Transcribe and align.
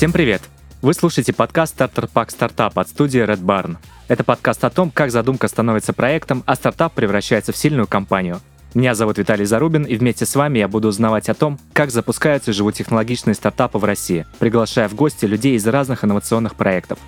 Всем 0.00 0.12
привет! 0.12 0.40
Вы 0.80 0.94
слушаете 0.94 1.34
подкаст 1.34 1.74
«Стартер 1.74 2.06
Пак 2.06 2.30
Стартап» 2.30 2.78
от 2.78 2.88
студии 2.88 3.22
Red 3.22 3.42
Barn. 3.42 3.76
Это 4.08 4.24
подкаст 4.24 4.64
о 4.64 4.70
том, 4.70 4.90
как 4.90 5.10
задумка 5.10 5.46
становится 5.46 5.92
проектом, 5.92 6.42
а 6.46 6.54
стартап 6.54 6.94
превращается 6.94 7.52
в 7.52 7.56
сильную 7.58 7.86
компанию. 7.86 8.40
Меня 8.72 8.94
зовут 8.94 9.18
Виталий 9.18 9.44
Зарубин, 9.44 9.82
и 9.82 9.96
вместе 9.96 10.24
с 10.24 10.34
вами 10.34 10.58
я 10.58 10.68
буду 10.68 10.88
узнавать 10.88 11.28
о 11.28 11.34
том, 11.34 11.60
как 11.74 11.90
запускаются 11.90 12.50
и 12.50 12.54
живут 12.54 12.76
технологичные 12.76 13.34
стартапы 13.34 13.76
в 13.76 13.84
России, 13.84 14.24
приглашая 14.38 14.88
в 14.88 14.94
гости 14.94 15.26
людей 15.26 15.54
из 15.54 15.66
разных 15.66 16.02
инновационных 16.02 16.54
проектов. 16.54 16.98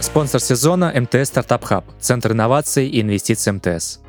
Спонсор 0.00 0.40
сезона– 0.40 0.92
МТС 1.00 1.28
Стартап 1.28 1.62
Хаб, 1.62 1.84
Центр 2.00 2.32
инноваций 2.32 2.88
и 2.88 3.00
инвестиций 3.00 3.52
МТС. 3.52 4.00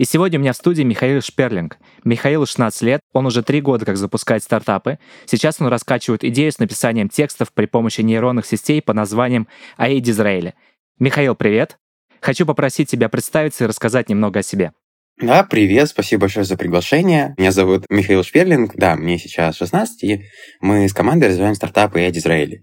И 0.00 0.06
сегодня 0.06 0.38
у 0.38 0.40
меня 0.40 0.54
в 0.54 0.56
студии 0.56 0.82
Михаил 0.82 1.20
Шперлинг. 1.20 1.76
Михаилу 2.04 2.46
16 2.46 2.80
лет, 2.80 3.00
он 3.12 3.26
уже 3.26 3.42
три 3.42 3.60
года 3.60 3.84
как 3.84 3.98
запускает 3.98 4.42
стартапы. 4.42 4.98
Сейчас 5.26 5.60
он 5.60 5.66
раскачивает 5.66 6.24
идею 6.24 6.50
с 6.50 6.58
написанием 6.58 7.10
текстов 7.10 7.52
при 7.52 7.66
помощи 7.66 8.00
нейронных 8.00 8.46
сетей 8.46 8.80
по 8.80 8.94
названием 8.94 9.46
AI 9.76 9.98
Disraeli. 9.98 10.54
Михаил, 10.98 11.34
привет! 11.34 11.76
Хочу 12.22 12.46
попросить 12.46 12.88
тебя 12.88 13.10
представиться 13.10 13.64
и 13.64 13.66
рассказать 13.66 14.08
немного 14.08 14.40
о 14.40 14.42
себе. 14.42 14.72
Да, 15.20 15.44
привет, 15.44 15.90
спасибо 15.90 16.22
большое 16.22 16.46
за 16.46 16.56
приглашение. 16.56 17.34
Меня 17.36 17.52
зовут 17.52 17.84
Михаил 17.90 18.24
Шперлинг, 18.24 18.76
да, 18.76 18.96
мне 18.96 19.18
сейчас 19.18 19.56
16, 19.56 20.04
и 20.04 20.22
мы 20.62 20.88
с 20.88 20.94
командой 20.94 21.26
развиваем 21.26 21.54
стартапы 21.54 22.00
AI 22.00 22.10
Disraeli. 22.10 22.60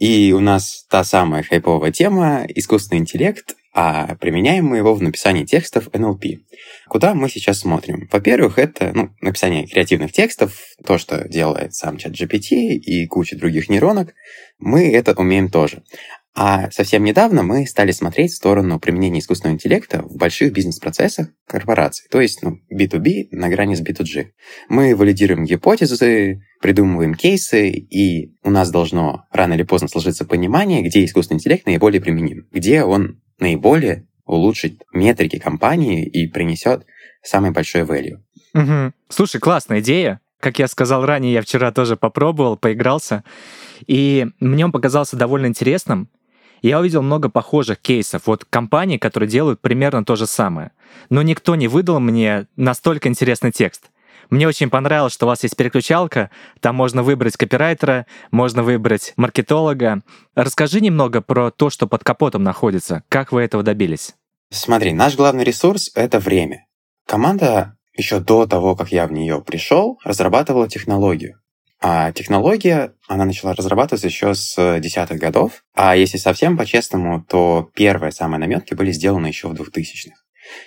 И 0.00 0.32
у 0.32 0.40
нас 0.40 0.86
та 0.88 1.04
самая 1.04 1.42
хайповая 1.42 1.92
тема— 1.92 2.46
искусственный 2.48 3.00
интеллект 3.00 3.56
а 3.74 4.16
применяем 4.16 4.66
мы 4.66 4.78
его 4.78 4.94
в 4.94 5.02
написании 5.02 5.44
текстов 5.44 5.88
NLP. 5.88 6.38
Куда 6.88 7.14
мы 7.14 7.28
сейчас 7.28 7.60
смотрим? 7.60 8.08
Во-первых, 8.10 8.58
это 8.58 8.92
ну, 8.94 9.10
написание 9.20 9.66
креативных 9.66 10.12
текстов, 10.12 10.58
то, 10.84 10.98
что 10.98 11.28
делает 11.28 11.74
сам 11.74 11.98
чат 11.98 12.12
GPT 12.12 12.54
и 12.74 13.06
куча 13.06 13.36
других 13.36 13.68
нейронок, 13.68 14.14
мы 14.58 14.92
это 14.92 15.12
умеем 15.12 15.50
тоже. 15.50 15.82
А 16.40 16.70
совсем 16.70 17.02
недавно 17.02 17.42
мы 17.42 17.66
стали 17.66 17.90
смотреть 17.90 18.30
в 18.30 18.36
сторону 18.36 18.78
применения 18.78 19.18
искусственного 19.18 19.56
интеллекта 19.56 20.02
в 20.02 20.16
больших 20.16 20.52
бизнес-процессах 20.52 21.30
корпораций, 21.48 22.06
то 22.12 22.20
есть 22.20 22.44
ну, 22.44 22.60
B2B 22.72 23.30
на 23.32 23.48
грани 23.48 23.74
с 23.74 23.82
B2G. 23.82 24.26
Мы 24.68 24.94
валидируем 24.94 25.44
гипотезы, 25.44 26.40
придумываем 26.60 27.14
кейсы, 27.14 27.70
и 27.70 28.36
у 28.44 28.50
нас 28.50 28.70
должно 28.70 29.24
рано 29.32 29.54
или 29.54 29.64
поздно 29.64 29.88
сложиться 29.88 30.24
понимание, 30.24 30.82
где 30.82 31.04
искусственный 31.04 31.38
интеллект 31.38 31.66
наиболее 31.66 32.00
применим, 32.00 32.46
где 32.52 32.84
он 32.84 33.20
наиболее 33.38 34.06
улучшит 34.24 34.82
метрики 34.92 35.38
компании 35.38 36.04
и 36.04 36.26
принесет 36.26 36.84
самый 37.22 37.50
большой 37.50 37.82
value. 37.82 38.18
Угу. 38.54 38.92
Слушай, 39.08 39.40
классная 39.40 39.80
идея. 39.80 40.20
Как 40.40 40.58
я 40.60 40.68
сказал 40.68 41.04
ранее, 41.04 41.32
я 41.32 41.42
вчера 41.42 41.72
тоже 41.72 41.96
попробовал, 41.96 42.56
поигрался, 42.56 43.24
и 43.88 44.28
мне 44.38 44.64
он 44.64 44.70
показался 44.70 45.16
довольно 45.16 45.46
интересным. 45.46 46.08
Я 46.62 46.78
увидел 46.78 47.02
много 47.02 47.28
похожих 47.28 47.78
кейсов, 47.78 48.26
вот 48.26 48.44
компаний, 48.44 48.98
которые 48.98 49.28
делают 49.28 49.60
примерно 49.60 50.04
то 50.04 50.14
же 50.14 50.26
самое. 50.26 50.70
Но 51.10 51.22
никто 51.22 51.56
не 51.56 51.66
выдал 51.66 51.98
мне 51.98 52.46
настолько 52.56 53.08
интересный 53.08 53.50
текст. 53.50 53.90
Мне 54.30 54.46
очень 54.46 54.70
понравилось, 54.70 55.12
что 55.12 55.26
у 55.26 55.28
вас 55.28 55.42
есть 55.42 55.56
переключалка, 55.56 56.30
там 56.60 56.74
можно 56.74 57.02
выбрать 57.02 57.36
копирайтера, 57.36 58.06
можно 58.30 58.62
выбрать 58.62 59.14
маркетолога. 59.16 60.02
Расскажи 60.34 60.80
немного 60.80 61.20
про 61.22 61.50
то, 61.50 61.70
что 61.70 61.86
под 61.86 62.04
капотом 62.04 62.42
находится. 62.42 63.04
Как 63.08 63.32
вы 63.32 63.42
этого 63.42 63.62
добились? 63.62 64.14
Смотри, 64.50 64.92
наш 64.92 65.16
главный 65.16 65.44
ресурс— 65.44 65.90
это 65.94 66.18
время. 66.18 66.66
Команда 67.06 67.76
еще 67.96 68.20
до 68.20 68.46
того, 68.46 68.76
как 68.76 68.92
я 68.92 69.06
в 69.06 69.12
нее 69.12 69.42
пришел, 69.42 69.98
разрабатывала 70.04 70.68
технологию. 70.68 71.40
А 71.80 72.12
технология, 72.12 72.92
она 73.06 73.24
начала 73.24 73.54
разрабатываться 73.54 74.08
еще 74.08 74.34
с 74.34 74.78
десятых 74.80 75.18
годов. 75.18 75.62
А 75.74 75.96
если 75.96 76.18
совсем 76.18 76.56
по-честному, 76.56 77.22
то 77.22 77.70
первые 77.74 78.12
самые 78.12 78.40
наметки 78.40 78.74
были 78.74 78.90
сделаны 78.90 79.28
еще 79.28 79.48
в 79.48 79.52
2000-х. 79.52 80.16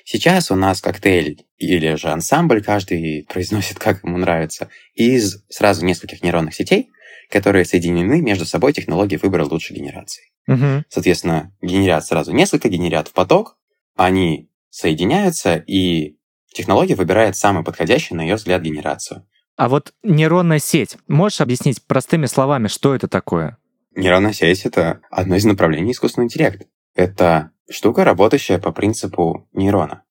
Сейчас 0.04 0.52
у 0.52 0.56
нас 0.56 0.82
коктейль 0.82 1.46
или 1.58 1.96
же 1.96 2.10
ансамбль, 2.10 2.64
каждый 2.64 3.26
произносит, 3.30 3.80
как 3.80 4.04
ему 4.04 4.18
нравится, 4.18 4.70
из 4.94 5.44
сразу 5.50 5.86
нескольких 5.86 6.24
нейронных 6.24 6.54
сетей, 6.54 6.90
которые 7.30 7.66
соединены 7.66 8.22
между 8.22 8.46
собой 8.46 8.74
технологией 8.74 9.20
выбора 9.20 9.46
лучшей 9.46 9.78
генерации. 9.78 10.24
Угу. 10.48 10.84
Соответственно, 10.90 11.54
генерят 11.62 12.06
сразу 12.06 12.34
несколько, 12.34 12.70
генерят 12.70 13.08
в 13.08 13.14
поток, 13.14 13.58
они 13.96 14.50
соединяются, 14.70 15.56
и 15.56 16.18
технология 16.54 16.96
выбирает 16.96 17.36
самую 17.38 17.64
подходящую, 17.64 18.18
на 18.18 18.22
ее 18.22 18.36
взгляд, 18.36 18.62
генерацию. 18.62 19.28
А 19.56 19.70
вот 19.70 19.94
нейронная 20.04 20.60
сеть, 20.60 20.98
можешь 21.08 21.42
объяснить 21.42 21.86
простыми 21.86 22.26
словами, 22.26 22.68
что 22.68 22.96
это 22.96 23.08
такое? 23.08 23.58
Нейронная 23.96 24.34
сеть— 24.34 24.62
это 24.66 25.02
одно 25.10 25.36
из 25.36 25.46
направлений 25.46 25.92
искусственного 25.92 26.26
интеллекта. 26.26 26.66
Это 26.96 27.52
штука, 27.72 28.04
работающая 28.04 28.60
по 28.60 28.72
принципу 28.72 29.48
нейрона, 29.54 30.04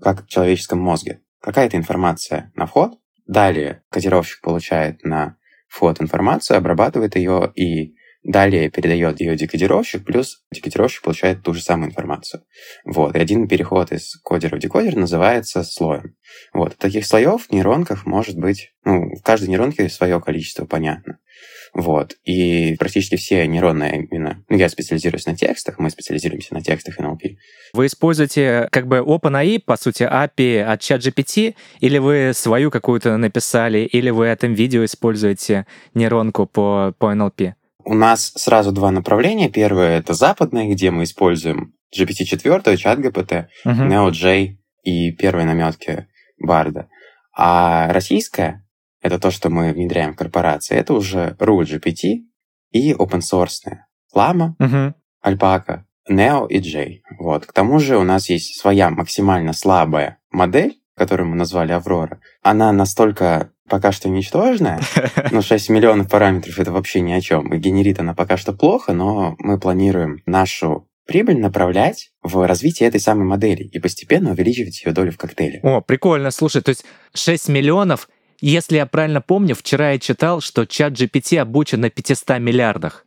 как 0.00 0.24
в 0.24 0.28
человеческом 0.28 0.80
мозге. 0.80 1.22
Какая-то 1.40 1.76
информация 1.76 2.52
на 2.54 2.66
вход, 2.66 2.98
далее 3.26 3.82
кодировщик 3.90 4.40
получает 4.42 5.04
на 5.04 5.36
вход 5.68 6.00
информацию, 6.00 6.56
обрабатывает 6.56 7.16
ее 7.16 7.52
и 7.54 7.94
далее 8.24 8.70
передает 8.70 9.20
ее 9.20 9.36
декодировщик, 9.36 10.04
плюс 10.04 10.42
декодировщик 10.52 11.02
получает 11.02 11.42
ту 11.42 11.52
же 11.54 11.60
самую 11.60 11.90
информацию. 11.90 12.42
Вот. 12.84 13.14
И 13.14 13.18
один 13.18 13.46
переход 13.46 13.92
из 13.92 14.16
кодера 14.22 14.56
в 14.56 14.58
декодер 14.58 14.96
называется 14.96 15.62
слоем. 15.62 16.16
Вот. 16.52 16.76
Таких 16.76 17.06
слоев 17.06 17.46
в 17.46 17.52
нейронках 17.52 18.06
может 18.06 18.36
быть, 18.36 18.72
ну, 18.84 19.14
в 19.14 19.22
каждой 19.22 19.50
нейронке 19.50 19.88
свое 19.88 20.20
количество, 20.20 20.64
понятно. 20.64 21.18
Вот. 21.74 22.14
И 22.24 22.76
практически 22.78 23.16
все 23.16 23.46
нейронные 23.46 24.06
именно... 24.10 24.42
Ну, 24.48 24.56
я 24.56 24.68
специализируюсь 24.68 25.26
на 25.26 25.36
текстах, 25.36 25.78
мы 25.78 25.90
специализируемся 25.90 26.54
на 26.54 26.62
текстах 26.62 26.98
NLP. 26.98 27.36
Вы 27.74 27.86
используете 27.86 28.68
как 28.70 28.86
бы 28.86 28.98
OpenAI, 28.98 29.60
по 29.60 29.76
сути, 29.76 30.04
API 30.04 30.62
от 30.62 30.80
ChatGPT, 30.80 31.56
или 31.80 31.98
вы 31.98 32.32
свою 32.32 32.70
какую-то 32.70 33.16
написали, 33.16 33.78
или 33.80 34.10
вы 34.10 34.26
этом 34.26 34.54
видео 34.54 34.84
используете 34.84 35.66
нейронку 35.94 36.46
по, 36.46 36.94
по 36.98 37.12
NLP? 37.12 37.54
У 37.84 37.94
нас 37.94 38.32
сразу 38.36 38.72
два 38.72 38.90
направления. 38.90 39.50
Первое— 39.50 39.98
это 39.98 40.14
западное, 40.14 40.68
где 40.68 40.90
мы 40.90 41.04
используем 41.04 41.74
GPT-4, 41.96 42.62
ChatGPT, 42.64 43.46
uh-huh. 43.66 43.88
NeoJ 43.88 44.56
и 44.82 45.12
первые 45.12 45.46
наметки 45.46 46.08
Барда. 46.38 46.88
А 47.36 47.92
российское 47.92 48.64
это 49.02 49.18
то, 49.18 49.30
что 49.30 49.50
мы 49.50 49.72
внедряем 49.72 50.14
в 50.14 50.16
корпорации, 50.16 50.76
это 50.76 50.94
уже 50.94 51.36
RUL 51.38 51.64
GPT 51.64 52.24
и 52.70 52.94
open 52.94 53.20
source. 53.20 53.60
Uh-huh. 54.16 54.94
Alpaca, 55.22 55.82
Neo 56.08 56.48
и 56.48 56.58
J. 56.60 57.02
Вот. 57.18 57.44
К 57.44 57.52
тому 57.52 57.78
же 57.80 57.98
у 57.98 58.02
нас 58.04 58.30
есть 58.30 58.58
своя 58.58 58.90
максимально 58.90 59.52
слабая 59.52 60.18
модель, 60.30 60.80
которую 60.96 61.28
мы 61.28 61.36
назвали 61.36 61.72
Аврора. 61.72 62.20
Она 62.42 62.72
настолько 62.72 63.50
пока 63.68 63.92
что 63.92 64.08
ничтожная, 64.08 64.80
но 65.30 65.42
6 65.42 65.68
миллионов 65.70 66.08
параметров 66.08 66.58
это 66.58 66.72
вообще 66.72 67.00
ни 67.00 67.12
о 67.12 67.20
чем. 67.20 67.52
И 67.52 67.58
генерит 67.58 68.00
она 68.00 68.14
пока 68.14 68.36
что 68.36 68.52
плохо, 68.52 68.92
но 68.92 69.36
мы 69.38 69.58
планируем 69.58 70.22
нашу 70.26 70.88
прибыль 71.06 71.38
направлять 71.38 72.12
в 72.22 72.46
развитие 72.46 72.88
этой 72.88 73.00
самой 73.00 73.26
модели 73.26 73.62
и 73.64 73.78
постепенно 73.78 74.30
увеличивать 74.30 74.82
ее 74.82 74.92
долю 74.92 75.12
в 75.12 75.18
коктейле. 75.18 75.60
О, 75.62 75.80
прикольно. 75.80 76.30
Слушай, 76.30 76.62
то 76.62 76.70
есть 76.70 76.84
6 77.14 77.48
миллионов 77.48 78.08
если 78.40 78.76
я 78.76 78.84
правильно 78.84 79.22
помню, 79.22 79.54
вчера 79.54 79.92
я 79.92 79.98
читал, 79.98 80.42
что 80.42 80.66
чат 80.66 80.92
GPT 80.92 81.38
обучен 81.38 81.80
на 81.80 81.88
500 81.88 82.40
миллиардах. 82.40 83.06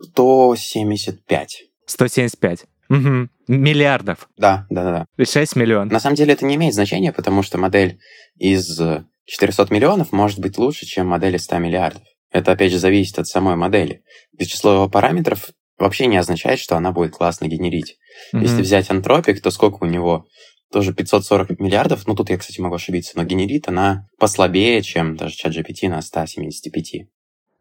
175. 0.00 1.64
175. 1.86 2.64
Угу. 2.88 3.28
Миллиардов. 3.48 4.28
Да, 4.38 4.66
да, 4.70 5.06
да. 5.16 5.24
6 5.24 5.56
миллионов. 5.56 5.92
На 5.92 6.00
самом 6.00 6.16
деле 6.16 6.32
это 6.32 6.46
не 6.46 6.54
имеет 6.54 6.72
значения, 6.72 7.12
потому 7.12 7.42
что 7.42 7.58
модель 7.58 7.98
из 8.36 8.80
400 9.26 9.68
миллионов 9.70 10.12
может 10.12 10.38
быть 10.40 10.58
лучше, 10.58 10.86
чем 10.86 11.06
модель 11.08 11.36
из 11.36 11.44
100 11.44 11.58
миллиардов. 11.58 12.02
Это, 12.30 12.52
опять 12.52 12.72
же, 12.72 12.78
зависит 12.78 13.18
от 13.18 13.26
самой 13.26 13.56
модели. 13.56 14.02
Ведь 14.36 14.50
число 14.50 14.74
его 14.74 14.88
параметров 14.88 15.50
вообще 15.78 16.06
не 16.06 16.16
означает, 16.16 16.58
что 16.58 16.76
она 16.76 16.92
будет 16.92 17.12
классно 17.12 17.46
генерить. 17.46 17.98
Mm-hmm. 18.34 18.40
Если 18.40 18.62
взять 18.62 18.90
антропик, 18.90 19.42
то 19.42 19.50
сколько 19.50 19.84
у 19.84 19.86
него 19.86 20.26
тоже 20.72 20.94
540 20.94 21.60
миллиардов, 21.60 22.06
ну 22.06 22.14
тут 22.14 22.30
я, 22.30 22.38
кстати, 22.38 22.60
могу 22.60 22.76
ошибиться, 22.76 23.12
но 23.14 23.24
генерит 23.24 23.68
она 23.68 24.08
послабее, 24.18 24.80
чем 24.82 25.16
даже 25.16 25.34
чат 25.34 25.52
GPT 25.52 25.88
на 25.88 26.00
175. 26.00 27.08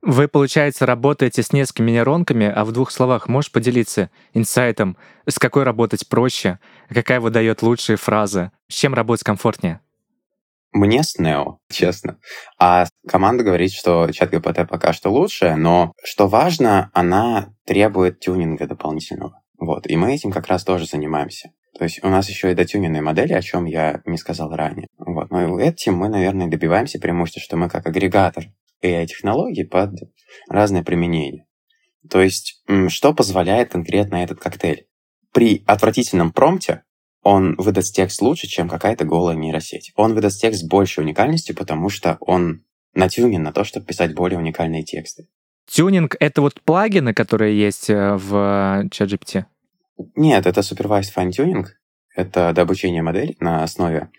Вы, 0.03 0.27
получается, 0.27 0.87
работаете 0.87 1.43
с 1.43 1.53
несколькими 1.53 1.91
нейронками, 1.91 2.47
а 2.47 2.65
в 2.65 2.71
двух 2.71 2.89
словах 2.89 3.27
можешь 3.27 3.51
поделиться 3.51 4.09
инсайтом, 4.33 4.97
с 5.27 5.37
какой 5.37 5.63
работать 5.63 6.07
проще, 6.07 6.57
какая 6.89 7.19
выдает 7.19 7.61
лучшие 7.61 7.97
фразы, 7.97 8.51
с 8.67 8.73
чем 8.73 8.95
работать 8.95 9.23
комфортнее? 9.23 9.81
Мне 10.73 11.03
с 11.03 11.19
Neo, 11.19 11.57
честно. 11.69 12.17
А 12.57 12.85
команда 13.07 13.43
говорит, 13.43 13.73
что 13.73 14.09
чат 14.11 14.33
GPT 14.33 14.65
пока 14.65 14.93
что 14.93 15.09
лучше, 15.09 15.55
но 15.55 15.91
что 16.03 16.27
важно, 16.27 16.89
она 16.93 17.53
требует 17.65 18.19
тюнинга 18.19 18.67
дополнительного. 18.67 19.41
Вот, 19.59 19.85
и 19.87 19.95
мы 19.95 20.13
этим 20.13 20.31
как 20.31 20.47
раз 20.47 20.63
тоже 20.63 20.85
занимаемся. 20.85 21.51
То 21.77 21.83
есть 21.83 22.03
у 22.03 22.09
нас 22.09 22.29
еще 22.29 22.51
и 22.51 22.55
дотюненные 22.55 23.01
модели, 23.01 23.33
о 23.33 23.41
чем 23.41 23.65
я 23.65 24.01
не 24.05 24.17
сказал 24.17 24.53
ранее. 24.55 24.87
Вот. 24.97 25.29
Но 25.31 25.59
этим 25.59 25.95
мы, 25.95 26.09
наверное, 26.09 26.47
добиваемся 26.47 26.99
преимущества, 26.99 27.41
что 27.41 27.57
мы 27.57 27.69
как 27.69 27.85
агрегатор 27.85 28.45
AI-технологий 28.83 29.63
под 29.63 29.91
разные 30.49 30.83
применения. 30.83 31.45
То 32.09 32.21
есть, 32.21 32.63
что 32.87 33.13
позволяет 33.13 33.71
конкретно 33.71 34.17
этот 34.17 34.39
коктейль? 34.39 34.87
При 35.31 35.63
отвратительном 35.65 36.33
промпте 36.33 36.83
он 37.23 37.55
выдаст 37.57 37.95
текст 37.95 38.21
лучше, 38.21 38.47
чем 38.47 38.67
какая-то 38.67 39.05
голая 39.05 39.35
нейросеть. 39.35 39.91
Он 39.95 40.13
выдаст 40.13 40.41
текст 40.41 40.61
с 40.61 40.67
большей 40.67 41.03
уникальностью, 41.03 41.55
потому 41.55 41.89
что 41.89 42.17
он 42.19 42.63
натюнен 42.93 43.41
на 43.41 43.53
то, 43.53 43.63
чтобы 43.63 43.85
писать 43.85 44.13
более 44.13 44.39
уникальные 44.39 44.83
тексты. 44.83 45.27
Тюнинг— 45.67 46.15
это 46.19 46.41
вот 46.41 46.61
плагины, 46.61 47.13
которые 47.13 47.57
есть 47.57 47.89
э, 47.89 48.15
в 48.15 48.35
э, 48.35 48.87
ChatGPT? 48.87 49.45
Нет, 50.15 50.45
это 50.45 50.61
supervised 50.61 51.13
fine-tuning. 51.15 51.65
Это 52.15 52.51
дообучение 52.53 53.01
модели 53.01 53.37
на 53.39 53.63
основе 53.63 54.09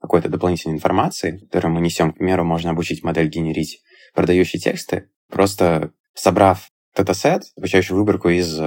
какой-то 0.00 0.28
дополнительной 0.28 0.76
информации, 0.76 1.38
которую 1.38 1.74
мы 1.74 1.80
несем. 1.80 2.12
К 2.12 2.16
примеру, 2.16 2.44
можно 2.44 2.70
обучить 2.70 3.02
модель 3.02 3.28
генерить 3.28 3.82
продающие 4.14 4.60
тексты, 4.60 5.10
просто 5.30 5.92
собрав 6.14 6.70
датасет, 6.94 7.44
обучающую 7.56 7.96
выборку 7.96 8.28
из 8.28 8.58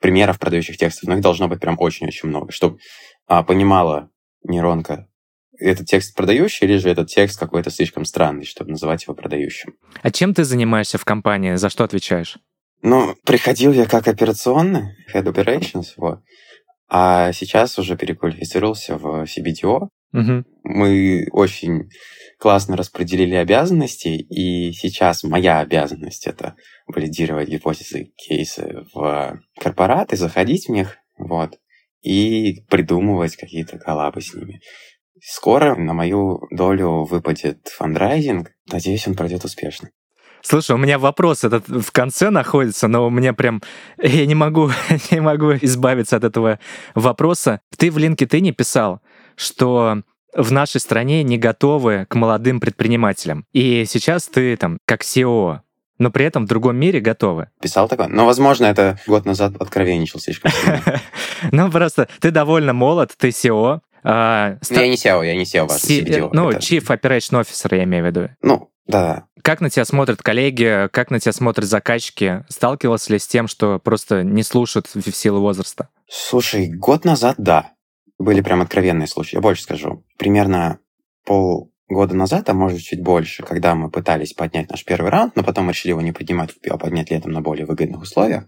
примеров 0.00 0.38
продающих 0.38 0.76
текстов. 0.76 1.08
Но 1.08 1.16
их 1.16 1.22
должно 1.22 1.48
быть 1.48 1.60
прям 1.60 1.76
очень-очень 1.78 2.28
много, 2.28 2.52
чтобы 2.52 2.78
а, 3.26 3.42
понимала 3.42 4.10
нейронка, 4.44 5.08
этот 5.58 5.86
текст 5.86 6.14
продающий 6.14 6.66
или 6.66 6.76
же 6.76 6.90
этот 6.90 7.08
текст 7.08 7.38
какой-то 7.38 7.70
слишком 7.70 8.04
странный, 8.04 8.44
чтобы 8.44 8.70
называть 8.70 9.04
его 9.04 9.14
продающим. 9.14 9.74
А 10.02 10.10
чем 10.10 10.34
ты 10.34 10.44
занимаешься 10.44 10.98
в 10.98 11.04
компании? 11.04 11.54
За 11.54 11.68
что 11.70 11.84
отвечаешь? 11.84 12.38
Ну, 12.82 13.14
приходил 13.24 13.72
я 13.72 13.86
как 13.86 14.06
операционный, 14.06 14.96
head 15.12 15.24
operations, 15.24 15.86
вот. 15.96 16.20
А 16.88 17.32
сейчас 17.32 17.78
уже 17.78 17.96
переквалифицировался 17.96 18.96
в 18.96 19.24
CBDO. 19.24 19.88
Угу. 20.12 20.44
Мы 20.62 21.26
очень 21.32 21.90
классно 22.38 22.76
распределили 22.76 23.34
обязанности, 23.34 24.08
и 24.08 24.72
сейчас 24.72 25.24
моя 25.24 25.60
обязанность— 25.60 26.26
это 26.28 26.54
валидировать 26.86 27.48
гипотезы, 27.48 28.12
кейсы 28.16 28.84
в 28.94 29.40
корпораты, 29.58 30.16
заходить 30.16 30.68
в 30.68 30.72
них, 30.72 30.98
вот, 31.18 31.58
и 32.06 32.62
придумывать 32.68 33.36
какие-то 33.36 33.78
коллабы 33.78 34.20
с 34.20 34.32
ними. 34.32 34.60
Скоро 35.20 35.74
на 35.74 35.92
мою 35.92 36.46
долю 36.50 37.04
выпадет 37.04 37.66
фандрайзинг. 37.66 38.52
Надеюсь, 38.70 39.08
он 39.08 39.16
пройдет 39.16 39.44
успешно. 39.44 39.90
Слушай, 40.42 40.72
у 40.72 40.78
меня 40.78 41.00
вопрос 41.00 41.42
этот 41.42 41.66
в 41.66 41.90
конце 41.90 42.30
находится, 42.30 42.86
но 42.86 43.06
у 43.06 43.10
меня 43.10 43.32
прям... 43.32 43.60
Я 43.98 44.24
не 44.26 44.36
могу, 44.36 44.70
не 45.10 45.20
могу 45.20 45.54
избавиться 45.54 46.16
от 46.16 46.22
этого 46.22 46.60
вопроса. 46.94 47.60
Ты 47.76 47.90
в 47.90 47.98
LinkedIn 47.98 48.52
писал, 48.52 49.00
что 49.34 50.02
в 50.32 50.52
нашей 50.52 50.80
стране 50.80 51.24
не 51.24 51.38
готовы 51.38 52.06
к 52.08 52.14
молодым 52.14 52.60
предпринимателям. 52.60 53.46
И 53.52 53.84
сейчас 53.86 54.28
ты 54.28 54.56
там 54.56 54.78
как 54.86 55.02
SEO, 55.02 55.60
но 55.98 56.10
при 56.10 56.24
этом 56.24 56.44
в 56.44 56.48
другом 56.48 56.76
мире 56.76 57.00
готовы. 57.00 57.48
Писал 57.60 57.88
такое? 57.88 58.08
Но, 58.08 58.26
возможно, 58.26 58.66
это 58.66 58.98
год 59.06 59.24
назад 59.24 59.54
откровенничал 59.58 60.20
слишком. 60.20 60.50
Ну, 61.52 61.70
просто 61.70 62.08
ты 62.20 62.30
довольно 62.30 62.72
молод, 62.72 63.12
ты 63.16 63.28
SEO. 63.28 63.80
А, 64.02 64.56
ну, 64.70 64.80
я 64.80 64.88
не 64.88 64.94
SEO, 64.94 65.24
я 65.24 65.34
не 65.34 65.44
SEO 65.44 65.68
ваш 65.68 65.82
Ну, 66.32 66.50
Chief 66.52 66.82
Operation 66.82 67.42
Officer, 67.42 67.76
я 67.76 67.84
имею 67.84 68.04
в 68.04 68.06
виду. 68.06 68.30
Ну, 68.40 68.70
да. 68.86 69.26
Как 69.42 69.60
на 69.60 69.68
тебя 69.68 69.84
смотрят 69.84 70.22
коллеги, 70.22 70.88
как 70.92 71.10
на 71.10 71.20
тебя 71.20 71.32
смотрят 71.32 71.68
заказчики? 71.68 72.44
Сталкивался 72.48 73.12
ли 73.12 73.18
с 73.18 73.26
тем, 73.26 73.48
что 73.48 73.78
просто 73.78 74.22
не 74.22 74.42
слушают 74.42 74.88
в 74.92 75.12
силу 75.12 75.40
возраста? 75.40 75.88
Слушай, 76.08 76.68
год 76.68 77.04
назад, 77.04 77.34
да. 77.38 77.72
Были 78.18 78.40
прям 78.40 78.62
откровенные 78.62 79.06
случаи. 79.06 79.36
Я 79.36 79.40
больше 79.40 79.62
скажу. 79.62 80.04
Примерно 80.16 80.78
полгода 81.86 82.14
назад, 82.14 82.48
а 82.48 82.54
может 82.54 82.80
чуть 82.80 83.02
больше, 83.02 83.42
когда 83.42 83.74
мы 83.74 83.90
пытались 83.90 84.32
поднять 84.32 84.70
наш 84.70 84.84
первый 84.84 85.10
раунд, 85.10 85.36
но 85.36 85.42
потом 85.42 85.70
решили 85.70 85.90
его 85.90 86.00
не 86.00 86.12
поднимать, 86.12 86.50
а 86.68 86.78
поднять 86.78 87.10
летом 87.10 87.32
на 87.32 87.40
более 87.40 87.66
выгодных 87.66 88.02
условиях, 88.02 88.44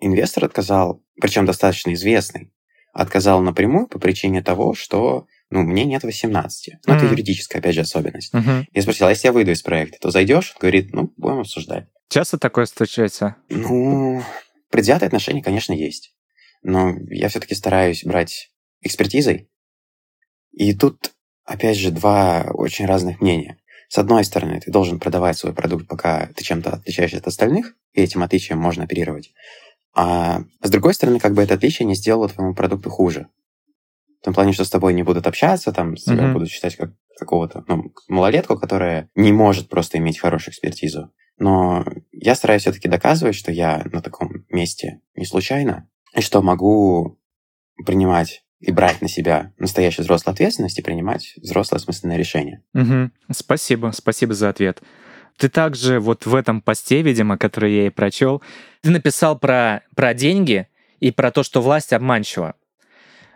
инвестор 0.00 0.44
отказал, 0.44 1.02
причем 1.20 1.46
достаточно 1.46 1.92
известный, 1.94 2.52
отказал 2.92 3.42
напрямую 3.42 3.88
по 3.88 3.98
причине 3.98 4.42
того, 4.42 4.74
что 4.74 5.26
ну, 5.50 5.62
мне 5.62 5.84
нет 5.84 6.02
18. 6.02 6.74
Ну, 6.86 6.92
mm-hmm. 6.92 6.96
это 6.96 7.06
юридическая, 7.06 7.60
опять 7.60 7.74
же, 7.74 7.82
особенность. 7.82 8.34
Mm-hmm. 8.34 8.64
Я 8.72 8.82
спросил, 8.82 9.06
а 9.06 9.10
если 9.10 9.28
я 9.28 9.32
выйду 9.32 9.52
из 9.52 9.62
проекта, 9.62 9.98
то 10.00 10.10
зайдешь? 10.10 10.52
Он 10.56 10.60
говорит, 10.60 10.92
ну, 10.92 11.12
будем 11.16 11.40
обсуждать. 11.40 11.86
Часто 12.08 12.38
такое 12.38 12.66
случается? 12.66 13.36
Ну, 13.48 14.22
предвзятые 14.70 15.06
отношения, 15.06 15.42
конечно, 15.42 15.72
есть. 15.72 16.14
Но 16.62 16.94
я 17.10 17.28
все-таки 17.28 17.54
стараюсь 17.54 18.04
брать 18.04 18.50
экспертизой. 18.80 19.48
И 20.52 20.74
тут, 20.74 21.12
опять 21.46 21.78
же, 21.78 21.90
два 21.90 22.46
очень 22.52 22.86
разных 22.86 23.20
мнения. 23.20 23.58
С 23.88 23.98
одной 23.98 24.24
стороны, 24.24 24.60
ты 24.60 24.70
должен 24.70 24.98
продавать 24.98 25.38
свой 25.38 25.54
продукт, 25.54 25.86
пока 25.86 26.26
ты 26.34 26.44
чем-то 26.44 26.70
отличаешься 26.70 27.18
от 27.18 27.26
остальных, 27.26 27.74
и 27.94 28.02
этим 28.02 28.22
отличием 28.22 28.58
можно 28.58 28.84
оперировать. 28.84 29.32
А 29.94 30.42
с 30.60 30.68
другой 30.68 30.92
стороны, 30.92 31.20
как 31.20 31.34
бы 31.34 31.42
это 31.42 31.54
отличие 31.54 31.86
не 31.86 31.94
сделало 31.94 32.28
твоему 32.28 32.54
продукту 32.54 32.90
хуже. 32.90 33.28
В 34.20 34.24
том 34.24 34.34
плане, 34.34 34.52
что 34.52 34.64
с 34.64 34.70
тобой 34.70 34.92
не 34.92 35.04
будут 35.04 35.26
общаться, 35.26 35.72
там, 35.72 35.96
с 35.96 36.02
тебя 36.02 36.24
mm-hmm. 36.24 36.32
будут 36.32 36.50
считать 36.50 36.76
как 36.76 36.90
какого-то 37.16 37.64
ну, 37.68 37.92
малолетку, 38.08 38.58
которая 38.58 39.08
не 39.14 39.32
может 39.32 39.68
просто 39.68 39.98
иметь 39.98 40.18
хорошую 40.18 40.52
экспертизу. 40.52 41.12
Но 41.38 41.84
я 42.12 42.34
стараюсь 42.34 42.62
все-таки 42.62 42.88
доказывать, 42.88 43.36
что 43.36 43.52
я 43.52 43.84
на 43.92 44.02
таком 44.02 44.44
месте 44.50 45.00
не 45.14 45.26
случайно, 45.26 45.88
и 46.14 46.20
что 46.20 46.42
могу 46.42 47.18
принимать 47.84 48.45
и 48.60 48.72
брать 48.72 49.02
на 49.02 49.08
себя 49.08 49.52
настоящую 49.58 50.04
взрослую 50.04 50.32
ответственность 50.32 50.78
и 50.78 50.82
принимать 50.82 51.34
взрослое 51.36 51.78
осмысленное 51.78 52.16
решение. 52.16 52.62
Угу. 52.74 53.10
Спасибо, 53.32 53.92
спасибо 53.94 54.34
за 54.34 54.48
ответ. 54.48 54.82
Ты 55.36 55.48
также 55.48 56.00
вот 56.00 56.24
в 56.24 56.34
этом 56.34 56.62
посте, 56.62 57.02
видимо, 57.02 57.36
который 57.36 57.74
я 57.74 57.86
и 57.86 57.90
прочел, 57.90 58.42
ты 58.80 58.90
написал 58.90 59.38
про, 59.38 59.82
про 59.94 60.14
деньги 60.14 60.66
и 60.98 61.10
про 61.10 61.30
то, 61.30 61.42
что 61.42 61.60
власть 61.60 61.92
обманчива. 61.92 62.54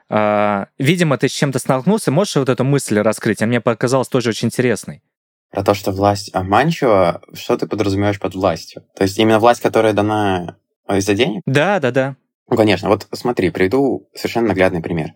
А, 0.08 0.68
видимо, 0.78 1.18
ты 1.18 1.28
с 1.28 1.32
чем-то 1.32 1.58
столкнулся. 1.58 2.10
Можешь 2.10 2.36
вот 2.36 2.48
эту 2.48 2.64
мысль 2.64 2.98
раскрыть? 2.98 3.42
А 3.42 3.46
мне 3.46 3.60
показалось 3.60 4.08
тоже 4.08 4.30
очень 4.30 4.48
интересной. 4.48 5.02
Про 5.50 5.62
то, 5.62 5.74
что 5.74 5.92
власть 5.92 6.30
обманчива, 6.32 7.22
что 7.34 7.56
ты 7.56 7.66
подразумеваешь 7.66 8.18
под 8.18 8.34
властью? 8.34 8.84
То 8.96 9.02
есть 9.02 9.18
именно 9.18 9.38
власть, 9.38 9.60
которая 9.60 9.92
дана 9.92 10.56
из-за 10.88 11.14
денег? 11.14 11.42
Да, 11.44 11.80
да, 11.80 11.90
да. 11.90 12.16
Ну, 12.50 12.56
конечно. 12.56 12.88
Вот 12.88 13.06
смотри, 13.12 13.50
приведу 13.50 14.08
совершенно 14.14 14.48
наглядный 14.48 14.82
пример. 14.82 15.12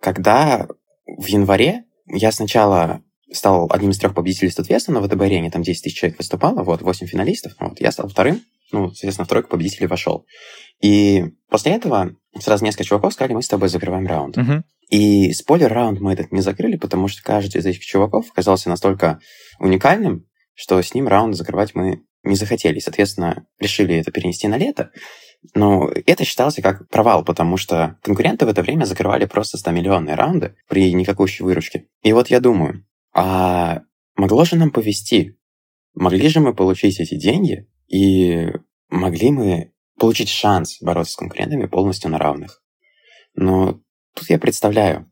Когда 0.00 0.68
в 1.06 1.26
январе 1.26 1.84
я 2.06 2.30
сначала 2.30 3.02
стал 3.32 3.68
одним 3.70 3.90
из 3.90 3.98
трех 3.98 4.14
победителей 4.14 4.50
статвеста 4.50 4.92
на 4.92 5.02
ВТБ-арене, 5.02 5.50
там 5.50 5.62
10 5.62 5.82
тысяч 5.82 5.98
человек 5.98 6.18
выступало, 6.18 6.62
вот, 6.62 6.82
8 6.82 7.06
финалистов, 7.06 7.54
вот, 7.58 7.80
я 7.80 7.90
стал 7.90 8.08
вторым, 8.08 8.42
ну, 8.70 8.90
соответственно, 8.90 9.24
в 9.24 9.28
тройку 9.28 9.48
победителей 9.48 9.86
вошел. 9.86 10.26
И 10.80 11.24
после 11.48 11.72
этого 11.72 12.14
сразу 12.38 12.64
несколько 12.64 12.84
чуваков 12.84 13.14
сказали, 13.14 13.34
мы 13.34 13.42
с 13.42 13.48
тобой 13.48 13.68
закрываем 13.68 14.06
раунд. 14.06 14.36
Uh-huh. 14.36 14.62
И 14.90 15.32
спойлер-раунд 15.32 16.00
мы 16.00 16.12
этот 16.12 16.32
не 16.32 16.40
закрыли, 16.40 16.76
потому 16.76 17.08
что 17.08 17.22
каждый 17.22 17.60
из 17.60 17.66
этих 17.66 17.80
чуваков 17.80 18.30
оказался 18.30 18.68
настолько 18.68 19.18
уникальным, 19.58 20.26
что 20.54 20.80
с 20.80 20.94
ним 20.94 21.08
раунд 21.08 21.36
закрывать 21.36 21.74
мы 21.74 22.02
не 22.22 22.36
захотели. 22.36 22.78
Соответственно, 22.78 23.46
решили 23.58 23.96
это 23.96 24.10
перенести 24.10 24.48
на 24.48 24.56
лето. 24.56 24.90
Но 25.52 25.90
это 26.06 26.24
считалось 26.24 26.56
как 26.56 26.88
провал, 26.88 27.24
потому 27.24 27.56
что 27.56 27.98
конкуренты 28.02 28.46
в 28.46 28.48
это 28.48 28.62
время 28.62 28.84
закрывали 28.84 29.26
просто 29.26 29.58
100-миллионные 29.58 30.14
раунды 30.14 30.56
при 30.68 30.92
никакущей 30.94 31.44
выручке. 31.44 31.88
И 32.02 32.12
вот 32.12 32.28
я 32.28 32.40
думаю, 32.40 32.86
а 33.12 33.82
могло 34.16 34.44
же 34.44 34.56
нам 34.56 34.70
повести? 34.70 35.38
Могли 35.94 36.28
же 36.28 36.40
мы 36.40 36.54
получить 36.54 36.98
эти 36.98 37.16
деньги 37.16 37.68
и 37.88 38.48
могли 38.88 39.30
мы 39.30 39.72
получить 39.98 40.28
шанс 40.28 40.80
бороться 40.80 41.12
с 41.12 41.16
конкурентами 41.16 41.66
полностью 41.66 42.10
на 42.10 42.18
равных? 42.18 42.62
Но 43.34 43.80
тут 44.14 44.30
я 44.30 44.38
представляю, 44.38 45.10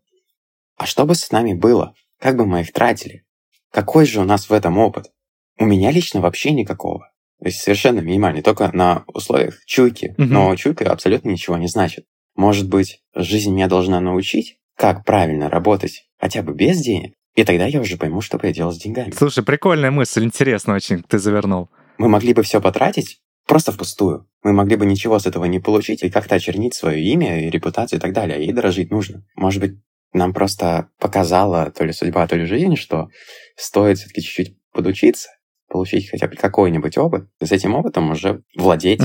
а 0.77 0.87
что 0.87 1.05
бы 1.05 1.15
с 1.15 1.31
нами 1.31 1.53
было? 1.53 1.95
Как 2.19 2.37
бы 2.37 2.47
мы 2.47 2.63
их 2.63 2.73
тратили? 2.73 3.27
Какой 3.71 4.07
же 4.07 4.21
у 4.21 4.25
нас 4.25 4.49
в 4.49 4.53
этом 4.53 4.79
опыт? 4.79 5.13
У 5.59 5.65
меня 5.65 5.91
лично 5.91 6.21
вообще 6.21 6.53
никакого. 6.53 7.12
То 7.43 7.49
есть 7.49 7.61
совершенно 7.61 7.99
минимальный, 7.99 8.41
только 8.41 8.71
на 8.73 9.03
условиях 9.09 9.59
чуйки. 9.67 10.15
Угу. 10.17 10.27
Но 10.27 10.55
чуйка 10.55 10.89
абсолютно 10.93 11.29
ничего 11.29 11.57
не 11.57 11.67
значит. 11.67 12.05
Может 12.37 12.69
быть, 12.69 13.03
жизнь 13.17 13.53
меня 13.53 13.67
должна 13.67 14.01
научить, 14.01 14.59
как 14.77 15.05
правильно 15.05 15.51
работать 15.51 16.09
хотя 16.21 16.43
бы 16.43 16.55
без 16.55 16.81
денег, 16.81 17.15
и 17.35 17.43
тогда 17.43 17.67
я 17.67 17.81
уже 17.81 17.97
пойму, 17.97 18.21
что 18.21 18.39
бы 18.39 18.47
я 18.47 18.53
делал 18.53 18.71
с 18.71 18.79
деньгами. 18.79 19.11
Слушай, 19.11 19.43
прикольная 19.43 19.91
мысль, 19.91 20.23
интересно 20.23 20.75
очень, 20.75 21.03
ты 21.03 21.19
завернул. 21.19 21.69
Мы 21.99 22.09
могли 22.09 22.33
бы 22.33 22.45
все 22.45 22.61
потратить 22.61 23.21
просто 23.49 23.73
впустую. 23.73 24.29
Мы 24.45 24.53
могли 24.53 24.77
бы 24.77 24.87
ничего 24.87 25.19
с 25.19 25.27
этого 25.27 25.45
не 25.47 25.59
получить 25.59 26.05
и 26.05 26.11
как-то 26.11 26.37
очернить 26.37 26.75
свое 26.75 27.03
имя 27.03 27.45
и 27.45 27.51
репутацию 27.51 27.99
и 27.99 28.01
так 28.01 28.13
далее. 28.13 28.39
Ей 28.39 28.53
дорожить 28.53 28.93
нужно. 28.93 29.25
Может 29.35 29.61
быть, 29.61 29.73
нам 30.13 30.33
просто 30.33 30.91
показала 31.01 31.73
то 31.73 31.85
ли 31.85 31.93
судьба, 31.93 32.25
то 32.29 32.37
ли 32.37 32.45
жизнь, 32.45 32.77
что 32.77 33.09
стоит 33.57 33.99
все-таки 33.99 34.23
чуть-чуть 34.23 34.57
подучиться, 34.73 35.31
получить 35.73 36.11
хотя 36.11 36.29
бы 36.29 36.37
какой-нибудь 36.37 36.99
опыт, 36.99 37.29
и 37.41 37.47
с 37.47 37.51
этим 37.51 37.75
опытом 37.75 38.11
уже 38.11 38.43
владеть 38.57 39.01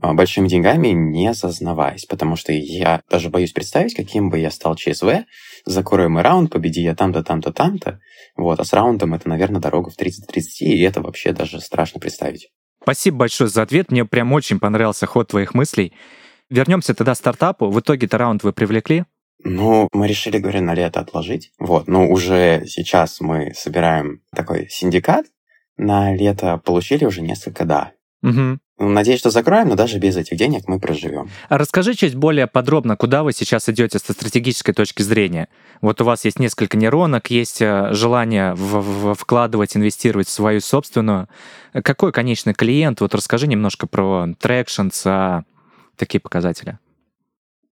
а, 0.00 0.12
большими 0.12 0.48
деньгами, 0.48 0.88
не 0.88 1.32
сознаваясь. 1.32 2.04
Потому 2.04 2.36
что 2.36 2.52
я 2.52 3.00
даже 3.10 3.30
боюсь 3.30 3.52
представить, 3.52 3.94
каким 3.94 4.28
бы 4.28 4.38
я 4.38 4.50
стал 4.50 4.76
ЧСВ, 4.76 5.24
закрою 5.64 6.10
мой 6.10 6.22
раунд, 6.22 6.52
победи 6.52 6.82
я 6.82 6.94
там-то, 6.94 7.24
там-то, 7.24 7.52
там-то. 7.52 8.00
Вот, 8.36 8.60
а 8.60 8.64
с 8.64 8.72
раундом 8.72 9.14
это, 9.14 9.28
наверное, 9.28 9.60
дорога 9.60 9.90
в 9.90 9.98
30-30, 9.98 10.42
и 10.60 10.82
это 10.82 11.00
вообще 11.00 11.32
даже 11.32 11.60
страшно 11.60 11.98
представить. 12.00 12.50
Спасибо 12.82 13.18
большое 13.18 13.48
за 13.48 13.62
ответ. 13.62 13.90
Мне 13.90 14.04
прям 14.04 14.32
очень 14.32 14.60
понравился 14.60 15.06
ход 15.06 15.28
твоих 15.28 15.54
мыслей. 15.54 15.92
Вернемся 16.50 16.94
тогда 16.94 17.14
к 17.14 17.16
стартапу. 17.16 17.70
В 17.70 17.80
итоге-то 17.80 18.18
раунд 18.18 18.42
вы 18.42 18.52
привлекли? 18.52 19.04
Ну, 19.42 19.88
мы 19.92 20.06
решили, 20.06 20.38
говорю, 20.38 20.62
на 20.62 20.74
лето 20.74 21.00
отложить. 21.00 21.52
Вот, 21.58 21.88
но 21.88 22.08
уже 22.08 22.64
сейчас 22.66 23.20
мы 23.20 23.52
собираем 23.54 24.20
такой 24.34 24.68
синдикат. 24.68 25.26
На 25.82 26.14
лето 26.14 26.58
получили 26.62 27.06
уже 27.06 27.22
несколько 27.22 27.64
«да». 27.64 27.92
Ну, 28.22 28.58
Надеюсь, 28.78 29.18
что 29.20 29.30
закроем, 29.30 29.68
но 29.68 29.76
даже 29.76 29.98
без 29.98 30.14
этих 30.14 30.36
денег 30.36 30.68
мы 30.68 30.78
проживем. 30.78 31.30
А 31.48 31.56
расскажи 31.56 31.94
чуть 31.94 32.14
более 32.14 32.46
подробно, 32.46 32.96
куда 32.96 33.22
вы 33.22 33.32
сейчас 33.32 33.66
идете 33.70 33.98
со 33.98 34.12
стратегической 34.12 34.74
точки 34.74 35.00
зрения. 35.00 35.48
Вот 35.80 36.02
у 36.02 36.04
вас 36.04 36.26
есть 36.26 36.38
несколько 36.38 36.76
нейронок, 36.76 37.30
есть 37.30 37.62
э, 37.62 37.92
желание 37.92 38.52
в- 38.54 38.80
в- 38.80 39.14
вкладывать, 39.14 39.74
инвестировать 39.74 40.28
в 40.28 40.32
свою 40.32 40.60
собственную. 40.60 41.28
Какой 41.72 42.12
конечный 42.12 42.52
клиент? 42.52 43.00
Вот 43.00 43.14
расскажи 43.14 43.46
немножко 43.46 43.86
про 43.86 44.26
tractions, 44.38 45.02
а, 45.06 45.44
такие 45.96 46.20
показатели. 46.20 46.78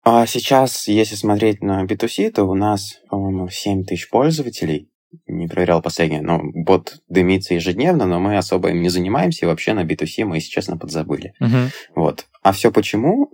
А 0.03 0.27
сейчас, 0.27 0.89
если 0.89 1.15
смотреть 1.15 1.63
на 1.63 1.85
B2C, 1.85 2.31
то 2.31 2.45
у 2.45 2.55
нас, 2.55 3.01
по-моему, 3.11 3.51
7 3.51 3.85
тысяч 3.85 4.09
пользователей. 4.09 4.89
Не 5.27 5.49
проверял 5.49 5.81
последнее, 5.81 6.21
но 6.21 6.41
бот 6.43 7.01
дымится 7.09 7.55
ежедневно, 7.55 8.07
но 8.07 8.21
мы 8.21 8.37
особо 8.37 8.71
им 8.71 8.83
не 8.83 8.91
занимаемся, 8.91 9.45
и 9.45 9.49
вообще 9.49 9.73
на 9.73 9.85
B2C 9.85 10.25
мы, 10.25 10.37
если 10.37 10.51
честно, 10.51 10.77
подзабыли. 10.77 11.35
Мгм. 11.41 11.71
Вот. 11.95 12.27
А 12.43 12.53
все 12.53 12.71
почему? 12.71 13.33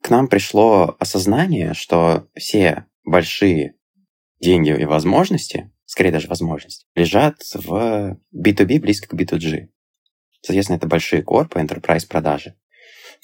К 0.00 0.10
нам 0.10 0.28
пришло 0.28 0.96
осознание, 1.00 1.74
что 1.74 2.28
все 2.36 2.86
большие 3.04 3.74
деньги 4.40 4.70
и 4.70 4.84
возможности, 4.84 5.72
скорее 5.86 6.12
даже 6.12 6.28
возможности, 6.28 6.86
лежат 6.94 7.40
в 7.54 8.16
B2B 8.32 8.80
близко 8.80 9.08
к 9.08 9.20
B2G. 9.20 9.68
Соответственно, 10.40 10.76
это 10.76 10.86
большие 10.86 11.22
корпы, 11.22 11.60
enterprise 11.60 12.06
продажи. 12.08 12.54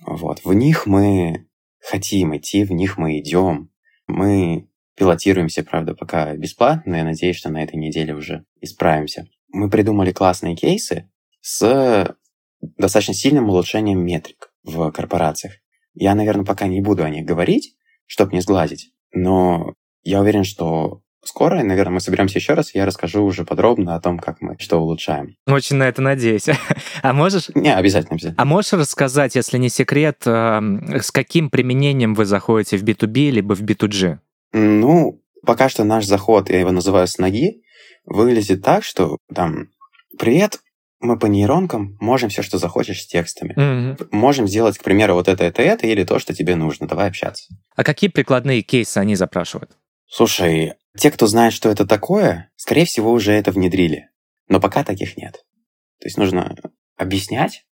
Вот. 0.05 0.45
В 0.45 0.53
них 0.53 0.87
мы 0.87 1.47
хотим 1.79 2.37
идти, 2.37 2.65
в 2.65 2.73
них 2.73 2.99
мы 2.99 3.21
идем. 3.21 3.71
Мы 4.07 4.69
пилотируемся, 4.97 5.65
правда, 5.65 5.95
пока 5.95 6.35
бесплатно, 6.35 6.93
но 6.93 6.97
я 6.99 7.05
надеюсь, 7.05 7.37
что 7.37 7.51
на 7.51 7.63
этой 7.63 7.77
неделе 7.77 8.15
уже 8.15 8.45
исправимся. 8.61 9.27
Мы 9.49 9.71
придумали 9.71 10.13
классные 10.13 10.57
кейсы 10.57 11.11
с 11.41 12.17
достаточно 12.61 13.15
сильным 13.15 13.49
улучшением 13.49 14.05
метрик 14.05 14.51
в 14.63 14.91
корпорациях. 14.91 15.55
Я, 15.95 16.15
наверное, 16.15 16.45
пока 16.45 16.67
не 16.67 16.81
буду 16.81 17.05
о 17.05 17.11
них 17.11 17.25
говорить, 17.25 17.77
чтобы 18.07 18.33
не 18.33 18.41
сглазить, 18.41 18.93
но 19.13 19.75
я 20.03 20.21
уверен, 20.21 20.45
что 20.45 21.03
скоро, 21.25 21.63
наверное, 21.63 21.95
мы 21.95 22.01
соберемся 22.01 22.39
еще 22.39 22.55
раз, 22.55 22.75
и 22.75 22.79
я 22.79 22.87
расскажу 22.87 23.25
уже 23.25 23.45
подробно 23.45 23.95
о 23.95 24.01
том, 24.01 24.19
как 24.19 24.41
мы 24.41 24.57
что 24.59 24.79
улучшаем. 24.79 25.37
Очень 25.47 25.77
на 25.77 25.85
это 25.85 26.03
надеюсь. 26.03 26.47
А 27.03 27.13
можешь 27.13 27.51
Не, 27.55 27.75
обязательно, 27.75 28.15
обязательно. 28.15 28.43
А 28.43 28.45
можешь 28.47 28.73
рассказать, 28.73 29.35
если 29.35 29.59
не 29.59 29.69
секрет, 29.69 30.23
эм, 30.27 31.01
с 31.01 31.11
каким 31.11 31.51
применением 31.51 32.15
вы 32.15 32.25
заходите 32.25 32.79
в 32.79 32.85
B2B 32.85 33.31
либо 33.31 33.55
в 33.55 33.63
B2G? 33.63 34.19
Ну, 34.55 35.21
пока 35.45 35.69
что 35.69 35.83
наш 35.83 36.07
заход, 36.07 36.49
я 36.49 36.61
его 36.61 36.71
называю 36.71 37.09
с 37.09 37.19
ноги, 37.19 37.65
выглядит 38.05 38.63
так, 38.63 38.85
что 38.85 39.19
там 39.35 39.71
«Привет, 40.17 40.61
мы 41.01 41.19
по 41.19 41.27
нейронкам 41.27 41.97
можем 42.01 42.31
все, 42.31 42.43
что 42.43 42.59
захочешь 42.59 43.03
с 43.03 43.07
текстами. 43.07 43.53
Мгм. 43.57 44.09
Можем 44.13 44.47
сделать, 44.47 44.79
к 44.79 44.85
примеру, 44.85 45.15
вот 45.15 45.27
это, 45.27 45.43
это, 45.43 45.61
это, 45.61 45.89
или 45.89 46.05
то, 46.05 46.21
что 46.21 46.35
тебе 46.35 46.55
нужно. 46.55 46.87
Давай 46.87 47.09
общаться». 47.09 47.53
А 47.75 47.83
какие 47.83 48.09
прикладные 48.09 48.63
кейсы 48.63 48.99
они 48.99 49.17
запрашивают? 49.17 49.77
Слушай, 50.07 50.75
те, 50.97 51.11
кто 51.11 51.27
знает, 51.27 51.53
что 51.53 51.69
это 51.69 51.85
такое, 51.85 52.53
скорее 52.55 52.85
всего, 52.85 53.11
уже 53.11 53.33
это 53.33 53.51
внедрили. 53.51 54.11
Но 54.47 54.61
пока 54.61 54.85
таких 54.85 55.17
нет. 55.17 55.45
То 56.01 56.07
есть 56.07 56.17
нужно 56.17 56.55
объяснять, 56.97 57.67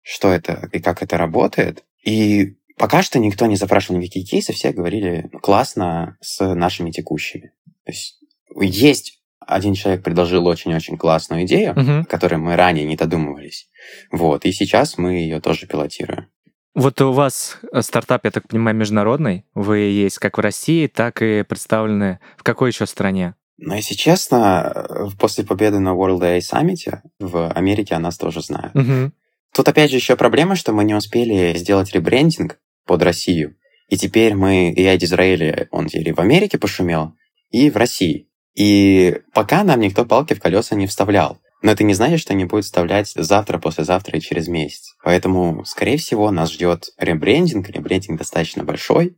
что 0.00 0.32
это 0.32 0.70
и 0.72 0.78
как 0.80 1.02
это 1.02 1.18
работает. 1.18 1.84
И 2.02 2.56
пока 2.78 3.02
что 3.02 3.18
никто 3.18 3.46
не 3.46 3.56
запрашивал 3.56 4.00
никакие 4.00 4.24
кейсы, 4.24 4.52
все 4.52 4.72
говорили 4.72 5.28
«Ну, 5.32 5.38
классно 5.40 6.16
с 6.20 6.54
нашими 6.54 6.90
текущими. 6.90 7.52
То 7.84 7.92
есть 7.92 8.18
есть 8.60 9.20
один 9.40 9.74
человек 9.74 10.02
предложил 10.02 10.46
очень-очень 10.46 10.98
классную 10.98 11.44
идею, 11.44 11.74
о 11.76 12.04
которой 12.04 12.36
мы 12.36 12.54
ранее 12.54 12.84
не 12.84 12.96
додумывались. 12.96 13.68
Вот, 14.12 14.44
и 14.44 14.52
сейчас 14.52 14.98
мы 14.98 15.14
ее 15.14 15.40
тоже 15.40 15.66
пилотируем. 15.66 16.28
Вот 16.74 17.00
у 17.00 17.12
вас 17.12 17.58
э, 17.72 17.82
стартап, 17.82 18.24
я 18.24 18.30
так 18.30 18.46
понимаю, 18.46 18.76
международный. 18.76 19.44
Вы 19.54 19.78
есть 19.78 20.18
как 20.18 20.38
в 20.38 20.40
России, 20.40 20.86
так 20.86 21.22
и 21.22 21.42
представлены 21.42 22.20
в 22.36 22.44
какой 22.44 22.70
еще 22.70 22.86
стране? 22.86 23.34
Но, 23.56 23.74
если 23.74 23.94
честно, 23.94 24.72
э, 24.88 25.06
после 25.18 25.44
победы 25.44 25.80
на 25.80 25.88
World 25.88 26.20
AI 26.20 26.38
Summit 26.38 27.00
в 27.18 27.50
Америке 27.50 27.94
о 27.94 27.98
нас 27.98 28.16
тоже 28.16 28.42
знают. 28.42 28.74
Мгм. 28.74 29.12
Тут 29.52 29.68
опять 29.68 29.90
же 29.90 29.96
еще 29.96 30.14
проблема, 30.14 30.54
что 30.54 30.72
мы 30.72 30.84
не 30.84 30.94
успели 30.94 31.56
сделать 31.56 31.92
ребрендинг 31.92 32.58
под 32.88 33.02
Россию. 33.02 33.54
И 33.88 33.96
теперь 33.96 34.34
мы, 34.34 34.70
и 34.70 34.82
я 34.82 34.96
Израиля, 34.96 35.68
он 35.70 35.86
теперь 35.86 36.12
в 36.12 36.18
Америке 36.18 36.58
пошумел, 36.58 37.12
и 37.50 37.70
в 37.70 37.76
России. 37.76 38.28
И 38.54 39.20
пока 39.32 39.62
нам 39.62 39.78
никто 39.80 40.04
палки 40.04 40.34
в 40.34 40.40
колеса 40.40 40.74
не 40.74 40.88
вставлял. 40.88 41.38
Но 41.62 41.70
это 41.72 41.84
не 41.84 41.94
значит, 41.94 42.20
что 42.20 42.34
не 42.34 42.44
будет 42.44 42.64
вставлять 42.64 43.12
завтра, 43.14 43.58
послезавтра 43.58 44.18
и 44.18 44.20
через 44.20 44.48
месяц. 44.48 44.96
Поэтому, 45.02 45.64
скорее 45.64 45.96
всего, 45.96 46.30
нас 46.30 46.52
ждет 46.52 46.90
ребрендинг. 46.98 47.68
Ребрендинг 47.68 48.18
достаточно 48.18 48.64
большой. 48.64 49.16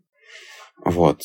Вот. 0.85 1.23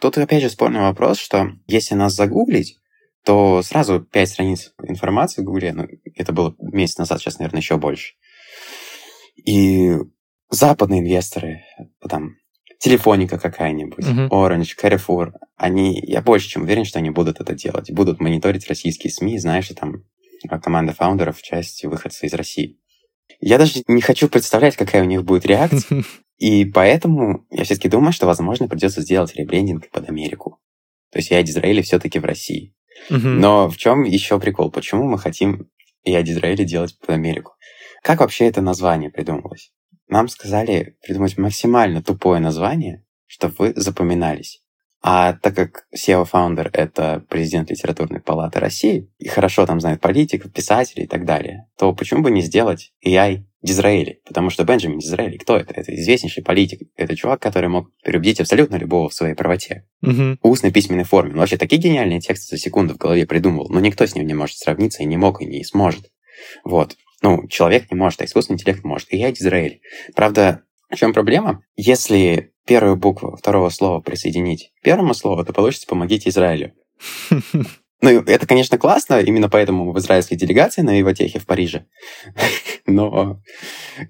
Тут 0.00 0.18
опять 0.18 0.42
же 0.42 0.50
спорный 0.50 0.80
вопрос, 0.80 1.18
что 1.18 1.52
если 1.66 1.94
нас 1.94 2.14
загуглить, 2.14 2.78
то 3.24 3.62
сразу 3.62 4.00
пять 4.00 4.28
страниц 4.28 4.72
информации 4.82 5.42
в 5.42 5.44
Гугле, 5.44 5.72
ну, 5.72 5.86
это 6.14 6.32
было 6.32 6.54
месяц 6.58 6.98
назад, 6.98 7.20
сейчас, 7.20 7.38
наверное, 7.38 7.60
еще 7.60 7.76
больше. 7.76 8.14
И 9.44 9.92
западные 10.50 11.00
инвесторы, 11.00 11.64
там, 12.08 12.36
Телефоника 12.78 13.38
какая-нибудь, 13.40 14.06
Мгм. 14.06 14.26
Orange, 14.28 14.76
Carrefour, 14.80 15.32
они, 15.56 16.00
я 16.06 16.22
больше 16.22 16.48
чем 16.48 16.62
уверен, 16.62 16.84
что 16.84 17.00
они 17.00 17.10
будут 17.10 17.40
это 17.40 17.54
делать. 17.54 17.90
Будут 17.90 18.20
мониторить 18.20 18.68
российские 18.68 19.12
СМИ, 19.12 19.38
знаешь, 19.38 19.64
что 19.64 19.74
там 19.74 20.04
а, 20.48 20.60
команда 20.60 20.92
фаундеров, 20.92 21.42
часть 21.42 21.84
выходца 21.84 22.26
из 22.26 22.34
России. 22.34 22.78
Я 23.40 23.58
даже 23.58 23.82
не 23.88 24.00
хочу 24.00 24.28
представлять, 24.28 24.76
какая 24.76 25.02
у 25.02 25.06
них 25.06 25.24
будет 25.24 25.44
реакция, 25.44 26.04
и 26.38 26.64
поэтому 26.66 27.46
я 27.50 27.64
все-таки 27.64 27.88
думаю, 27.88 28.12
что, 28.12 28.26
возможно, 28.26 28.68
придется 28.68 29.02
сделать 29.02 29.34
ребрендинг 29.34 29.90
под 29.90 30.08
Америку. 30.08 30.60
То 31.10 31.18
есть 31.18 31.32
я 31.32 31.40
Израиле 31.42 31.82
все-таки 31.82 32.20
в 32.20 32.24
России. 32.24 32.74
Мгм. 33.10 33.40
Но 33.40 33.68
в 33.68 33.76
чем 33.76 34.04
еще 34.04 34.38
прикол? 34.38 34.70
Почему 34.70 35.04
мы 35.04 35.18
хотим 35.18 35.68
я 36.04 36.22
Израиле 36.22 36.64
делать 36.64 36.96
под 37.00 37.10
Америку? 37.10 37.54
Как 38.02 38.20
вообще 38.20 38.46
это 38.46 38.60
название 38.60 39.10
придумалось? 39.10 39.72
Нам 40.08 40.28
сказали 40.28 40.96
придумать 41.02 41.36
максимально 41.38 42.02
тупое 42.02 42.40
название, 42.40 43.04
чтобы 43.26 43.54
вы 43.58 43.72
запоминались. 43.76 44.62
А 45.00 45.34
так 45.34 45.54
как 45.54 45.86
SEO-фаундер— 45.94 46.70
это 46.72 47.24
президент 47.28 47.70
литературной 47.70 48.20
палаты 48.20 48.58
России, 48.58 49.08
и 49.18 49.28
хорошо 49.28 49.64
там 49.64 49.80
знает 49.80 50.00
политиков, 50.00 50.52
писателей 50.52 51.04
и 51.04 51.06
так 51.06 51.24
далее, 51.24 51.68
то 51.78 51.92
почему 51.92 52.22
бы 52.22 52.32
не 52.32 52.40
сделать 52.40 52.92
AI 53.06 53.44
Дизраэли? 53.62 54.20
Потому 54.26 54.50
что 54.50 54.64
Бенджамин 54.64 54.98
Дизраэли, 54.98 55.36
кто 55.36 55.56
это? 55.56 55.72
Это 55.74 55.94
известнейший 55.94 56.42
политик. 56.42 56.88
Это 56.96 57.14
чувак, 57.14 57.40
который 57.40 57.68
мог 57.68 57.92
переубедить 58.02 58.40
абсолютно 58.40 58.74
любого 58.74 59.08
в 59.08 59.14
своей 59.14 59.34
правоте 59.34 59.86
Мгм. 60.00 60.40
устной 60.42 60.72
письменной 60.72 61.04
форме. 61.04 61.32
Он 61.34 61.38
вообще 61.38 61.58
такие 61.58 61.80
гениальные 61.80 62.20
тексты 62.20 62.56
за 62.56 62.60
секунду 62.60 62.94
в 62.94 62.98
голове 62.98 63.24
придумывал, 63.24 63.68
но 63.68 63.78
никто 63.78 64.04
с 64.04 64.16
ним 64.16 64.26
не 64.26 64.34
может 64.34 64.56
сравниться 64.56 65.04
и 65.04 65.06
не 65.06 65.16
мог, 65.16 65.40
и 65.40 65.46
не 65.46 65.62
сможет. 65.64 66.10
Вот. 66.64 66.96
Ну, 67.22 67.48
человек 67.48 67.90
не 67.90 67.96
может, 67.96 68.20
а 68.20 68.24
искусственный 68.24 68.56
интеллект 68.56 68.84
может. 68.84 69.12
И 69.12 69.16
я 69.16 69.30
Израиль. 69.30 69.80
Правда, 70.14 70.62
в 70.90 70.96
чем 70.96 71.12
проблема? 71.12 71.62
Если 71.76 72.52
первую 72.66 72.96
букву 72.96 73.36
второго 73.36 73.70
слова 73.70 74.00
присоединить 74.00 74.72
к 74.80 74.84
первому 74.84 75.14
слову, 75.14 75.44
то 75.44 75.52
получится 75.52 75.86
«помогите 75.86 76.30
Израилю». 76.30 76.72
Ну, 78.00 78.10
это, 78.10 78.46
конечно, 78.46 78.78
классно, 78.78 79.18
именно 79.18 79.48
поэтому 79.48 79.86
мы 79.86 79.92
в 79.92 79.98
израильской 79.98 80.36
делегации 80.36 80.82
на 80.82 81.00
Ивотехе 81.00 81.40
в 81.40 81.46
Париже. 81.46 81.86
Но 82.86 83.40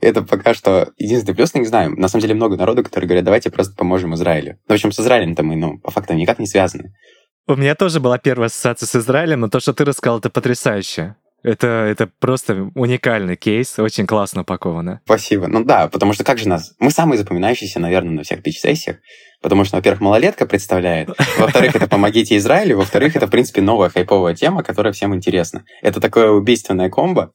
это 0.03 0.21
пока 0.23 0.53
что 0.53 0.93
единственный 0.99 1.35
плюс, 1.35 1.55
не 1.55 1.65
знаю. 1.65 1.99
На 1.99 2.09
самом 2.09 2.21
деле 2.21 2.35
много 2.35 2.59
народу, 2.59 2.85
которые 2.85 3.09
говорят, 3.09 3.25
давайте 3.25 3.51
просто 3.51 3.75
поможем 3.75 4.15
Израилю. 4.15 4.59
В 4.69 4.73
общем, 4.75 4.93
с 4.93 5.01
Израилем-то 5.01 5.43
мы, 5.43 5.57
ну, 5.57 5.79
по 5.79 5.91
факту 5.91 6.13
никак 6.13 6.39
не 6.39 6.47
связаны. 6.47 6.93
У 7.47 7.57
меня 7.57 7.75
тоже 7.75 7.99
была 7.99 8.19
первая 8.19 8.49
ассоциация 8.49 8.87
с 8.87 8.95
Израилем, 8.95 9.41
но 9.41 9.49
то, 9.49 9.59
что 9.59 9.73
ты 9.73 9.87
рассказал, 9.87 10.19
это 10.19 10.29
потрясающе. 10.29 11.17
Это, 11.45 11.67
это 11.67 12.11
просто 12.19 12.69
уникальный 12.75 13.37
кейс, 13.37 13.79
очень 13.79 14.09
классно 14.09 14.43
упаковано. 14.43 15.01
Спасибо. 15.05 15.47
Ну 15.47 15.63
да, 15.63 15.87
потому 15.89 16.13
что 16.13 16.25
как 16.25 16.39
же 16.39 16.49
нас... 16.49 16.75
Мы 16.81 16.91
самые 16.91 17.19
запоминающиеся, 17.19 17.79
наверное, 17.79 18.13
на 18.13 18.23
всех 18.25 18.43
пич-сессиях, 18.43 18.97
потому 19.41 19.65
что, 19.65 19.77
во-первых, 19.77 20.01
малолетка 20.01 20.47
представляет, 20.47 21.11
во-вторых, 21.39 21.77
это 21.77 21.87
«Помогите 21.87 22.37
Израилю», 22.39 22.79
во-вторых, 22.79 23.15
это, 23.15 23.29
в 23.29 23.31
принципе, 23.31 23.63
новая 23.63 23.89
хайповая 23.89 24.35
тема, 24.35 24.65
которая 24.65 24.93
всем 24.93 25.15
интересна. 25.15 25.65
Это 25.81 26.01
такое 26.01 26.31
убийственное 26.31 26.91
комбо. 26.91 27.31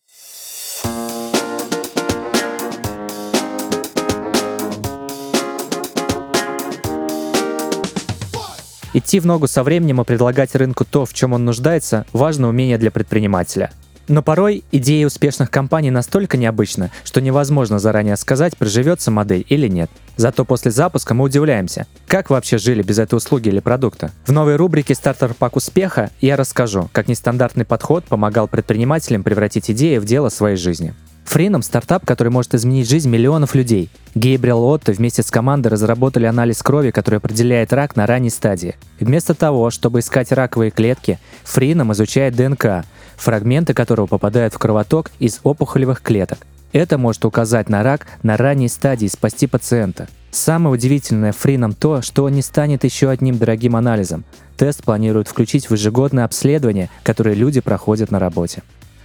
Идти 8.96 9.20
в 9.22 9.26
ногу 9.26 9.48
со 9.48 9.64
временем 9.64 10.02
и 10.02 10.04
предлагать 10.04 10.56
рынку 10.56 10.86
то, 10.86 11.06
в 11.06 11.14
чем 11.14 11.32
он 11.32 11.46
нуждается, 11.46 12.06
важно 12.12 12.50
умение 12.50 12.78
для 12.78 12.92
предпринимателя– 12.92 13.72
но 14.08 14.22
порой 14.22 14.64
идеи 14.72 15.06
успешных 15.06 15.50
компаний 15.50 15.92
настолько 15.92 16.38
необычны, 16.38 16.92
что 17.04 17.22
невозможно 17.22 17.80
заранее 17.80 18.18
сказать, 18.18 18.58
приживется 18.58 19.12
модель 19.12 19.46
или 19.48 19.68
нет. 19.68 19.90
Зато 20.18 20.46
после 20.46 20.72
запуска 20.72 21.14
мы 21.14 21.24
удивляемся, 21.24 21.88
как 22.08 22.30
вообще 22.30 22.58
жили 22.58 22.84
без 22.84 23.00
этой 23.00 23.16
услуги 23.16 23.48
или 23.48 23.60
продукта. 23.60 24.12
В 24.26 24.32
новой 24.32 24.58
рубрике 24.58 24.94
«Стартер 24.94 25.34
пак 25.34 25.56
успеха» 25.56 26.12
я 26.22 26.36
расскажу, 26.36 26.90
как 26.92 27.08
нестандартный 27.08 27.66
подход 27.66 28.04
помогал 28.04 28.48
предпринимателям 28.48 29.24
превратить 29.24 29.72
идеи 29.72 29.98
в 29.98 30.06
дело 30.06 30.30
своей 30.30 30.58
жизни. 30.58 30.94
Фрином— 31.25 31.62
стартап, 31.63 32.06
который 32.06 32.30
может 32.30 32.53
изменить 32.53 32.89
жизнь 32.89 33.10
миллионов 33.10 33.56
людей. 33.56 33.89
Гейбриэл 34.15 34.63
Отто 34.63 34.92
вместе 34.92 35.24
с 35.24 35.32
командой 35.32 35.70
разработали 35.70 36.25
анализ 36.25 36.62
крови, 36.62 36.92
который 36.92 37.18
определяет 37.18 37.74
рак 37.74 37.96
на 37.96 38.06
ранней 38.06 38.30
стадии. 38.30 38.75
Вместо 39.00 39.34
того, 39.34 39.72
чтобы 39.72 40.00
искать 40.00 40.32
раковые 40.32 40.70
клетки, 40.70 41.20
Фрином 41.44 41.92
изучает 41.94 42.36
ДНК, 42.36 42.86
фрагменты 43.15 43.74
которого 43.74 44.06
попадают 44.06 44.53
в 44.53 44.60
кровоток 44.60 45.12
из 45.20 45.39
опухолевых 45.44 46.01
клеток. 46.01 46.39
Это 46.74 46.98
может 46.98 47.24
указать 47.24 47.70
на 47.70 47.84
рак 47.84 48.08
на 48.24 48.36
ранней 48.36 48.68
стадии 48.68 49.06
и 49.06 49.10
спасти 49.10 49.46
пациента. 49.46 50.08
Самое 50.32 50.74
удивительное 50.74 51.32
Фрином 51.32 51.74
то, 51.74 52.01
что 52.01 52.24
он 52.24 52.34
не 52.34 52.42
станет 52.42 52.84
еще 52.84 53.12
одним 53.12 53.38
дорогим 53.38 53.75
анализом. 53.75 54.24
Тест 54.58 54.84
планируют 54.84 55.27
включить 55.27 55.70
в 55.70 55.74
ежегодное 55.74 56.25
обследование, 56.25 56.89
которое 57.03 57.36
люди 57.36 57.62
проходят 57.62 58.10
на 58.10 58.18
работе. 58.18 58.63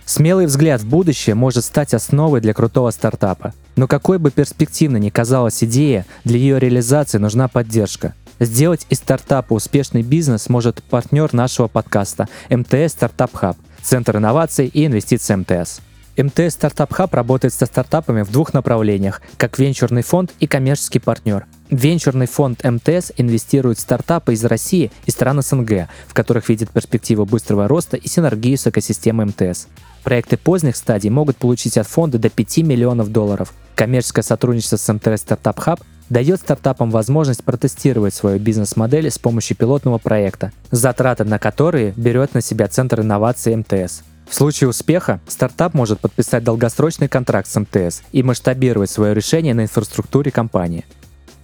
Смелый 0.09 0.47
взгляд 0.47 0.81
в 0.81 0.89
будущее 0.89 1.35
может 1.35 1.67
стать 1.67 1.93
основой 1.93 2.41
для 2.41 2.55
крутого 2.55 2.91
стартапа. 2.93 3.53
Но 3.77 3.87
какой 3.87 4.19
бы 4.19 4.31
перспективной 4.31 5.01
ни 5.01 5.11
казалась 5.11 5.63
идея, 5.63 6.07
для 6.25 6.39
ее 6.39 6.59
реализации 6.59 7.19
нужна 7.19 7.47
поддержка. 7.47 8.15
Сделать 8.41 8.87
из 8.89 9.01
стартапа 9.01 9.53
успешный 9.53 10.01
бизнес 10.01 10.49
может 10.49 10.83
партнер 10.83 11.35
нашего 11.35 11.69
подкаста 11.69 12.27
МТС 12.49 12.93
Стартап 12.93 13.35
Хаб, 13.35 13.59
Центр 13.83 14.17
инноваций 14.17 14.69
и 14.69 14.87
инвестиций 14.87 15.37
МТС. 15.37 15.81
МТС 16.17 16.55
Стартап 16.55 16.91
Хаб 16.95 17.13
работает 17.13 17.53
со 17.53 17.67
стартапами 17.67 18.23
в 18.23 18.31
двух 18.33 18.55
направлениях, 18.55 19.21
как 19.37 19.59
венчурный 19.59 20.03
фонд 20.03 20.33
и 20.41 20.47
коммерческий 20.47 21.01
партнер. 21.01 21.45
Венчурный 21.69 22.27
фонд 22.27 22.65
МТС 22.65 23.13
инвестирует 23.19 23.77
в 23.77 23.83
стартапы 23.83 24.33
из 24.33 24.43
России 24.47 24.91
и 25.05 25.11
стран 25.11 25.43
СНГ, 25.43 25.89
в 26.07 26.15
которых 26.15 26.49
видит 26.49 26.71
перспективу 26.71 27.27
быстрого 27.27 27.69
роста 27.69 27.99
и 27.99 28.09
синергию 28.09 28.57
с 28.57 28.67
экосистемой 28.67 29.27
МТС. 29.27 29.67
Проекты 30.05 30.37
поздних 30.37 30.77
стадий 30.77 31.11
могут 31.11 31.37
получить 31.37 31.77
от 31.77 31.87
фонда 31.87 32.19
до 32.19 32.31
5 32.31 32.59
миллионов 32.59 33.11
долларов. 33.11 33.53
Коммерческое 33.75 34.23
сотрудничество 34.23 34.77
с 34.77 34.93
МТС 34.93 35.25
Startup 35.25 35.57
Hub 35.57 35.81
дает 36.09 36.41
стартапам 36.41 36.91
возможность 36.91 37.45
протестировать 37.45 38.15
свою 38.15 38.39
бизнес-модель 38.39 39.11
с 39.11 39.19
помощью 39.19 39.57
пилотного 39.57 39.99
проекта, 39.99 40.53
затраты 40.71 41.25
на 41.25 41.39
которые 41.39 41.93
берет 41.97 42.35
на 42.35 42.41
себя 42.41 42.69
Центр 42.69 43.01
инноваций 43.01 43.55
МТС. 43.55 44.03
В 44.29 44.35
случае 44.35 44.69
успеха 44.69 45.21
стартап 45.27 45.75
может 45.75 46.01
подписать 46.01 46.45
долгосрочный 46.45 47.09
контракт 47.09 47.49
с 47.49 47.59
МТС 47.59 48.03
и 48.13 48.23
масштабировать 48.23 48.91
свое 48.91 49.15
решение 49.15 49.55
на 49.55 49.63
инфраструктуре 49.63 50.31
компании. 50.31 50.85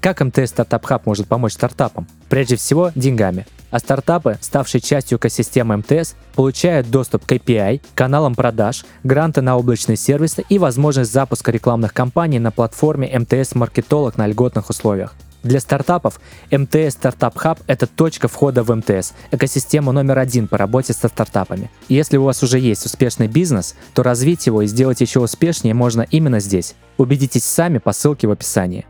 Как 0.01 0.21
МТС 0.21 0.51
Стартап 0.51 0.85
Хаб 0.85 1.07
может 1.07 1.27
помочь 1.29 1.55
стартапам? 1.55 2.07
Прежде 2.29 2.57
всего, 2.57 2.93
деньгами 2.95 3.47
а 3.75 3.81
стартапы, 3.81 4.39
ставшие 4.41 4.81
частью 4.81 5.19
экосистемы 5.19 5.79
МТС, 5.79 6.15
получают 6.37 6.93
доступ 6.93 7.27
к 7.27 7.33
API, 7.33 7.81
каналам 7.97 8.37
продаж, 8.37 8.85
гранты 9.03 9.41
на 9.41 9.57
облачные 9.57 9.97
сервисы 9.97 10.45
и 10.49 10.61
возможность 10.61 11.13
запуска 11.13 11.51
рекламных 11.51 11.93
кампаний 11.93 12.39
на 12.39 12.53
платформе 12.53 13.11
МТС 13.19 13.57
Маркетолог 13.57 14.17
на 14.17 14.29
льготных 14.29 14.71
условиях. 14.71 15.17
Для 15.43 15.59
стартапов 15.59 16.21
МТС 16.53 16.93
Стартап 16.93 17.37
Хаб– 17.37 17.59
это 17.67 17.89
точка 17.89 18.29
входа 18.29 18.63
в 18.63 18.73
МТС, 18.73 19.13
экосистему 19.33 19.91
номер 19.91 20.21
один 20.21 20.47
по 20.47 20.57
работе 20.57 20.93
со 20.93 21.09
стартапами. 21.09 21.69
Если 21.89 22.17
у 22.17 22.23
вас 22.23 22.45
уже 22.45 22.61
есть 22.61 22.87
успешный 22.87 23.27
бизнес, 23.27 23.75
то 23.93 24.05
развить 24.05 24.47
его 24.47 24.63
и 24.63 24.69
сделать 24.69 25.01
еще 25.01 25.19
успешнее 25.19 25.75
можно 25.75 26.03
именно 26.03 26.39
здесь. 26.39 26.77
Убедитесь 26.97 27.43
сами 27.43 27.79
по 27.79 27.93
ссылке 27.93 28.29
в 28.29 28.31
описании. 28.31 28.87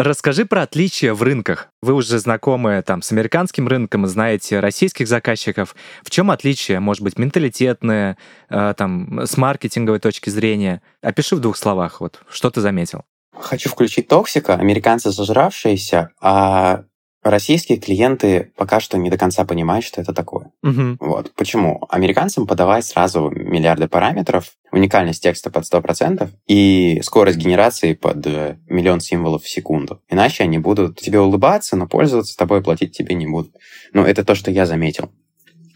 Расскажи 0.00 0.46
про 0.46 0.62
отличия 0.62 1.12
в 1.12 1.24
рынках. 1.24 1.70
Вы 1.82 1.92
уже 1.92 2.20
знакомы 2.20 2.80
там 2.86 3.02
с 3.02 3.10
американским 3.10 3.66
рынком, 3.66 4.06
знаете 4.06 4.60
российских 4.60 5.08
заказчиков. 5.08 5.74
В 6.04 6.10
чем 6.10 6.30
отличие? 6.30 6.78
Может 6.78 7.02
быть, 7.02 7.18
менталитетное, 7.18 8.16
э, 8.48 8.74
там, 8.76 9.22
с 9.26 9.36
маркетинговой 9.36 9.98
точки 9.98 10.30
зрения? 10.30 10.82
Опиши 11.02 11.34
в 11.34 11.40
двух 11.40 11.56
словах, 11.56 12.00
вот, 12.00 12.20
что 12.30 12.48
ты 12.48 12.60
заметил. 12.60 13.02
Хочу 13.36 13.70
включить 13.70 14.06
токсика. 14.06 14.54
Американцы 14.54 15.10
зажравшиеся, 15.10 16.10
а 16.20 16.84
Российские 17.28 17.76
клиенты 17.76 18.52
пока 18.56 18.80
что 18.80 18.96
не 18.96 19.10
до 19.10 19.18
конца 19.18 19.44
понимают, 19.44 19.84
что 19.84 20.00
это 20.00 20.14
такое. 20.14 20.50
Угу. 20.62 20.96
Вот. 21.00 21.34
Почему? 21.34 21.86
Американцам 21.90 22.46
подавать 22.46 22.86
сразу 22.86 23.28
миллиарды 23.28 23.86
параметров, 23.86 24.52
уникальность 24.72 25.22
текста 25.22 25.50
под 25.50 25.64
100% 25.64 26.30
и 26.46 27.02
скорость 27.02 27.36
генерации 27.36 27.92
под 27.92 28.26
э, 28.26 28.56
миллион 28.66 29.00
символов 29.00 29.42
в 29.42 29.48
секунду. 29.48 30.00
Иначе 30.08 30.44
они 30.44 30.56
будут 30.56 30.98
тебе 31.00 31.20
улыбаться, 31.20 31.76
но 31.76 31.86
пользоваться 31.86 32.34
тобой 32.34 32.62
платить 32.62 32.96
тебе 32.96 33.14
не 33.14 33.26
будут. 33.26 33.54
Ну, 33.92 34.04
это 34.04 34.24
то, 34.24 34.34
что 34.34 34.50
я 34.50 34.64
заметил. 34.64 35.12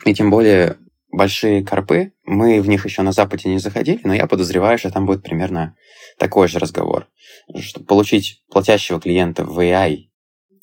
И 0.07 0.15
тем 0.15 0.31
более 0.31 0.79
большие 1.11 1.62
корпы, 1.62 2.12
мы 2.25 2.62
в 2.62 2.69
них 2.69 2.87
еще 2.87 3.03
на 3.03 3.12
Западе 3.12 3.51
не 3.51 3.59
заходили, 3.59 4.01
но 4.05 4.15
я 4.15 4.27
подозреваю, 4.27 4.79
что 4.79 4.91
там 4.91 5.05
будет 5.05 5.23
примерно 5.23 5.77
такой 6.19 6.49
же 6.49 6.59
разговор. 6.59 7.09
Чтобы 7.61 7.85
получить 7.85 8.43
платящего 8.51 8.99
клиента 8.99 9.45
в 9.45 9.59
AI 9.59 10.12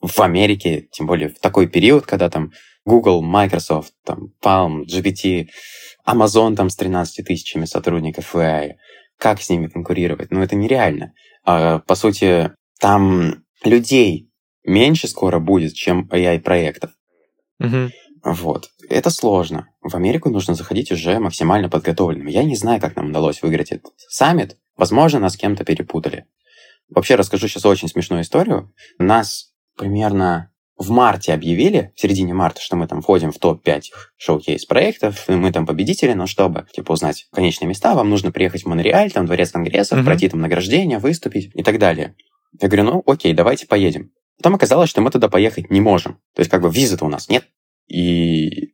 в 0.01 0.19
Америке, 0.21 0.87
тем 0.91 1.07
более 1.07 1.29
в 1.29 1.39
такой 1.39 1.67
период, 1.67 2.05
когда 2.05 2.29
там 2.29 2.51
Google, 2.85 3.21
Microsoft, 3.21 3.93
там 4.05 4.33
Palm, 4.41 4.83
GPT, 4.85 5.49
Amazon 6.07 6.55
там 6.55 6.69
с 6.69 6.75
13 6.75 7.25
тысячами 7.25 7.65
сотрудников 7.65 8.35
AI, 8.35 8.73
как 9.17 9.41
с 9.41 9.49
ними 9.49 9.67
конкурировать? 9.67 10.31
Ну, 10.31 10.41
это 10.41 10.55
нереально. 10.55 11.13
А, 11.43 11.79
по 11.79 11.95
сути, 11.95 12.51
там 12.79 13.43
людей 13.63 14.29
меньше 14.63 15.07
скоро 15.07 15.39
будет, 15.39 15.73
чем 15.73 16.07
AI-проектов. 16.11 16.91
Угу. 17.59 17.89
Вот. 18.23 18.69
Это 18.89 19.09
сложно. 19.09 19.67
В 19.81 19.95
Америку 19.95 20.29
нужно 20.29 20.55
заходить 20.55 20.91
уже 20.91 21.19
максимально 21.19 21.69
подготовленным. 21.69 22.27
Я 22.27 22.43
не 22.43 22.55
знаю, 22.55 22.81
как 22.81 22.95
нам 22.95 23.09
удалось 23.09 23.41
выиграть 23.41 23.71
этот 23.71 23.93
саммит. 23.97 24.57
Возможно, 24.77 25.19
нас 25.19 25.33
с 25.33 25.37
кем-то 25.37 25.63
перепутали. 25.63 26.25
Вообще 26.89 27.15
расскажу 27.15 27.47
сейчас 27.47 27.65
очень 27.65 27.87
смешную 27.87 28.23
историю. 28.23 28.73
Нас 28.97 29.48
примерно 29.79 30.51
в 30.77 30.91
марте 30.91 31.33
объявили, 31.33 31.91
в 31.95 31.99
середине 31.99 32.33
марта, 32.33 32.61
что 32.61 32.75
мы 32.75 32.87
там 32.87 33.01
входим 33.01 33.31
в 33.31 33.37
топ-5 33.37 33.81
шоу-кейс 34.17 34.65
проектов, 34.65 35.29
и 35.29 35.33
мы 35.33 35.51
там 35.51 35.65
победители, 35.65 36.13
но 36.13 36.25
чтобы, 36.25 36.67
типа, 36.71 36.93
узнать 36.93 37.27
конечные 37.33 37.67
места, 37.67 37.95
вам 37.95 38.09
нужно 38.09 38.31
приехать 38.31 38.63
в 38.63 38.67
Монреаль, 38.67 39.11
там, 39.11 39.25
дворец 39.25 39.51
конгрессов, 39.51 39.99
mm-hmm. 39.99 40.05
пройти 40.05 40.29
там 40.29 40.39
награждение, 40.39 40.99
выступить 40.99 41.51
и 41.53 41.63
так 41.63 41.79
далее. 41.79 42.15
Я 42.61 42.69
говорю, 42.69 42.83
ну, 42.85 43.03
окей, 43.05 43.33
давайте 43.33 43.67
поедем. 43.67 44.11
Потом 44.37 44.55
оказалось, 44.55 44.89
что 44.89 45.01
мы 45.01 45.11
туда 45.11 45.27
поехать 45.27 45.69
не 45.69 45.81
можем. 45.81 46.13
То 46.33 46.39
есть, 46.39 46.49
как 46.49 46.61
бы, 46.61 46.69
визы-то 46.69 47.03
у 47.03 47.09
нас 47.09 47.27
нет. 47.27 47.45
И 47.89 48.73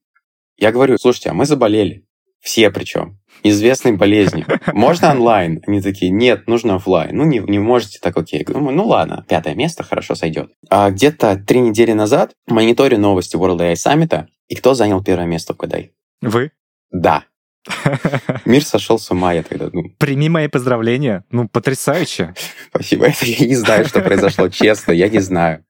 я 0.58 0.72
говорю, 0.72 0.98
слушайте, 1.00 1.30
а 1.30 1.34
мы 1.34 1.46
заболели. 1.46 2.06
Все 2.46 2.70
причем 2.70 3.18
известной 3.42 3.94
болезнью. 3.94 4.46
Можно 4.74 5.12
онлайн? 5.12 5.62
Они 5.68 5.82
такие, 5.82 6.12
нет, 6.12 6.48
нужно 6.48 6.76
офлайн. 6.76 7.16
Ну, 7.16 7.24
не, 7.24 7.40
не 7.40 7.60
можете, 7.60 8.00
так 8.00 8.16
окей. 8.18 8.44
Думаю, 8.44 8.76
ну 8.76 8.86
ладно, 8.86 9.26
пятое 9.28 9.56
место, 9.56 9.84
хорошо 9.84 10.16
сойдет. 10.16 10.52
А 10.70 10.90
где-то 10.90 11.38
три 11.38 11.60
недели 11.60 11.94
назад 11.94 12.34
мониторю 12.48 13.00
новости 13.00 13.36
World 13.36 13.60
AI 13.60 13.74
Summit, 13.74 14.26
и 14.48 14.56
кто 14.56 14.74
занял 14.74 15.04
первое 15.04 15.26
место, 15.26 15.54
угадай? 15.54 15.92
Вы? 16.22 16.52
Да. 16.92 17.26
Мир 18.46 18.64
сошел 18.64 19.00
с 19.00 19.10
ума, 19.12 19.34
я 19.34 19.44
тогда 19.44 19.70
думаю. 19.70 19.96
Прими 19.98 20.30
мои 20.30 20.48
поздравления. 20.48 21.24
Ну, 21.32 21.48
потрясающе. 21.48 22.36
Спасибо. 22.70 23.08
Это 23.08 23.26
я 23.26 23.46
не 23.46 23.56
знаю, 23.56 23.86
что 23.86 24.02
произошло, 24.02 24.50
честно, 24.50 24.92
я 24.92 25.10
не 25.10 25.20
знаю. 25.20 25.66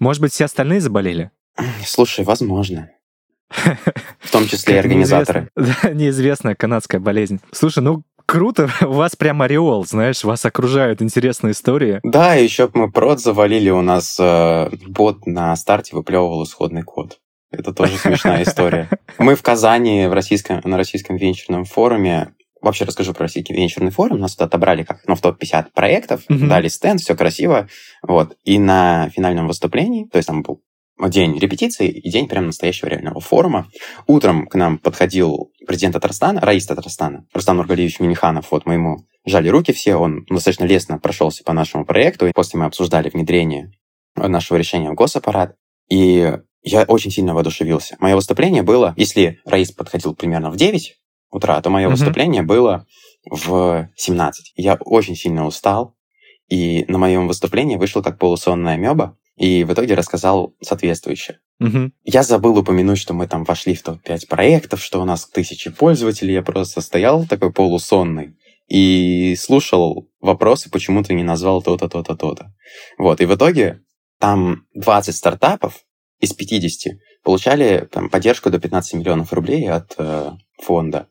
Может 0.00 0.22
быть, 0.22 0.32
все 0.32 0.46
остальные 0.46 0.80
заболели? 0.80 1.30
Слушай, 1.84 2.24
возможно. 2.24 2.90
В 4.18 4.30
том 4.30 4.46
числе 4.46 4.76
и 4.76 4.78
организаторы. 4.78 5.48
Да, 5.56 5.90
неизвестная 5.90 6.54
канадская 6.54 7.00
болезнь. 7.00 7.40
Слушай, 7.52 7.82
ну 7.82 8.02
круто, 8.26 8.70
у 8.82 8.92
вас 8.92 9.16
прям 9.16 9.42
ореол, 9.42 9.84
знаешь, 9.86 10.24
вас 10.24 10.44
окружают 10.44 11.02
интересные 11.02 11.52
истории. 11.52 12.00
Да, 12.02 12.34
еще 12.34 12.70
мы 12.74 12.90
прод 12.90 13.20
завалили, 13.20 13.70
у 13.70 13.82
нас 13.82 14.16
э, 14.18 14.70
бот 14.86 15.26
на 15.26 15.54
старте 15.56 15.96
выплевывал 15.96 16.44
исходный 16.44 16.82
код. 16.82 17.18
Это 17.50 17.72
тоже 17.72 17.96
смешная 17.96 18.44
история. 18.44 18.88
Мы 19.18 19.34
в 19.34 19.42
Казани 19.42 20.06
в 20.06 20.12
российском, 20.12 20.60
на 20.62 20.76
российском 20.76 21.16
венчурном 21.16 21.64
форуме 21.64 22.32
Вообще 22.62 22.84
расскажу 22.84 23.14
про 23.14 23.22
российский 23.22 23.54
венчурный 23.54 23.90
форум. 23.90 24.20
Нас 24.20 24.36
тут 24.36 24.48
отобрали 24.48 24.82
как 24.82 25.00
ну, 25.06 25.14
в 25.14 25.20
топ-50 25.20 25.68
проектов, 25.74 26.22
mm-hmm. 26.28 26.46
дали 26.46 26.68
стенд, 26.68 27.00
все 27.00 27.16
красиво. 27.16 27.68
Вот. 28.02 28.36
И 28.44 28.58
на 28.58 29.08
финальном 29.10 29.46
выступлении, 29.46 30.04
то 30.06 30.18
есть 30.18 30.28
там 30.28 30.42
был 30.42 30.60
день 31.08 31.38
репетиции 31.38 31.88
и 31.88 32.10
день 32.10 32.28
прям 32.28 32.46
настоящего 32.46 32.88
реального 32.88 33.20
форума. 33.20 33.68
Утром 34.06 34.46
к 34.46 34.54
нам 34.54 34.78
подходил 34.78 35.52
президент 35.66 35.94
Татарстана, 35.94 36.40
Раис 36.40 36.66
Татарстана, 36.66 37.26
Рустам 37.32 37.56
Нургалиевич 37.56 38.00
Миниханов, 38.00 38.50
вот 38.50 38.66
мы 38.66 38.74
ему 38.74 39.06
жали 39.24 39.48
руки 39.48 39.72
все, 39.72 39.96
он 39.96 40.24
достаточно 40.28 40.64
лестно 40.64 40.98
прошелся 40.98 41.44
по 41.44 41.52
нашему 41.52 41.84
проекту, 41.84 42.26
и 42.26 42.32
после 42.32 42.58
мы 42.58 42.66
обсуждали 42.66 43.08
внедрение 43.08 43.72
нашего 44.16 44.56
решения 44.56 44.90
в 44.90 44.94
госаппарат, 44.94 45.56
и 45.88 46.36
я 46.62 46.82
очень 46.84 47.10
сильно 47.10 47.34
воодушевился. 47.34 47.96
Мое 48.00 48.14
выступление 48.14 48.62
было, 48.62 48.94
если 48.96 49.40
Раис 49.44 49.72
подходил 49.72 50.14
примерно 50.14 50.50
в 50.50 50.56
9 50.56 50.96
утра, 51.30 51.60
то 51.60 51.70
мое 51.70 51.86
mm-hmm. 51.86 51.90
выступление 51.90 52.42
было 52.42 52.86
в 53.28 53.88
17. 53.96 54.52
Я 54.56 54.76
очень 54.80 55.16
сильно 55.16 55.46
устал, 55.46 55.94
и 56.48 56.84
на 56.88 56.98
моем 56.98 57.28
выступлении 57.28 57.76
вышел 57.76 58.02
как 58.02 58.18
полусонная 58.18 58.76
меба, 58.76 59.16
и 59.40 59.64
в 59.64 59.72
итоге 59.72 59.94
рассказал 59.94 60.54
соответствующее. 60.60 61.38
Угу. 61.60 61.92
Я 62.04 62.22
забыл 62.22 62.58
упомянуть, 62.58 62.98
что 62.98 63.14
мы 63.14 63.26
там 63.26 63.44
вошли 63.44 63.74
в 63.74 63.82
топ-5 63.82 64.28
проектов, 64.28 64.82
что 64.82 65.00
у 65.00 65.06
нас 65.06 65.26
тысячи 65.26 65.70
пользователей. 65.70 66.34
Я 66.34 66.42
просто 66.42 66.82
стоял 66.82 67.24
такой 67.24 67.50
полусонный 67.50 68.36
и 68.68 69.34
слушал 69.36 70.10
вопросы, 70.20 70.70
почему 70.70 71.02
ты 71.02 71.14
не 71.14 71.22
назвал 71.22 71.62
то-то, 71.62 71.88
то-то, 71.88 72.16
то-то. 72.16 72.52
Вот, 72.98 73.22
и 73.22 73.24
в 73.24 73.34
итоге 73.34 73.80
там 74.18 74.66
20 74.74 75.16
стартапов 75.16 75.86
из 76.20 76.34
50 76.34 76.98
получали 77.24 77.88
там, 77.90 78.10
поддержку 78.10 78.50
до 78.50 78.60
15 78.60 78.92
миллионов 79.00 79.32
рублей 79.32 79.70
от 79.70 79.94
э, 79.96 80.32
фонда. 80.62 81.08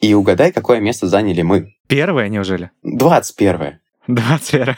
И 0.00 0.12
угадай, 0.12 0.50
какое 0.50 0.80
место 0.80 1.06
заняли 1.06 1.42
мы. 1.42 1.76
Первое, 1.86 2.28
неужели? 2.28 2.72
21 2.82 3.79
21 4.06 4.76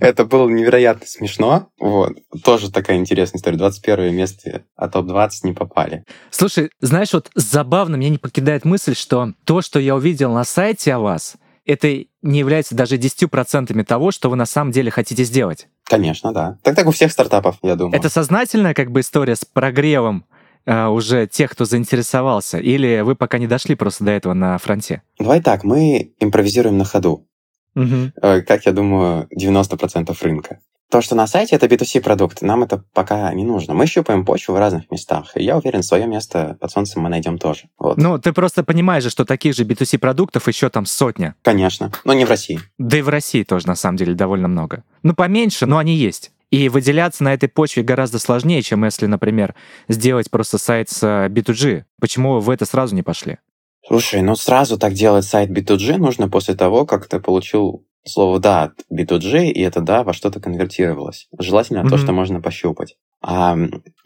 Это 0.00 0.24
было 0.24 0.48
невероятно 0.48 1.06
смешно. 1.06 1.68
Вот. 1.78 2.12
Тоже 2.44 2.70
такая 2.70 2.96
интересная 2.98 3.38
история. 3.38 3.58
21 3.58 4.14
место, 4.14 4.62
а 4.76 4.88
топ-20 4.88 5.30
не 5.44 5.52
попали. 5.52 6.04
Слушай, 6.30 6.70
знаешь, 6.80 7.12
вот 7.12 7.30
забавно, 7.34 7.96
меня 7.96 8.10
не 8.10 8.18
покидает 8.18 8.64
мысль, 8.64 8.94
что 8.94 9.34
то, 9.44 9.62
что 9.62 9.78
я 9.78 9.96
увидел 9.96 10.32
на 10.32 10.44
сайте 10.44 10.94
о 10.94 11.00
вас, 11.00 11.36
это 11.64 11.88
не 12.22 12.38
является 12.38 12.74
даже 12.74 12.96
10% 12.96 13.84
того, 13.84 14.10
что 14.10 14.30
вы 14.30 14.36
на 14.36 14.46
самом 14.46 14.72
деле 14.72 14.90
хотите 14.90 15.24
сделать. 15.24 15.68
Конечно, 15.84 16.32
да. 16.32 16.58
Так 16.62 16.76
так 16.76 16.86
у 16.86 16.90
всех 16.90 17.12
стартапов, 17.12 17.58
я 17.62 17.76
думаю. 17.76 17.96
Это 17.96 18.08
сознательная 18.08 18.74
как 18.74 18.90
бы 18.90 19.00
история 19.00 19.36
с 19.36 19.44
прогревом 19.44 20.24
э, 20.66 20.86
уже 20.86 21.26
тех, 21.26 21.50
кто 21.50 21.64
заинтересовался, 21.64 22.58
или 22.58 23.00
вы 23.00 23.14
пока 23.14 23.38
не 23.38 23.46
дошли 23.46 23.74
просто 23.74 24.04
до 24.04 24.12
этого 24.12 24.34
на 24.34 24.56
фронте? 24.58 25.02
Давай 25.18 25.40
так, 25.40 25.64
мы 25.64 26.12
импровизируем 26.20 26.78
на 26.78 26.84
ходу. 26.84 27.26
Угу. 27.74 28.12
Как 28.20 28.66
я 28.66 28.72
думаю, 28.72 29.28
90% 29.36 30.16
рынка. 30.22 30.58
То, 30.90 31.00
что 31.00 31.14
на 31.14 31.28
сайте 31.28 31.54
это 31.54 31.66
B2C 31.66 32.00
продукт, 32.00 32.42
нам 32.42 32.64
это 32.64 32.82
пока 32.92 33.32
не 33.32 33.44
нужно. 33.44 33.74
Мы 33.74 33.86
щупаем 33.86 34.24
почву 34.24 34.54
в 34.54 34.58
разных 34.58 34.90
местах. 34.90 35.30
И 35.36 35.44
я 35.44 35.56
уверен, 35.56 35.84
свое 35.84 36.08
место 36.08 36.56
под 36.60 36.72
солнцем 36.72 37.02
мы 37.02 37.08
найдем 37.08 37.38
тоже. 37.38 37.68
Вот. 37.78 37.96
Ну, 37.96 38.18
ты 38.18 38.32
просто 38.32 38.64
понимаешь 38.64 39.04
же, 39.04 39.10
что 39.10 39.24
таких 39.24 39.54
же 39.54 39.64
B2C 39.64 39.98
продуктов 39.98 40.48
еще 40.48 40.68
там 40.68 40.86
сотня. 40.86 41.36
Конечно. 41.42 41.92
Но 42.04 42.12
не 42.12 42.24
в 42.24 42.28
России. 42.28 42.58
Да 42.78 42.98
и 42.98 43.02
в 43.02 43.08
России 43.08 43.44
тоже, 43.44 43.68
на 43.68 43.76
самом 43.76 43.98
деле, 43.98 44.14
довольно 44.14 44.48
много. 44.48 44.82
Ну, 45.04 45.14
поменьше, 45.14 45.66
но 45.66 45.78
они 45.78 45.94
есть. 45.94 46.32
И 46.50 46.68
выделяться 46.68 47.22
на 47.22 47.34
этой 47.34 47.48
почве 47.48 47.84
гораздо 47.84 48.18
сложнее, 48.18 48.60
чем 48.62 48.84
если, 48.84 49.06
например, 49.06 49.54
сделать 49.86 50.28
просто 50.28 50.58
сайт 50.58 50.90
с 50.90 51.04
B2G. 51.28 51.84
Почему 52.00 52.40
вы 52.40 52.52
это 52.52 52.64
сразу 52.64 52.96
не 52.96 53.04
пошли? 53.04 53.38
Слушай, 53.86 54.22
ну 54.22 54.36
сразу 54.36 54.78
так 54.78 54.92
делать 54.92 55.24
сайт 55.24 55.50
B2G 55.50 55.96
нужно 55.96 56.28
после 56.28 56.54
того, 56.54 56.86
как 56.86 57.06
ты 57.06 57.18
получил 57.18 57.84
слово 58.04 58.38
«да» 58.38 58.62
от 58.64 58.72
B2G, 58.92 59.48
и 59.48 59.60
это 59.60 59.80
«да» 59.80 60.02
во 60.02 60.12
что-то 60.12 60.40
конвертировалось. 60.40 61.28
Желательно 61.38 61.80
mm-hmm. 61.80 61.90
то, 61.90 61.98
что 61.98 62.12
можно 62.12 62.40
пощупать. 62.40 62.96
А 63.22 63.56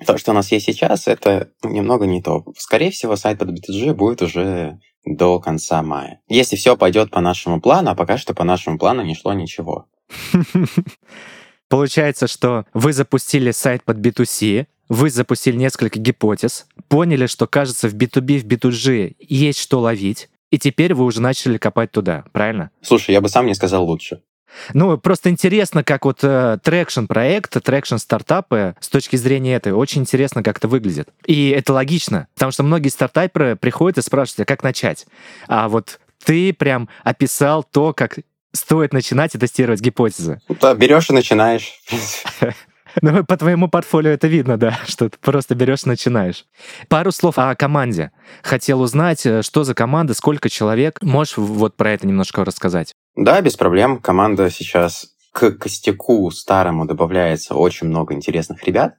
то, 0.06 0.18
что 0.18 0.32
у 0.32 0.34
нас 0.34 0.50
есть 0.50 0.66
сейчас, 0.66 1.06
это 1.06 1.50
немного 1.62 2.06
не 2.06 2.20
то. 2.20 2.44
Скорее 2.56 2.90
всего, 2.90 3.16
сайт 3.16 3.38
под 3.38 3.50
B2G 3.50 3.94
будет 3.94 4.22
уже 4.22 4.80
до 5.04 5.38
конца 5.38 5.82
мая. 5.82 6.20
Если 6.28 6.56
все 6.56 6.76
пойдет 6.76 7.10
по 7.10 7.20
нашему 7.20 7.60
плану, 7.60 7.90
а 7.90 7.94
пока 7.94 8.18
что 8.18 8.34
по 8.34 8.44
нашему 8.44 8.78
плану 8.78 9.02
не 9.02 9.14
шло 9.14 9.32
ничего. 9.32 9.86
Получается, 11.68 12.26
что 12.26 12.66
вы 12.74 12.92
запустили 12.92 13.50
сайт 13.50 13.84
под 13.84 13.98
B2C, 13.98 14.66
вы 14.88 15.10
запустили 15.10 15.56
несколько 15.56 15.98
гипотез, 15.98 16.66
поняли, 16.88 17.26
что, 17.26 17.46
кажется, 17.46 17.88
в 17.88 17.94
B2B, 17.94 18.40
в 18.40 18.44
B2G 18.46 19.16
есть 19.18 19.58
что 19.58 19.80
ловить, 19.80 20.28
и 20.50 20.58
теперь 20.58 20.94
вы 20.94 21.04
уже 21.04 21.20
начали 21.20 21.58
копать 21.58 21.90
туда, 21.90 22.24
правильно? 22.32 22.70
Слушай, 22.82 23.12
я 23.12 23.20
бы 23.20 23.28
сам 23.28 23.46
не 23.46 23.54
сказал 23.54 23.84
лучше. 23.84 24.20
Ну, 24.72 24.96
просто 24.98 25.30
интересно, 25.30 25.82
как 25.82 26.04
вот 26.04 26.20
э, 26.22 26.58
traction 26.62 27.06
проект, 27.06 27.60
traction 27.62 27.96
стартапы 27.96 28.76
с 28.78 28.88
точки 28.88 29.16
зрения 29.16 29.56
этой, 29.56 29.72
очень 29.72 30.02
интересно, 30.02 30.42
как 30.42 30.58
это 30.58 30.68
выглядит. 30.68 31.08
И 31.26 31.50
это 31.50 31.72
логично, 31.72 32.28
потому 32.34 32.52
что 32.52 32.62
многие 32.62 32.88
стартаперы 32.88 33.56
приходят 33.56 33.98
и 33.98 34.02
спрашивают, 34.02 34.40
а 34.48 34.52
как 34.52 34.62
начать? 34.62 35.06
А 35.48 35.68
вот 35.68 35.98
ты 36.24 36.52
прям 36.52 36.88
описал 37.02 37.64
то, 37.64 37.92
как 37.92 38.20
стоит 38.52 38.92
начинать 38.92 39.34
и 39.34 39.38
тестировать 39.38 39.80
гипотезы. 39.80 40.40
Да, 40.60 40.74
берешь 40.74 41.10
и 41.10 41.12
начинаешь. 41.12 41.80
Ну, 43.02 43.24
по 43.24 43.36
твоему 43.36 43.68
портфолио 43.68 44.10
это 44.10 44.26
видно, 44.26 44.56
да, 44.56 44.78
что 44.86 45.08
ты 45.08 45.18
просто 45.18 45.54
берешь, 45.54 45.84
начинаешь. 45.84 46.46
Пару 46.88 47.12
слов 47.12 47.38
о 47.38 47.54
команде. 47.54 48.12
Хотел 48.42 48.80
узнать, 48.80 49.24
э, 49.26 49.42
что 49.42 49.64
за 49.64 49.74
команда, 49.74 50.14
сколько 50.14 50.48
человек. 50.48 51.02
Можешь 51.02 51.36
вот 51.36 51.76
про 51.76 51.92
это 51.92 52.06
немножко 52.06 52.44
рассказать? 52.44 52.94
Да, 53.16 53.40
без 53.40 53.56
проблем. 53.56 53.98
Команда 53.98 54.50
сейчас 54.50 55.14
к 55.32 55.52
костяку 55.52 56.30
старому 56.30 56.86
добавляется 56.86 57.54
очень 57.54 57.88
много 57.88 58.14
интересных 58.14 58.64
ребят. 58.64 58.94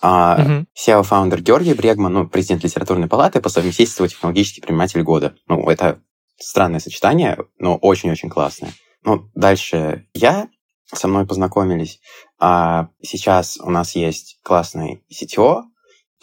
А 0.00 0.38
uh-huh. 0.38 0.64
SEO-фаундер 0.76 1.40
Георгий 1.40 1.74
Брегман, 1.74 2.12
ну, 2.12 2.28
президент 2.28 2.64
литературной 2.64 3.08
палаты, 3.08 3.40
по 3.40 3.48
совместительству 3.48 4.06
технологический 4.06 4.60
предприниматель 4.60 5.02
года. 5.02 5.34
Ну, 5.48 5.68
это 5.68 6.00
странное 6.38 6.80
сочетание, 6.80 7.38
но 7.58 7.76
очень-очень 7.76 8.28
классное. 8.28 8.72
Ну, 9.04 9.30
дальше 9.34 10.06
я, 10.14 10.48
со 10.92 11.08
мной 11.08 11.26
познакомились. 11.26 12.00
А 12.38 12.88
сейчас 13.02 13.58
у 13.58 13.70
нас 13.70 13.94
есть 13.96 14.38
классный 14.42 15.04
CTO, 15.12 15.62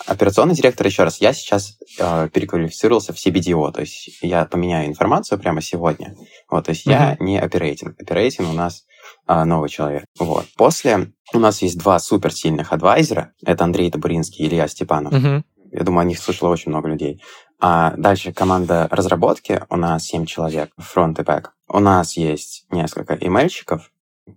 операционный 0.06 0.56
директор, 0.56 0.86
еще 0.86 1.04
раз, 1.04 1.22
я 1.22 1.34
сейчас 1.34 1.78
э, 2.00 2.30
переквалифицировался 2.34 3.14
в 3.14 3.18
CBDO, 3.18 3.72
то 3.72 3.82
есть 3.82 4.18
я 4.22 4.46
поменяю 4.46 4.88
информацию 4.88 5.40
прямо 5.40 5.62
сегодня. 5.62 6.16
Вот, 6.50 6.66
то 6.66 6.72
есть 6.72 6.88
mm-hmm. 6.88 6.92
я 6.92 7.18
не 7.20 7.40
оперейтинг. 7.40 8.00
Оперейтинг 8.00 8.50
у 8.50 8.54
нас 8.54 8.86
э, 9.28 9.44
новый 9.44 9.70
человек. 9.70 10.06
Вот. 10.20 10.46
После 10.56 11.14
у 11.34 11.40
нас 11.40 11.62
есть 11.62 11.78
два 11.78 12.00
суперсильных 12.00 12.74
адвайзера. 12.74 13.34
Это 13.46 13.64
Андрей 13.64 13.92
Табуринский 13.92 14.46
и 14.46 14.48
Илья 14.48 14.68
Степанов. 14.68 15.14
Mm-hmm. 15.14 15.44
Я 15.72 15.84
думаю, 15.84 16.02
о 16.02 16.06
них 16.06 16.20
слышало 16.20 16.50
очень 16.50 16.70
много 16.70 16.88
людей. 16.88 17.22
А 17.60 17.94
дальше 17.98 18.34
команда 18.34 18.88
разработки. 18.92 19.64
У 19.70 19.76
нас 19.76 20.04
7 20.04 20.26
человек, 20.26 20.72
фронт 20.78 21.18
и 21.20 21.24
бэк. 21.24 21.52
У 21.70 21.80
нас 21.80 22.16
есть 22.18 22.66
несколько 22.70 23.16
имейльщиков, 23.16 23.90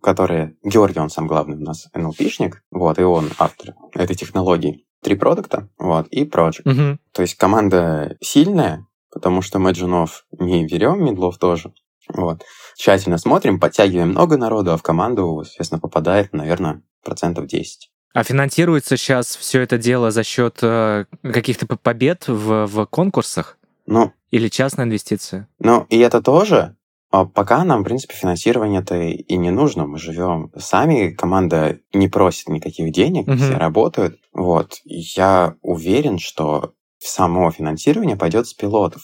которые... 0.03 0.57
Георгий, 0.63 1.01
он 1.01 1.11
сам 1.11 1.27
главный 1.27 1.57
у 1.57 1.61
нас 1.61 1.89
NLP-шник, 1.95 2.57
вот, 2.71 2.99
и 2.99 3.03
он 3.03 3.31
автор 3.39 3.75
этой 3.95 4.17
технологии. 4.17 4.85
Три 5.03 5.15
продукта, 5.15 5.69
вот, 5.79 6.09
и 6.09 6.25
project. 6.25 6.65
Mm-hmm. 6.65 6.97
То 7.13 7.23
есть 7.23 7.37
команда 7.37 8.17
сильная, 8.21 8.87
потому 9.13 9.43
что 9.43 9.59
мы 9.59 9.73
джунов 9.73 10.27
не 10.39 10.67
берем, 10.67 11.05
медлов 11.05 11.39
тоже. 11.39 11.73
Вот. 12.09 12.43
Тщательно 12.77 13.19
смотрим, 13.19 13.59
подтягиваем 13.59 14.11
много 14.11 14.37
народу, 14.37 14.73
а 14.73 14.77
в 14.77 14.83
команду, 14.83 15.43
соответственно, 15.45 15.81
попадает, 15.81 16.33
наверное, 16.33 16.83
процентов 17.05 17.47
10. 17.47 17.91
А 18.15 18.23
финансируется 18.23 18.97
сейчас 18.97 19.37
все 19.37 19.61
это 19.61 19.77
дело 19.77 20.11
за 20.11 20.25
счет 20.25 20.59
э, 20.63 21.05
каких-то 21.23 21.67
побед 21.67 22.29
в, 22.29 22.67
в 22.67 22.87
конкурсах? 22.87 23.59
Ну, 23.87 24.13
Или 24.31 24.49
частная 24.49 24.87
инвестиция? 24.87 25.49
Ну, 25.59 25.87
и 25.91 25.99
это 25.99 26.23
тоже, 26.23 26.77
а 27.11 27.25
пока 27.25 27.65
нам, 27.65 27.83
в 27.83 27.85
принципе, 27.85 28.15
финансирование-то 28.15 28.97
и 28.97 29.37
не 29.37 29.51
нужно. 29.51 29.87
Мы 29.87 29.99
живем 29.99 30.51
сами, 30.57 31.11
команда 31.11 31.79
не 31.93 32.09
просит 32.09 32.49
никаких 32.49 32.93
денег, 32.93 33.27
Мгм. 33.27 33.39
все 33.39 33.57
работают. 33.57 34.19
Вот. 34.33 34.75
Я 34.85 35.55
уверен, 35.63 36.19
что 36.19 36.73
само 36.99 37.51
финансирование 37.51 38.17
пойдет 38.17 38.47
с 38.47 38.55
пилотов, 38.55 39.03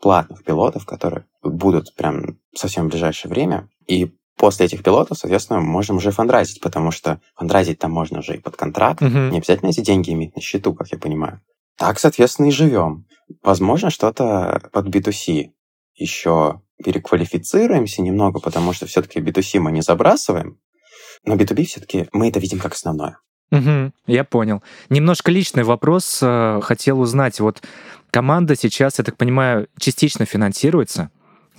платных 0.00 0.44
пилотов, 0.44 0.86
которые 0.86 1.26
будут 1.42 1.94
прям 1.94 2.38
совсем 2.54 2.86
в 2.86 2.90
ближайшее 2.90 3.30
время. 3.30 3.68
И 3.86 4.12
после 4.36 4.66
этих 4.66 4.82
пилотов, 4.82 5.18
соответственно, 5.18 5.60
можем 5.60 5.96
уже 5.96 6.10
фандрайзить, 6.12 6.60
потому 6.60 6.90
что 6.92 7.20
фандрайзить 7.36 7.78
там 7.78 7.90
можно 7.92 8.20
уже 8.20 8.36
и 8.36 8.40
под 8.40 8.56
контракт. 8.56 9.00
Мгм. 9.00 9.30
Не 9.30 9.38
обязательно 9.38 9.70
эти 9.70 9.80
деньги 9.80 10.12
иметь 10.12 10.34
на 10.36 10.40
счету, 10.42 10.74
как 10.74 10.90
я 10.92 10.98
понимаю. 10.98 11.40
Так, 11.76 11.98
соответственно, 11.98 12.46
и 12.46 12.50
живем. 12.52 13.04
Возможно, 13.42 13.90
что-то 13.90 14.60
под 14.72 14.86
B2C 14.88 15.50
еще 15.98 16.60
переквалифицируемся 16.82 18.02
немного, 18.02 18.40
потому 18.40 18.72
что 18.72 18.86
все-таки 18.86 19.20
B2C 19.20 19.58
мы 19.58 19.72
не 19.72 19.82
забрасываем, 19.82 20.58
но 21.24 21.34
B2B 21.34 21.64
все-таки 21.64 22.08
мы 22.12 22.28
это 22.28 22.38
видим 22.38 22.58
как 22.58 22.74
основное. 22.74 23.18
Мгм, 23.50 23.94
я 24.06 24.24
понял. 24.24 24.62
Немножко 24.90 25.30
личный 25.30 25.62
вопрос. 25.64 26.20
э, 26.22 26.60
Хотел 26.62 27.00
узнать, 27.00 27.40
вот 27.40 27.62
команда 28.10 28.54
сейчас, 28.56 28.98
я 28.98 29.04
так 29.04 29.16
понимаю, 29.16 29.68
частично 29.78 30.26
финансируется. 30.26 31.10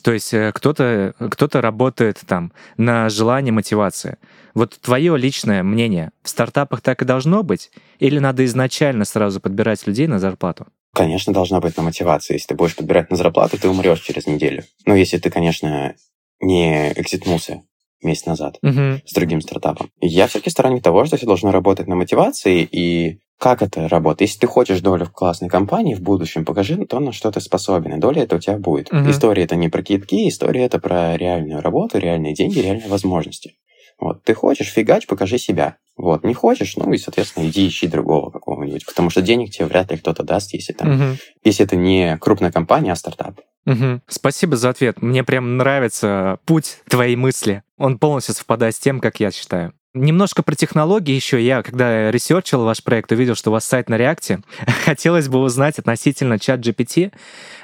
То 0.04 0.13
есть 0.13 0.34
э, 0.34 0.52
кто-то 0.54 1.13
кто 1.32 1.49
работает 1.62 2.21
там 2.25 2.54
на 2.78 3.10
желание 3.10 3.52
мотивации. 3.52 4.17
Вот 4.54 4.80
твое 4.80 5.17
личное 5.17 5.63
мнение, 5.63 6.12
в 6.23 6.30
стартапах 6.30 6.82
так 6.82 7.02
и 7.02 7.06
должно 7.06 7.43
быть? 7.43 7.71
Или 7.99 8.19
надо 8.19 8.45
изначально 8.45 9.06
сразу 9.06 9.39
подбирать 9.39 9.86
людей 9.88 10.08
на 10.08 10.19
зарплату? 10.19 10.67
Конечно, 10.93 11.34
должна 11.34 11.60
быть 11.60 11.78
на 11.78 11.84
мотивации. 11.84 12.34
Если 12.34 12.47
ты 12.47 12.56
будешь 12.56 12.75
подбирать 12.75 13.10
на 13.10 13.15
зарплату, 13.15 13.58
ты 13.60 13.69
умрешь 13.69 14.02
через 14.02 14.28
неделю. 14.28 14.63
Ну, 14.86 14.95
если 14.95 15.17
ты, 15.17 15.30
конечно, 15.30 15.95
не 16.41 16.91
экзитнулся 16.93 17.62
месяц 18.02 18.25
назад 18.25 18.58
uh-huh. 18.63 19.02
с 19.06 19.13
другим 19.13 19.41
стартапом. 19.41 19.91
Я 19.99 20.28
все-таки 20.28 20.49
сторонник 20.49 20.84
того, 20.84 21.06
что 21.06 21.17
все 21.17 21.25
должно 21.25 21.52
работать 21.52 21.88
на 21.88 21.95
мотивации, 21.95 22.63
и 22.63 23.19
как 23.38 23.62
это 23.62 23.88
работает? 23.88 24.30
Если 24.30 24.39
ты 24.39 24.47
хочешь 24.47 24.82
долю 24.82 25.06
в 25.06 25.12
классной 25.12 25.49
компании 25.49 25.95
в 25.95 26.02
будущем, 26.02 26.45
покажи 26.45 26.78
то, 26.86 26.99
на 26.99 27.12
что 27.12 27.32
ты 27.32 27.41
способен, 27.41 27.93
и 27.95 27.99
доля 27.99 28.23
это 28.23 28.38
у 28.38 28.39
тебя 28.39 28.58
будет. 28.58 28.91
Uh-huh. 28.91 29.10
История 29.10 29.43
это 29.43 29.56
не 29.56 29.69
про 29.69 29.84
китки, 29.84 30.28
история 30.28 30.63
это 30.63 30.80
про 30.80 31.17
реальную 31.17 31.62
работу, 31.62 31.97
реальные 31.99 32.34
деньги, 32.34 32.60
реальные 32.60 32.89
возможности. 32.89 33.56
Вот, 33.99 34.23
ты 34.23 34.33
хочешь, 34.33 34.71
фигач, 34.71 35.07
покажи 35.07 35.38
себя. 35.38 35.77
Вот, 35.97 36.23
не 36.23 36.33
хочешь, 36.33 36.77
ну 36.77 36.91
и, 36.93 36.97
соответственно, 36.97 37.47
иди 37.47 37.67
ищи 37.67 37.88
другого 37.88 38.29
какого-нибудь, 38.29 38.85
потому 38.85 39.09
что 39.09 39.21
денег 39.21 39.51
тебе 39.51 39.65
вряд 39.65 39.91
ли 39.91 39.97
кто-то 39.97 40.23
даст, 40.23 40.53
если 40.53 40.71
там, 40.71 40.95
угу. 40.95 41.17
если 41.43 41.65
это 41.65 41.75
не 41.75 42.17
крупная 42.17 42.51
компания, 42.51 42.93
а 42.93 42.95
стартап. 42.95 43.41
Угу. 43.65 44.01
Спасибо 44.07 44.55
за 44.55 44.69
ответ. 44.69 45.01
Мне 45.01 45.23
прям 45.23 45.57
нравится 45.57 46.39
путь 46.45 46.79
твоей 46.88 47.17
мысли. 47.17 47.63
Он 47.77 47.99
полностью 47.99 48.33
совпадает 48.33 48.75
с 48.75 48.79
тем, 48.79 48.99
как 49.01 49.19
я 49.19 49.31
считаю. 49.31 49.73
Немножко 49.95 50.43
про 50.43 50.54
технологии 50.54 51.15
еще. 51.15 51.43
Я, 51.43 51.63
когда 51.63 52.12
ресерчил 52.12 52.63
ваш 52.63 52.84
проект, 52.84 53.12
увидел, 53.12 53.34
что 53.34 53.49
у 53.49 53.54
вас 53.54 53.65
сайт 53.65 53.89
на 53.89 53.97
реакте. 53.97 54.41
Хотелось 54.86 55.30
бы 55.30 55.39
узнать 55.39 55.80
относительно 55.80 56.38
ChatGPT, 56.38 57.12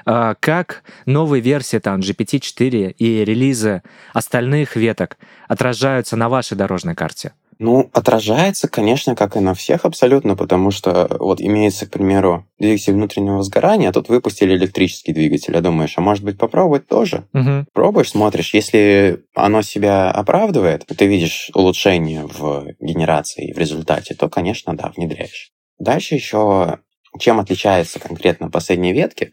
а, 0.05 0.33
как 0.39 0.83
новые 1.05 1.41
версии 1.41 1.77
там 1.77 1.99
GPT-4 1.99 2.93
и 2.97 3.23
релизы 3.23 3.83
остальных 4.11 4.75
веток 4.75 5.17
отражаются 5.47 6.17
на 6.17 6.27
вашей 6.27 6.57
дорожной 6.57 6.95
карте. 6.95 7.33
Ну, 7.57 7.89
отражается, 7.93 8.67
конечно, 8.67 9.15
как 9.15 9.37
и 9.37 9.39
на 9.39 9.53
всех 9.53 9.85
абсолютно, 9.85 10.35
потому 10.35 10.71
что 10.71 11.15
вот 11.19 11.39
имеется, 11.41 11.85
к 11.85 11.91
примеру, 11.91 12.45
двигатель 12.59 12.93
внутреннего 12.93 13.41
сгорания, 13.43 13.89
а 13.89 13.93
тут 13.93 14.09
выпустили 14.09 14.55
электрический 14.55 15.13
двигатель, 15.13 15.55
а 15.55 15.61
думаешь, 15.61 15.93
а 15.97 16.01
может 16.01 16.23
быть 16.23 16.37
попробовать 16.37 16.87
тоже? 16.87 17.27
Угу. 17.33 17.65
Пробуешь, 17.73 18.11
смотришь, 18.11 18.53
если 18.53 19.23
оно 19.33 19.61
себя 19.61 20.11
оправдывает, 20.11 20.85
ты 20.85 21.05
видишь 21.05 21.49
улучшение 21.53 22.25
в 22.25 22.67
генерации 22.79 23.53
в 23.53 23.57
результате, 23.57 24.15
то, 24.15 24.29
конечно, 24.29 24.75
да, 24.75 24.91
внедряешь. 24.95 25.51
Дальше 25.79 26.15
еще 26.15 26.79
чем 27.19 27.39
отличается 27.39 27.99
конкретно 27.99 28.49
последние 28.49 28.93
ветки? 28.93 29.31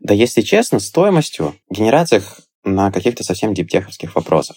Да, 0.00 0.14
если 0.14 0.42
честно, 0.42 0.78
стоимостью 0.78 1.54
генерациях 1.70 2.40
на 2.64 2.90
каких-то 2.90 3.24
совсем 3.24 3.54
диптеховских 3.54 4.14
вопросах. 4.14 4.56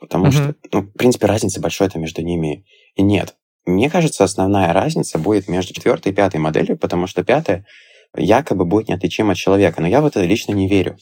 Потому 0.00 0.26
uh-huh. 0.26 0.32
что, 0.32 0.54
ну, 0.72 0.80
в 0.82 0.92
принципе, 0.92 1.26
разницы 1.26 1.60
большой-то 1.60 1.98
между 1.98 2.22
ними 2.22 2.64
и 2.94 3.02
нет. 3.02 3.36
Мне 3.66 3.90
кажется, 3.90 4.24
основная 4.24 4.72
разница 4.72 5.18
будет 5.18 5.46
между 5.46 5.74
четвертой 5.74 6.12
и 6.12 6.14
пятой 6.14 6.40
моделью, 6.40 6.78
потому 6.78 7.06
что 7.06 7.22
пятая 7.22 7.66
якобы 8.16 8.64
будет 8.64 8.88
неотличима 8.88 9.32
от 9.32 9.38
человека. 9.38 9.80
Но 9.80 9.86
я 9.86 10.00
в 10.00 10.06
это 10.06 10.22
лично 10.24 10.52
не 10.52 10.68
верю. 10.68 10.96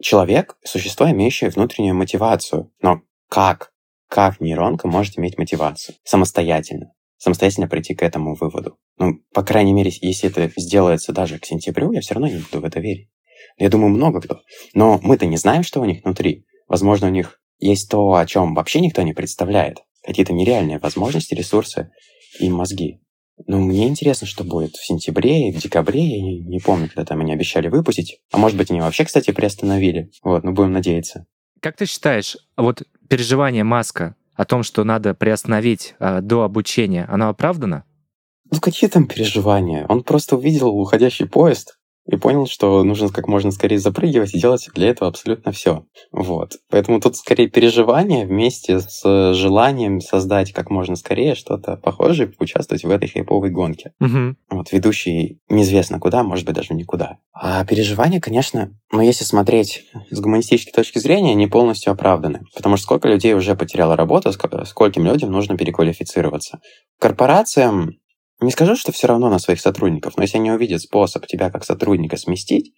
Человек— 0.00 0.56
существо, 0.64 1.10
имеющее 1.10 1.50
внутреннюю 1.50 1.94
мотивацию. 1.94 2.70
Но 2.80 3.02
как? 3.28 3.72
Как 4.08 4.40
нейронка 4.40 4.88
может 4.88 5.18
иметь 5.18 5.38
мотивацию? 5.38 5.96
Самостоятельно. 6.04 6.92
Самостоятельно 7.16 7.68
прийти 7.68 7.94
к 7.94 8.02
этому 8.02 8.34
выводу. 8.34 8.76
Ну, 8.98 9.20
по 9.32 9.42
крайней 9.42 9.72
мере, 9.72 9.90
если 10.00 10.28
это 10.28 10.52
сделается 10.60 11.12
даже 11.12 11.38
к 11.38 11.46
сентябрю, 11.46 11.92
я 11.92 12.00
все 12.00 12.14
равно 12.14 12.28
не 12.28 12.38
буду 12.38 12.60
в 12.60 12.64
это 12.64 12.80
верить. 12.80 13.08
Я 13.56 13.68
думаю, 13.68 13.90
много 13.90 14.20
кто. 14.20 14.40
Но 14.74 14.98
мы-то 15.02 15.26
не 15.26 15.36
знаем, 15.36 15.62
что 15.62 15.80
у 15.80 15.84
них 15.84 16.04
внутри. 16.04 16.44
Возможно, 16.68 17.06
у 17.06 17.10
них 17.10 17.40
есть 17.62 17.88
то, 17.88 18.14
о 18.14 18.26
чем 18.26 18.54
вообще 18.54 18.80
никто 18.80 19.02
не 19.02 19.12
представляет. 19.12 19.78
Какие-то 20.04 20.32
нереальные 20.32 20.78
возможности, 20.78 21.34
ресурсы 21.34 21.90
и 22.40 22.50
мозги. 22.50 23.00
Но 23.46 23.58
мне 23.58 23.88
интересно, 23.88 24.26
что 24.26 24.44
будет 24.44 24.74
в 24.76 24.84
сентябре 24.84 25.48
и 25.48 25.52
в 25.52 25.60
декабре. 25.60 26.04
Я 26.04 26.22
не, 26.22 26.40
не 26.40 26.58
помню, 26.58 26.88
когда 26.88 27.04
там 27.04 27.20
они 27.20 27.32
обещали 27.32 27.68
выпустить. 27.68 28.20
А 28.32 28.38
может 28.38 28.58
быть, 28.58 28.70
они 28.70 28.80
вообще, 28.80 29.04
кстати, 29.04 29.30
приостановили. 29.30 30.10
Вот, 30.22 30.44
ну 30.44 30.52
будем 30.52 30.72
надеяться. 30.72 31.26
Как 31.60 31.76
ты 31.76 31.86
считаешь, 31.86 32.36
вот 32.56 32.82
переживание 33.08 33.64
Маска 33.64 34.16
о 34.34 34.44
том, 34.44 34.64
что 34.64 34.82
надо 34.82 35.14
приостановить 35.14 35.94
э, 36.00 36.20
до 36.20 36.42
обучения, 36.42 37.06
оно 37.08 37.28
оправдано? 37.28 37.84
Ну 38.50 38.60
какие 38.60 38.90
там 38.90 39.06
переживания? 39.06 39.86
Он 39.88 40.02
просто 40.02 40.36
увидел 40.36 40.68
уходящий 40.68 41.26
поезд, 41.26 41.78
и 42.06 42.16
понял, 42.16 42.46
что 42.46 42.82
нужно 42.82 43.08
как 43.08 43.28
можно 43.28 43.50
скорее 43.52 43.78
запрыгивать 43.78 44.34
и 44.34 44.40
делать 44.40 44.68
для 44.74 44.88
этого 44.88 45.08
абсолютно 45.08 45.52
все. 45.52 45.84
Вот. 46.10 46.56
Поэтому 46.68 47.00
тут 47.00 47.16
скорее 47.16 47.48
переживание 47.48 48.26
вместе 48.26 48.80
с 48.80 49.34
желанием 49.34 50.00
создать 50.00 50.52
как 50.52 50.70
можно 50.70 50.96
скорее 50.96 51.34
что-то 51.34 51.76
похожее 51.76 52.28
поучаствовать 52.28 52.84
в 52.84 52.90
этой 52.90 53.08
хайповой 53.08 53.50
гонке. 53.50 53.92
Угу. 54.00 54.36
Вот 54.50 54.72
ведущий 54.72 55.38
неизвестно 55.48 56.00
куда, 56.00 56.22
может 56.22 56.44
быть, 56.44 56.56
даже 56.56 56.74
никуда. 56.74 57.18
А 57.32 57.64
переживания, 57.64 58.20
конечно, 58.20 58.72
но 58.90 59.00
если 59.00 59.24
смотреть 59.24 59.84
с 60.10 60.20
гуманистической 60.20 60.72
точки 60.72 60.98
зрения, 60.98 61.32
они 61.32 61.46
полностью 61.46 61.92
оправданы. 61.92 62.42
Потому 62.54 62.76
что 62.76 62.84
сколько 62.84 63.08
людей 63.08 63.34
уже 63.34 63.54
потеряло 63.54 63.96
работу, 63.96 64.32
скольким 64.32 65.06
людям 65.06 65.30
нужно 65.30 65.56
переквалифицироваться. 65.56 66.60
Корпорациям 66.98 67.92
не 68.42 68.50
скажу, 68.50 68.76
что 68.76 68.92
все 68.92 69.06
равно 69.06 69.28
на 69.28 69.38
своих 69.38 69.60
сотрудников, 69.60 70.16
но 70.16 70.22
если 70.22 70.38
они 70.38 70.50
увидят 70.50 70.82
способ 70.82 71.26
тебя 71.26 71.50
как 71.50 71.64
сотрудника 71.64 72.16
сместить, 72.16 72.74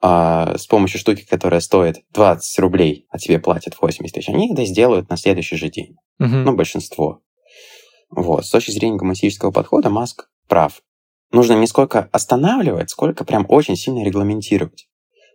а, 0.00 0.58
с 0.58 0.66
помощью 0.66 1.00
штуки, 1.00 1.26
которая 1.28 1.60
стоит 1.60 2.04
20 2.12 2.58
рублей, 2.58 3.06
а 3.10 3.18
тебе 3.18 3.38
платят 3.38 3.76
80 3.80 4.14
тысяч, 4.14 4.28
они 4.28 4.52
это 4.52 4.64
сделают 4.64 5.08
на 5.08 5.16
следующий 5.16 5.56
же 5.56 5.70
день. 5.70 5.96
Угу. 6.18 6.28
Ну, 6.28 6.54
большинство. 6.54 7.22
Вот. 8.10 8.44
С 8.44 8.50
точки 8.50 8.70
зрения 8.70 8.96
гуманистического 8.96 9.50
подхода 9.50 9.90
Маск 9.90 10.28
прав. 10.46 10.82
Нужно 11.32 11.54
не 11.54 11.66
сколько 11.66 12.08
останавливать, 12.12 12.90
сколько 12.90 13.24
прям 13.24 13.46
очень 13.48 13.76
сильно 13.76 14.04
регламентировать. 14.04 14.88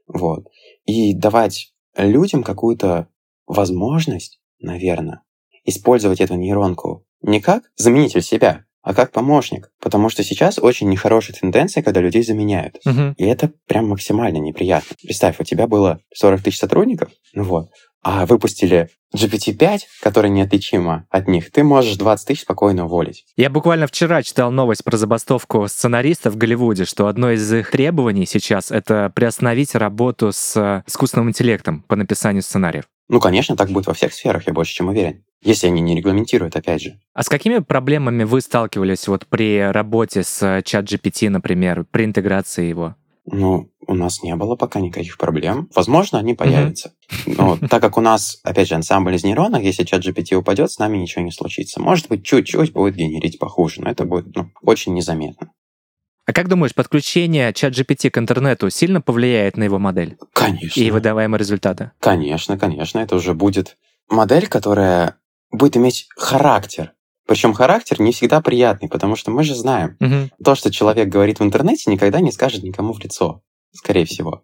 Вот. 0.07 0.45
И 0.85 1.13
давать 1.13 1.73
людям 1.97 2.43
какую-то 2.43 3.07
возможность, 3.47 4.39
наверное, 4.59 5.23
использовать 5.65 6.21
эту 6.21 6.35
нейронку 6.35 7.05
не 7.21 7.41
как 7.41 7.63
заменитель 7.75 8.21
себя, 8.21 8.65
а 8.81 8.93
как 8.93 9.11
помощник. 9.11 9.71
Потому 9.81 10.09
что 10.09 10.23
сейчас 10.23 10.57
очень 10.59 10.89
нехорошая 10.89 11.35
тенденция, 11.39 11.83
когда 11.83 12.01
людей 12.01 12.23
заменяют. 12.23 12.77
Угу. 12.85 13.15
И 13.17 13.25
это 13.25 13.51
прям 13.67 13.89
максимально 13.89 14.37
неприятно. 14.37 14.95
Представь, 15.01 15.39
у 15.39 15.43
тебя 15.43 15.67
было 15.67 15.99
40 16.13 16.41
тысяч 16.41 16.59
сотрудников, 16.59 17.09
ну 17.33 17.43
вот, 17.43 17.69
а 18.01 18.25
выпустили 18.25 18.89
GPT-5, 19.15 19.79
который 20.01 20.29
неотличимо 20.29 21.05
от 21.09 21.27
них, 21.27 21.51
ты 21.51 21.63
можешь 21.63 21.97
20 21.97 22.27
тысяч 22.27 22.41
спокойно 22.41 22.85
уволить. 22.85 23.25
Я 23.35 23.49
буквально 23.49 23.87
вчера 23.87 24.23
читал 24.23 24.51
новость 24.51 24.83
про 24.83 24.97
забастовку 24.97 25.67
сценаристов 25.67 26.35
в 26.35 26.37
Голливуде, 26.37 26.85
что 26.85 27.07
одно 27.07 27.31
из 27.31 27.51
их 27.51 27.71
требований 27.71 28.25
сейчас— 28.25 28.71
это 28.71 29.11
приостановить 29.13 29.75
работу 29.75 30.31
с 30.31 30.83
искусственным 30.87 31.29
интеллектом 31.29 31.83
по 31.83 31.95
написанию 31.95 32.43
сценариев. 32.43 32.85
Ну, 33.09 33.19
конечно, 33.19 33.55
так 33.57 33.69
будет 33.71 33.87
во 33.87 33.93
всех 33.93 34.13
сферах, 34.13 34.45
я 34.45 34.53
больше 34.53 34.73
чем 34.73 34.87
уверен. 34.87 35.23
Если 35.41 35.67
они 35.67 35.81
не 35.81 35.95
регламентируют, 35.95 36.55
опять 36.55 36.81
же. 36.81 36.99
А 37.13 37.23
с 37.23 37.29
какими 37.29 37.59
проблемами 37.59 38.23
вы 38.23 38.39
сталкивались 38.41 39.07
вот 39.07 39.25
при 39.25 39.71
работе 39.71 40.23
с 40.23 40.61
чат 40.63 40.85
GPT, 40.85 41.29
например, 41.29 41.85
при 41.89 42.05
интеграции 42.05 42.67
его? 42.67 42.95
Ну, 43.25 43.69
у 43.87 43.95
нас 43.95 44.21
не 44.21 44.35
было 44.35 44.55
пока 44.55 44.79
никаких 44.79 45.17
проблем. 45.17 45.69
Возможно, 45.75 46.19
они 46.19 46.35
появятся. 46.35 46.93
Mm-hmm. 47.09 47.35
Но 47.37 47.67
так 47.67 47.81
как 47.81 47.97
у 47.97 48.01
нас, 48.01 48.39
опять 48.43 48.67
же, 48.67 48.75
ансамбль 48.75 49.15
из 49.15 49.23
нейронок, 49.23 49.63
если 49.63 49.83
чат 49.83 50.05
GPT 50.05 50.35
упадет, 50.35 50.71
с 50.71 50.77
нами 50.77 50.97
ничего 50.97 51.23
не 51.23 51.31
случится. 51.31 51.81
Может 51.81 52.07
быть, 52.09 52.23
чуть-чуть 52.23 52.73
будет 52.73 52.95
генерить 52.95 53.39
похуже, 53.39 53.81
но 53.81 53.89
это 53.89 54.05
будет 54.05 54.35
ну, 54.35 54.51
очень 54.61 54.93
незаметно. 54.93 55.51
А 56.29 56.31
как 56.31 56.47
думаешь, 56.47 56.75
подключение 56.75 57.51
чат 57.53 57.73
GPT 57.73 58.11
к 58.11 58.19
интернету 58.19 58.69
сильно 58.69 59.01
повлияет 59.01 59.57
на 59.57 59.63
его 59.63 59.79
модель? 59.79 60.15
Конечно. 60.31 60.79
И 60.79 60.91
выдаваемые 60.91 61.39
результаты? 61.39 61.89
Конечно, 61.99 62.55
конечно. 62.55 62.99
Это 62.99 63.15
уже 63.15 63.33
будет 63.33 63.77
модель, 64.07 64.45
которая 64.45 65.15
будет 65.49 65.75
иметь 65.77 66.07
характер. 66.15 66.93
Причем 67.25 67.53
характер 67.53 67.99
не 67.99 68.11
всегда 68.11 68.41
приятный, 68.41 68.89
потому 68.89 69.15
что 69.15 69.31
мы 69.31 69.43
же 69.43 69.55
знаем, 69.55 69.97
угу. 69.99 70.29
то, 70.43 70.53
что 70.53 70.71
человек 70.71 71.09
говорит 71.09 71.39
в 71.39 71.43
интернете, 71.43 71.89
никогда 71.89 72.19
не 72.19 72.31
скажет 72.31 72.61
никому 72.61 72.93
в 72.93 72.99
лицо, 72.99 73.41
скорее 73.73 74.05
всего. 74.05 74.43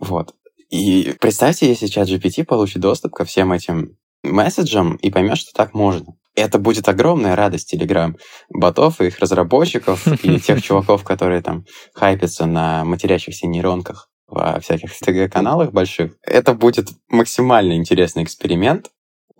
Вот. 0.00 0.34
И 0.70 1.14
представьте, 1.20 1.68
если 1.68 1.88
чат 1.88 2.08
GPT 2.08 2.44
получит 2.44 2.80
доступ 2.80 3.12
ко 3.12 3.26
всем 3.26 3.52
этим 3.52 3.98
месседжам 4.22 4.96
и 4.96 5.10
поймет, 5.10 5.36
что 5.36 5.52
так 5.52 5.74
можно. 5.74 6.16
Это 6.36 6.58
будет 6.58 6.88
огромная 6.88 7.34
радость 7.34 7.74
Telegram 7.74 8.14
ботов 8.50 9.00
и 9.00 9.06
их 9.06 9.18
разработчиков 9.18 10.06
и 10.24 10.38
тех 10.38 10.62
чуваков, 10.62 11.02
которые 11.02 11.40
там 11.40 11.64
хайпятся 11.94 12.46
на 12.46 12.84
матерящихся 12.84 13.46
нейронках 13.46 14.10
во 14.28 14.60
всяких 14.60 14.96
ТГ-каналах 15.00 15.72
больших. 15.72 16.12
Это 16.22 16.54
будет 16.54 16.90
максимально 17.08 17.74
интересный 17.74 18.22
эксперимент. 18.22 18.90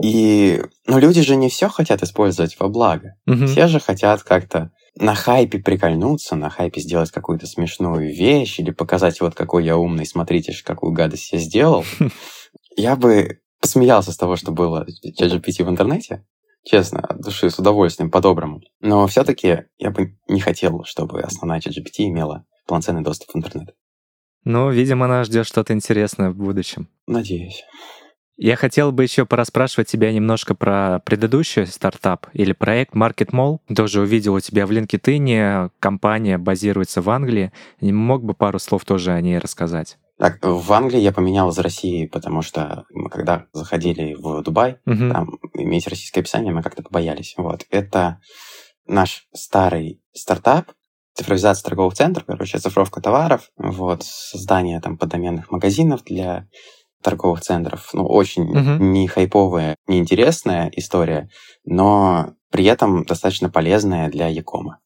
И, 0.03 0.63
ну, 0.87 0.99
люди 0.99 1.23
же 1.23 1.37
не 1.37 1.49
все 1.49 1.69
хотят 1.69 2.03
использовать 2.03 2.59
во 2.59 2.69
благо. 2.69 3.15
Угу. 3.27 3.47
Все 3.47 3.67
же 3.67 3.81
хотят 3.81 4.23
как-то 4.23 4.71
на 4.99 5.15
хайпе 5.15 5.59
прикольнуться, 5.59 6.37
на 6.37 6.51
хайпе 6.51 6.81
сделать 6.81 7.11
какую-то 7.11 7.47
смешную 7.47 8.15
вещь 8.15 8.59
или 8.59 8.71
показать, 8.71 9.21
вот 9.21 9.35
какой 9.35 9.65
я 9.65 9.77
умный, 9.77 10.07
смотрите, 10.07 10.55
какую 10.65 10.93
гадость 10.93 11.33
я 11.33 11.39
сделал, 11.39 11.85
я 12.77 12.97
бы 12.97 13.41
посмеялся 13.61 14.13
с 14.13 14.17
того, 14.17 14.37
что 14.37 14.53
было 14.53 14.87
ChatGPT 15.05 15.65
в 15.65 15.69
интернете, 15.69 16.25
честно, 16.67 17.01
от 17.01 17.21
души, 17.21 17.49
с 17.49 17.59
удовольствием, 17.59 18.11
по-доброму. 18.11 18.61
Но 18.81 19.07
все-таки 19.07 19.65
я 19.79 19.91
бы 19.91 20.19
не 20.29 20.41
хотел, 20.41 20.85
чтобы 20.85 21.23
основная 21.23 21.61
ChatGPT 21.61 22.09
имела 22.09 22.45
полноценный 22.67 23.03
доступ 23.03 23.31
в 23.33 23.39
интернет. 23.39 23.75
Ну, 24.45 24.71
видимо, 24.71 25.07
нас 25.07 25.29
ждет 25.29 25.47
что-то 25.47 25.73
интересное 25.73 26.31
в 26.31 26.37
будущем. 26.37 26.89
Надеюсь. 27.07 27.65
Я 28.37 28.57
хотел 28.57 28.93
бы 28.93 29.03
еще 29.03 29.25
пораспрашивать 29.25 29.89
тебя 29.89 30.13
немножко 30.13 30.55
про 30.55 31.01
предыдущий 31.05 31.67
стартап 31.67 32.27
или 32.35 32.53
проект 32.53 32.95
Market 32.95 33.31
Mall. 33.31 33.61
Тоже 33.75 34.03
увидел 34.03 34.35
у 34.35 34.41
тебя 34.41 34.67
в 34.67 34.73
LinkedIn, 34.73 35.71
компания 35.81 36.37
базируется 36.37 37.01
в 37.01 37.09
Англии. 37.09 37.51
Мог 37.81 38.25
бы 38.25 38.35
пару 38.35 38.59
слов 38.59 38.85
тоже 38.85 39.13
о 39.13 39.21
ней 39.23 39.39
рассказать? 39.39 39.97
Так, 40.19 40.39
в 40.43 40.73
Англии 40.73 41.01
я 41.01 41.13
поменял 41.13 41.51
из 41.51 41.59
России, 41.59 42.07
потому 42.07 42.41
что 42.41 42.85
мы 42.91 43.11
когда 43.11 43.47
заходили 43.53 44.15
в 44.15 44.43
Дубай, 44.43 44.79
uh-huh. 44.87 45.13
там 45.13 45.39
иметь 45.55 45.87
российское 45.89 46.21
описание 46.21 46.55
мы 46.55 46.63
как-то 46.63 46.83
побоялись. 46.83 47.35
Вот. 47.37 47.67
Это 47.71 48.21
наш 48.87 49.27
старый 49.35 50.01
стартап, 50.15 50.73
цифровизация 51.15 51.65
торговых 51.65 51.95
центров, 51.95 52.25
короче, 52.27 52.59
цифровка 52.59 53.03
товаров, 53.03 53.51
вот, 53.57 54.05
создание 54.05 54.81
там 54.81 54.97
подоменных 54.97 55.51
магазинов 55.51 56.03
для 56.05 56.49
торговых 57.03 57.43
центров. 57.43 57.91
Ну, 57.93 58.07
очень 58.07 58.51
uh-huh. 58.55 58.79
не 58.79 59.09
хайповая, 59.09 59.77
не 59.87 59.99
интересная 59.99 60.71
история, 60.75 61.29
но 61.67 62.35
при 62.51 62.65
этом 62.65 63.05
достаточно 63.05 63.51
полезная 63.51 64.09
для 64.09 64.29
Якома. 64.29 64.79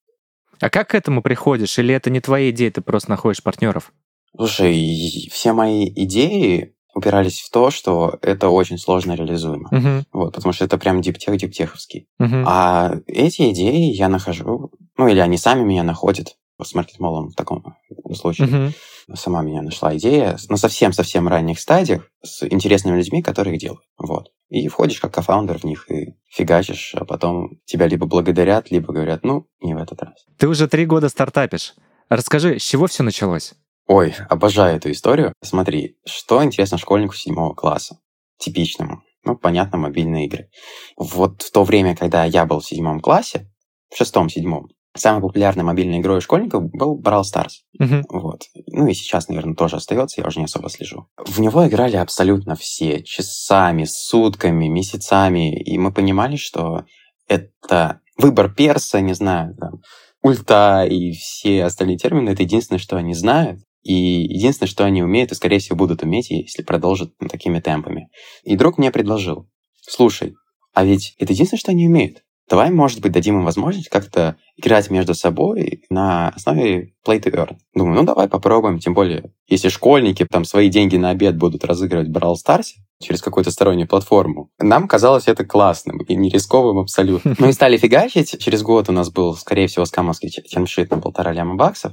А 0.60 0.70
как 0.70 0.90
к 0.90 0.94
этому 0.96 1.22
приходишь? 1.22 1.78
Или 1.78 1.94
это 1.94 2.10
не 2.10 2.20
твои 2.20 2.50
идеи, 2.50 2.70
ты 2.70 2.80
просто 2.80 3.10
находишь 3.10 3.42
партнеров? 3.42 3.92
Слушай, 4.36 5.28
все 5.32 5.52
мои 5.52 5.88
идеи 5.88 6.74
упирались 6.94 7.40
в 7.40 7.50
то, 7.50 7.70
что 7.70 8.18
это 8.22 8.48
очень 8.48 8.78
сложно 8.78 9.12
реализуемо. 9.12 9.68
Uh-huh. 9.72 10.02
Вот, 10.12 10.34
потому 10.34 10.52
что 10.52 10.64
это 10.64 10.78
прям 10.78 11.00
диптех 11.00 11.36
диптеховский. 11.36 12.08
Uh-huh. 12.20 12.44
А 12.46 12.94
эти 13.06 13.50
идеи 13.50 13.92
я 13.92 14.08
нахожу, 14.08 14.70
ну 14.96 15.08
или 15.08 15.20
они 15.20 15.36
сами 15.36 15.62
меня 15.62 15.82
находят 15.82 16.36
с 16.62 16.74
маркетмолом 16.74 17.30
в 17.30 17.34
таком 17.36 17.76
случае. 18.14 18.48
Uh-huh. 18.48 18.72
Сама 19.14 19.42
меня 19.42 19.62
нашла 19.62 19.96
идея 19.96 20.38
на 20.48 20.56
совсем-совсем 20.56 21.26
ранних 21.26 21.58
стадиях 21.58 22.08
с 22.22 22.46
интересными 22.46 22.98
людьми, 22.98 23.22
которые 23.22 23.54
их 23.54 23.60
делают. 23.60 23.82
Вот. 23.98 24.30
И 24.48 24.68
входишь 24.68 25.00
как 25.00 25.14
кофаундер 25.14 25.58
в 25.58 25.64
них 25.64 25.90
и 25.90 26.14
фигачишь, 26.28 26.94
а 26.94 27.04
потом 27.04 27.60
тебя 27.64 27.86
либо 27.86 28.06
благодарят, 28.06 28.70
либо 28.70 28.92
говорят, 28.92 29.24
ну, 29.24 29.46
не 29.60 29.74
в 29.74 29.78
этот 29.78 30.02
раз. 30.02 30.14
Ты 30.38 30.48
уже 30.48 30.68
три 30.68 30.86
года 30.86 31.08
стартапишь. 31.08 31.74
Расскажи, 32.08 32.58
с 32.58 32.62
чего 32.62 32.88
все 32.88 33.02
началось? 33.04 33.54
Ой, 33.92 34.14
обожаю 34.28 34.76
эту 34.76 34.92
историю. 34.92 35.34
Смотри, 35.42 35.96
что 36.06 36.44
интересно 36.44 36.78
школьнику 36.78 37.14
седьмого 37.14 37.54
класса? 37.54 37.98
Типичному. 38.38 39.02
Ну, 39.24 39.36
понятно, 39.36 39.78
мобильные 39.78 40.26
игры. 40.26 40.48
Вот 40.96 41.42
в 41.42 41.50
то 41.50 41.64
время, 41.64 41.96
когда 41.96 42.24
я 42.24 42.46
был 42.46 42.60
в 42.60 42.64
седьмом 42.64 43.00
классе, 43.00 43.50
в 43.92 43.96
шестом-седьмом, 43.96 44.68
самой 44.96 45.20
популярной 45.20 45.64
мобильной 45.64 45.98
игрой 45.98 46.18
у 46.18 46.20
школьников 46.20 46.70
был 46.70 47.02
Brawl 47.02 47.22
Stars. 47.22 47.64
Uh-huh. 47.80 48.04
Вот. 48.10 48.42
Ну 48.68 48.86
и 48.86 48.94
сейчас, 48.94 49.26
наверное, 49.26 49.56
тоже 49.56 49.74
остается, 49.74 50.20
я 50.20 50.26
уже 50.28 50.38
не 50.38 50.44
особо 50.44 50.70
слежу. 50.70 51.08
В 51.16 51.40
него 51.40 51.66
играли 51.66 51.96
абсолютно 51.96 52.54
все, 52.54 53.02
часами, 53.02 53.86
сутками, 53.88 54.68
месяцами, 54.68 55.60
и 55.60 55.76
мы 55.78 55.92
понимали, 55.92 56.36
что 56.36 56.84
это 57.26 58.02
выбор 58.16 58.54
перса, 58.54 59.00
не 59.00 59.14
знаю, 59.14 59.56
там, 59.56 59.80
ульта 60.22 60.86
и 60.88 61.10
все 61.10 61.64
остальные 61.64 61.98
термины, 61.98 62.30
это 62.30 62.44
единственное, 62.44 62.78
что 62.78 62.96
они 62.96 63.14
знают, 63.14 63.58
и 63.82 63.92
единственное, 63.92 64.68
что 64.68 64.84
они 64.84 65.02
умеют, 65.02 65.32
и, 65.32 65.34
скорее 65.34 65.58
всего, 65.58 65.76
будут 65.76 66.02
уметь, 66.02 66.30
если 66.30 66.62
продолжат 66.62 67.12
такими 67.30 67.60
темпами. 67.60 68.08
И 68.44 68.56
друг 68.56 68.78
мне 68.78 68.90
предложил, 68.90 69.48
слушай, 69.80 70.34
а 70.74 70.84
ведь 70.84 71.14
это 71.18 71.32
единственное, 71.32 71.60
что 71.60 71.72
они 71.72 71.88
умеют. 71.88 72.22
Давай, 72.50 72.72
может 72.72 73.00
быть, 73.00 73.12
дадим 73.12 73.38
им 73.38 73.44
возможность 73.44 73.88
как-то 73.88 74.36
играть 74.56 74.90
между 74.90 75.14
собой 75.14 75.84
на 75.88 76.30
основе 76.30 76.94
play 77.06 77.22
to 77.22 77.32
earn. 77.32 77.56
Думаю, 77.74 77.94
ну 77.94 78.02
давай 78.02 78.28
попробуем, 78.28 78.80
тем 78.80 78.92
более, 78.92 79.32
если 79.46 79.68
школьники 79.68 80.26
там 80.28 80.44
свои 80.44 80.68
деньги 80.68 80.96
на 80.96 81.10
обед 81.10 81.38
будут 81.38 81.64
разыгрывать 81.64 82.08
в 82.08 82.10
Brawl 82.10 82.34
Stars 82.34 82.72
через 83.00 83.22
какую-то 83.22 83.52
стороннюю 83.52 83.86
платформу, 83.86 84.50
нам 84.58 84.88
казалось 84.88 85.28
это 85.28 85.44
классным 85.44 85.98
и 85.98 86.16
не 86.16 86.28
рисковым 86.28 86.78
абсолютно. 86.78 87.36
Мы 87.38 87.52
стали 87.52 87.76
фигачить. 87.76 88.36
Через 88.40 88.62
год 88.62 88.88
у 88.88 88.92
нас 88.92 89.12
был, 89.12 89.36
скорее 89.36 89.68
всего, 89.68 89.84
скамовский 89.84 90.30
термшит 90.30 90.90
на 90.90 90.98
полтора 90.98 91.32
ляма 91.32 91.54
баксов. 91.54 91.92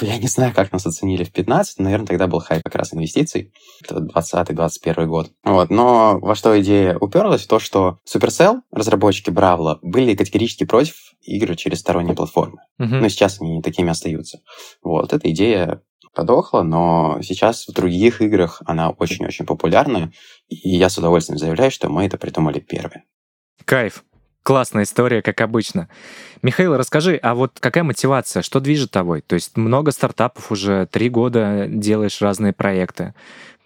Я 0.00 0.18
не 0.18 0.28
знаю, 0.28 0.54
как 0.54 0.72
нас 0.72 0.86
оценили 0.86 1.24
в 1.24 1.32
15, 1.32 1.78
наверное, 1.78 2.06
тогда 2.06 2.26
был 2.26 2.40
хайп 2.40 2.62
как 2.62 2.74
раз 2.74 2.94
инвестиций, 2.94 3.52
20-21 3.88 5.06
год. 5.06 5.30
Вот. 5.44 5.70
Но 5.70 6.18
во 6.20 6.34
что 6.34 6.60
идея 6.60 6.96
уперлась? 6.98 7.44
В 7.44 7.48
то, 7.48 7.58
что 7.58 7.98
Supercell, 8.06 8.60
разработчики 8.70 9.30
Бравла, 9.30 9.78
были 9.82 10.14
категорически 10.14 10.64
против 10.64 11.14
игр 11.22 11.56
через 11.56 11.80
сторонние 11.80 12.14
платформы. 12.14 12.58
Uh-huh. 12.80 12.86
Но 13.00 13.08
сейчас 13.08 13.40
они 13.40 13.62
такими 13.62 13.90
остаются. 13.90 14.40
Вот. 14.82 15.12
Эта 15.12 15.30
идея 15.30 15.82
подохла, 16.14 16.62
но 16.62 17.18
сейчас 17.22 17.66
в 17.68 17.72
других 17.72 18.20
играх 18.22 18.62
она 18.66 18.90
очень-очень 18.90 19.46
популярна, 19.46 20.12
и 20.48 20.70
я 20.70 20.88
с 20.88 20.98
удовольствием 20.98 21.38
заявляю, 21.38 21.70
что 21.70 21.88
мы 21.88 22.06
это 22.06 22.18
придумали 22.18 22.60
первые. 22.60 23.04
Кайф. 23.64 24.04
Классная 24.48 24.84
история, 24.84 25.20
как 25.20 25.42
обычно. 25.42 25.90
Михаил, 26.40 26.74
расскажи, 26.74 27.16
а 27.22 27.34
вот 27.34 27.58
какая 27.60 27.84
мотивация, 27.84 28.42
что 28.42 28.60
движет 28.60 28.90
тобой? 28.90 29.20
То 29.20 29.34
есть 29.34 29.58
много 29.58 29.90
стартапов 29.90 30.50
уже, 30.50 30.86
три 30.86 31.10
года 31.10 31.66
делаешь 31.68 32.22
разные 32.22 32.54
проекты. 32.54 33.12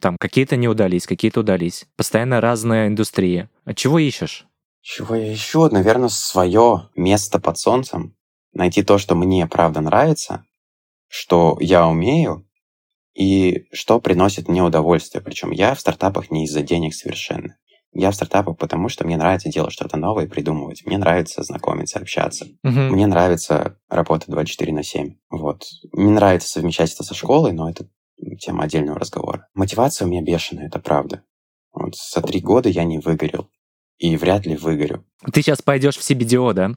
Там 0.00 0.16
какие-то 0.18 0.56
не 0.56 0.66
удались, 0.66 1.06
какие-то 1.06 1.38
удались. 1.38 1.86
Постоянно 1.94 2.40
разная 2.40 2.88
индустрия. 2.88 3.48
А 3.64 3.74
чего 3.74 4.00
ищешь? 4.00 4.48
Чего 4.80 5.14
я 5.14 5.32
ищу? 5.32 5.68
Наверное, 5.70 6.08
свое 6.08 6.88
место 6.96 7.38
под 7.38 7.58
солнцем. 7.58 8.16
Найти 8.52 8.82
то, 8.82 8.98
что 8.98 9.14
мне 9.14 9.46
правда 9.46 9.82
нравится, 9.82 10.44
что 11.06 11.58
я 11.60 11.86
умею, 11.86 12.44
и 13.14 13.66
что 13.72 14.00
приносит 14.00 14.48
мне 14.48 14.64
удовольствие. 14.64 15.22
Причем 15.22 15.52
я 15.52 15.76
в 15.76 15.80
стартапах 15.80 16.32
не 16.32 16.46
из-за 16.46 16.62
денег 16.62 16.92
совершенно. 16.92 17.56
Я 17.94 18.10
в 18.10 18.14
стартапах, 18.14 18.56
потому 18.56 18.88
что 18.88 19.04
мне 19.04 19.16
нравится 19.16 19.50
делать 19.50 19.72
что-то 19.72 19.98
новое, 19.98 20.26
придумывать. 20.26 20.82
Мне 20.86 20.96
нравится 20.96 21.42
знакомиться, 21.42 21.98
общаться. 21.98 22.46
Uh-huh. 22.64 22.88
Мне 22.88 23.06
нравится 23.06 23.76
работать 23.90 24.28
24 24.28 24.72
на 24.72 24.82
7. 24.82 25.14
Вот. 25.30 25.64
Мне 25.92 26.10
нравится 26.10 26.48
совмещать 26.48 26.92
это 26.94 27.04
со 27.04 27.14
школой, 27.14 27.52
но 27.52 27.68
это 27.68 27.86
тема 28.38 28.64
отдельного 28.64 28.98
разговора. 28.98 29.48
Мотивация 29.54 30.06
у 30.06 30.10
меня 30.10 30.22
бешеная, 30.22 30.68
это 30.68 30.78
правда. 30.78 31.22
Вот 31.72 31.94
за 31.96 32.22
три 32.22 32.40
года 32.40 32.68
я 32.68 32.84
не 32.84 32.98
выгорел. 32.98 33.48
И 33.98 34.16
вряд 34.16 34.46
ли 34.46 34.56
выгорю. 34.56 35.04
Ты 35.32 35.42
сейчас 35.42 35.62
пойдешь 35.62 35.96
в 35.96 36.00
CBDO, 36.00 36.54
да? 36.54 36.72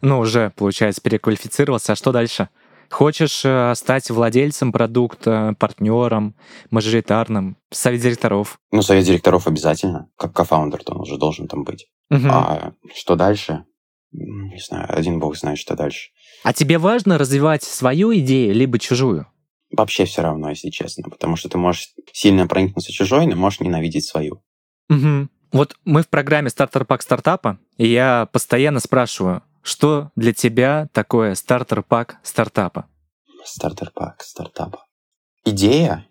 Ну, 0.00 0.20
уже, 0.20 0.52
получается, 0.54 1.00
переквалифицировался. 1.00 1.92
А 1.92 1.96
что 1.96 2.12
дальше? 2.12 2.50
Хочешь 2.90 3.42
э, 3.44 3.74
стать 3.74 4.10
владельцем 4.10 4.72
продукта, 4.72 5.54
партнером, 5.58 6.34
мажоритарным, 6.70 7.56
совет 7.70 8.00
директоров? 8.00 8.58
Ну, 8.72 8.82
совет 8.82 9.04
директоров 9.04 9.46
обязательно. 9.46 10.08
Как 10.16 10.32
кофаундер, 10.32 10.82
то 10.82 10.94
он 10.94 11.02
уже 11.02 11.18
должен 11.18 11.48
там 11.48 11.64
быть. 11.64 11.86
Угу. 12.10 12.28
А 12.28 12.72
что 12.94 13.14
дальше? 13.14 13.64
Не 14.12 14.60
знаю, 14.60 14.86
один 14.88 15.18
бог 15.18 15.36
знает, 15.36 15.58
что 15.58 15.76
дальше. 15.76 16.10
А 16.44 16.52
тебе 16.52 16.78
важно 16.78 17.18
развивать 17.18 17.62
свою 17.62 18.14
идею, 18.16 18.54
либо 18.54 18.78
чужую? 18.78 19.26
Вообще 19.70 20.06
все 20.06 20.22
равно, 20.22 20.48
если 20.48 20.70
честно. 20.70 21.10
Потому 21.10 21.36
что 21.36 21.50
ты 21.50 21.58
можешь 21.58 21.88
сильно 22.12 22.46
проникнуться 22.46 22.90
чужой, 22.90 23.26
но 23.26 23.36
можешь 23.36 23.60
ненавидеть 23.60 24.06
свою. 24.06 24.42
Угу. 24.88 25.28
Вот 25.52 25.76
мы 25.84 26.02
в 26.02 26.08
программе 26.08 26.50
«Стартер-пак 26.50 27.02
стартапа», 27.02 27.58
и 27.76 27.86
я 27.88 28.28
постоянно 28.32 28.80
спрашиваю, 28.80 29.42
что 29.68 30.10
для 30.16 30.32
тебя 30.32 30.88
такое 30.92 31.34
стартер-пак 31.34 32.18
стартапа? 32.22 32.88
Стартер-пак 33.44 34.22
стартапа. 34.22 34.86
Идея, 35.44 36.06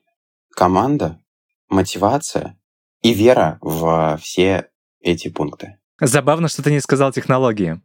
команда, 0.56 1.20
мотивация 1.67 2.60
и 3.02 3.13
вера 3.13 3.58
в 3.62 4.17
все 4.21 4.69
эти 5.02 5.29
пункты. 5.29 5.77
Забавно, 6.00 6.48
что 6.48 6.62
ты 6.62 6.71
не 6.71 6.79
сказал 6.79 7.12
технологии. 7.12 7.81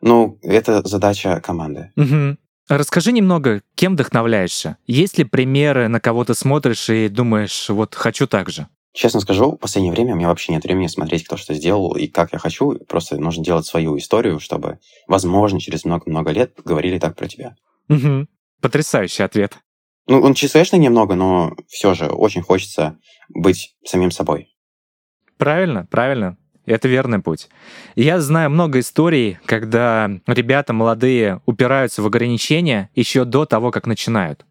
Ну, 0.00 0.38
это 0.42 0.86
задача 0.86 1.40
команды. 1.40 1.92
Угу. 1.96 2.36
Расскажи 2.68 3.12
немного, 3.12 3.62
кем 3.74 3.94
вдохновляешься? 3.94 4.76
Есть 4.86 5.18
ли 5.18 5.24
примеры, 5.24 5.88
на 5.88 6.00
кого 6.00 6.24
ты 6.24 6.34
смотришь 6.34 6.88
и 6.88 7.08
думаешь, 7.08 7.68
вот 7.68 7.94
хочу 7.94 8.26
так 8.26 8.50
же? 8.50 8.68
Честно 8.96 9.20
скажу, 9.20 9.52
в 9.52 9.56
последнее 9.58 9.92
время 9.92 10.14
у 10.14 10.16
меня 10.16 10.28
вообще 10.28 10.52
нет 10.52 10.64
времени 10.64 10.86
смотреть, 10.86 11.24
кто 11.24 11.36
что 11.36 11.52
сделал 11.52 11.94
и 11.96 12.06
как 12.06 12.32
я 12.32 12.38
хочу. 12.38 12.78
Просто 12.88 13.18
нужно 13.18 13.44
делать 13.44 13.66
свою 13.66 13.98
историю, 13.98 14.40
чтобы, 14.40 14.78
возможно, 15.06 15.60
через 15.60 15.84
много-много 15.84 16.30
лет 16.30 16.54
говорили 16.64 16.98
так 16.98 17.14
про 17.14 17.28
тебя. 17.28 17.56
Угу. 17.90 18.26
Потрясающий 18.62 19.22
ответ. 19.22 19.58
Ну, 20.06 20.22
он 20.22 20.32
часовочный 20.32 20.78
немного, 20.78 21.14
но 21.14 21.54
все 21.68 21.92
же 21.92 22.06
очень 22.06 22.40
хочется 22.40 22.98
быть 23.28 23.76
самим 23.84 24.10
собой. 24.10 24.56
Правильно, 25.36 25.86
правильно. 25.90 26.38
Это 26.64 26.88
верный 26.88 27.18
путь. 27.18 27.50
Я 27.96 28.18
знаю 28.18 28.48
много 28.48 28.78
историй, 28.78 29.38
когда 29.44 30.10
ребята 30.26 30.72
молодые 30.72 31.42
упираются 31.44 32.00
в 32.00 32.06
ограничения 32.06 32.88
еще 32.94 33.26
до 33.26 33.44
того, 33.44 33.70
как 33.72 33.86
начинают. 33.86 34.46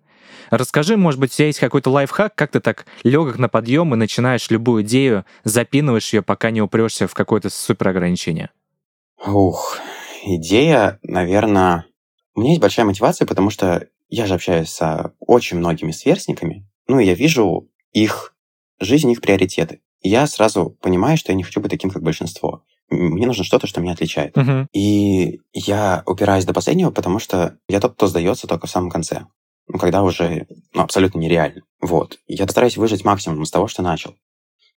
Расскажи, 0.50 0.98
может 0.98 1.20
быть, 1.20 1.32
у 1.34 1.36
тебя 1.36 1.48
есть 1.48 1.60
какой-то 1.60 1.90
лайфхак, 1.90 2.36
как 2.36 2.52
ты 2.52 2.60
так 2.60 2.86
легок 3.04 3.38
на 3.38 3.50
подъем 3.50 3.94
и 3.94 3.98
начинаешь 3.98 4.50
любую 4.50 4.84
идею, 4.84 5.26
запинываешь 5.44 6.14
ее, 6.14 6.22
пока 6.22 6.52
не 6.52 6.62
упрешься 6.62 7.08
в 7.08 7.14
какое-то 7.14 7.50
супер 7.50 7.90
ограничение? 7.90 8.50
Ух, 9.26 9.80
идея, 10.24 11.00
наверное... 11.04 11.86
У 12.36 12.42
меня 12.42 12.52
есть 12.52 12.62
большая 12.62 12.86
мотивация, 12.86 13.26
потому 13.26 13.50
что 13.50 13.88
я 14.10 14.26
же 14.26 14.34
общаюсь 14.34 14.70
с 14.70 15.14
очень 15.20 15.58
многими 15.58 15.92
сверстниками, 15.92 16.68
ну 16.88 17.00
и 17.00 17.06
я 17.06 17.14
вижу 17.14 17.70
их 17.94 18.36
жизнь, 18.80 19.10
их 19.12 19.22
приоритеты. 19.22 19.82
И 20.02 20.10
я 20.10 20.28
сразу 20.28 20.78
понимаю, 20.82 21.18
что 21.18 21.32
я 21.32 21.36
не 21.36 21.44
хочу 21.44 21.62
быть 21.62 21.72
таким, 21.72 21.90
как 21.90 22.04
большинство. 22.04 22.64
Мне 22.90 23.26
нужно 23.26 23.44
что-то, 23.44 23.66
что 23.66 23.82
меня 23.82 23.94
отличает. 23.94 24.36
Мгм. 24.36 24.68
И 24.74 25.42
я 25.54 26.04
упираюсь 26.06 26.46
до 26.46 26.54
последнего, 26.54 26.92
потому 26.92 27.20
что 27.20 27.58
я 27.68 27.80
тот, 27.80 27.94
кто 27.94 28.08
сдается 28.08 28.48
только 28.48 28.68
в 28.68 28.70
самом 28.70 28.92
конце. 28.92 29.26
Ну, 29.68 29.80
когда 29.80 30.04
уже 30.04 30.48
ну, 30.74 30.82
абсолютно 30.82 31.20
нереально. 31.20 31.64
Вот. 31.82 32.20
Я 32.28 32.48
стараюсь 32.48 32.78
выжать 32.78 33.04
максимум 33.04 33.44
из 33.44 33.52
того, 33.52 33.68
что 33.68 33.82
начал. 33.82 34.16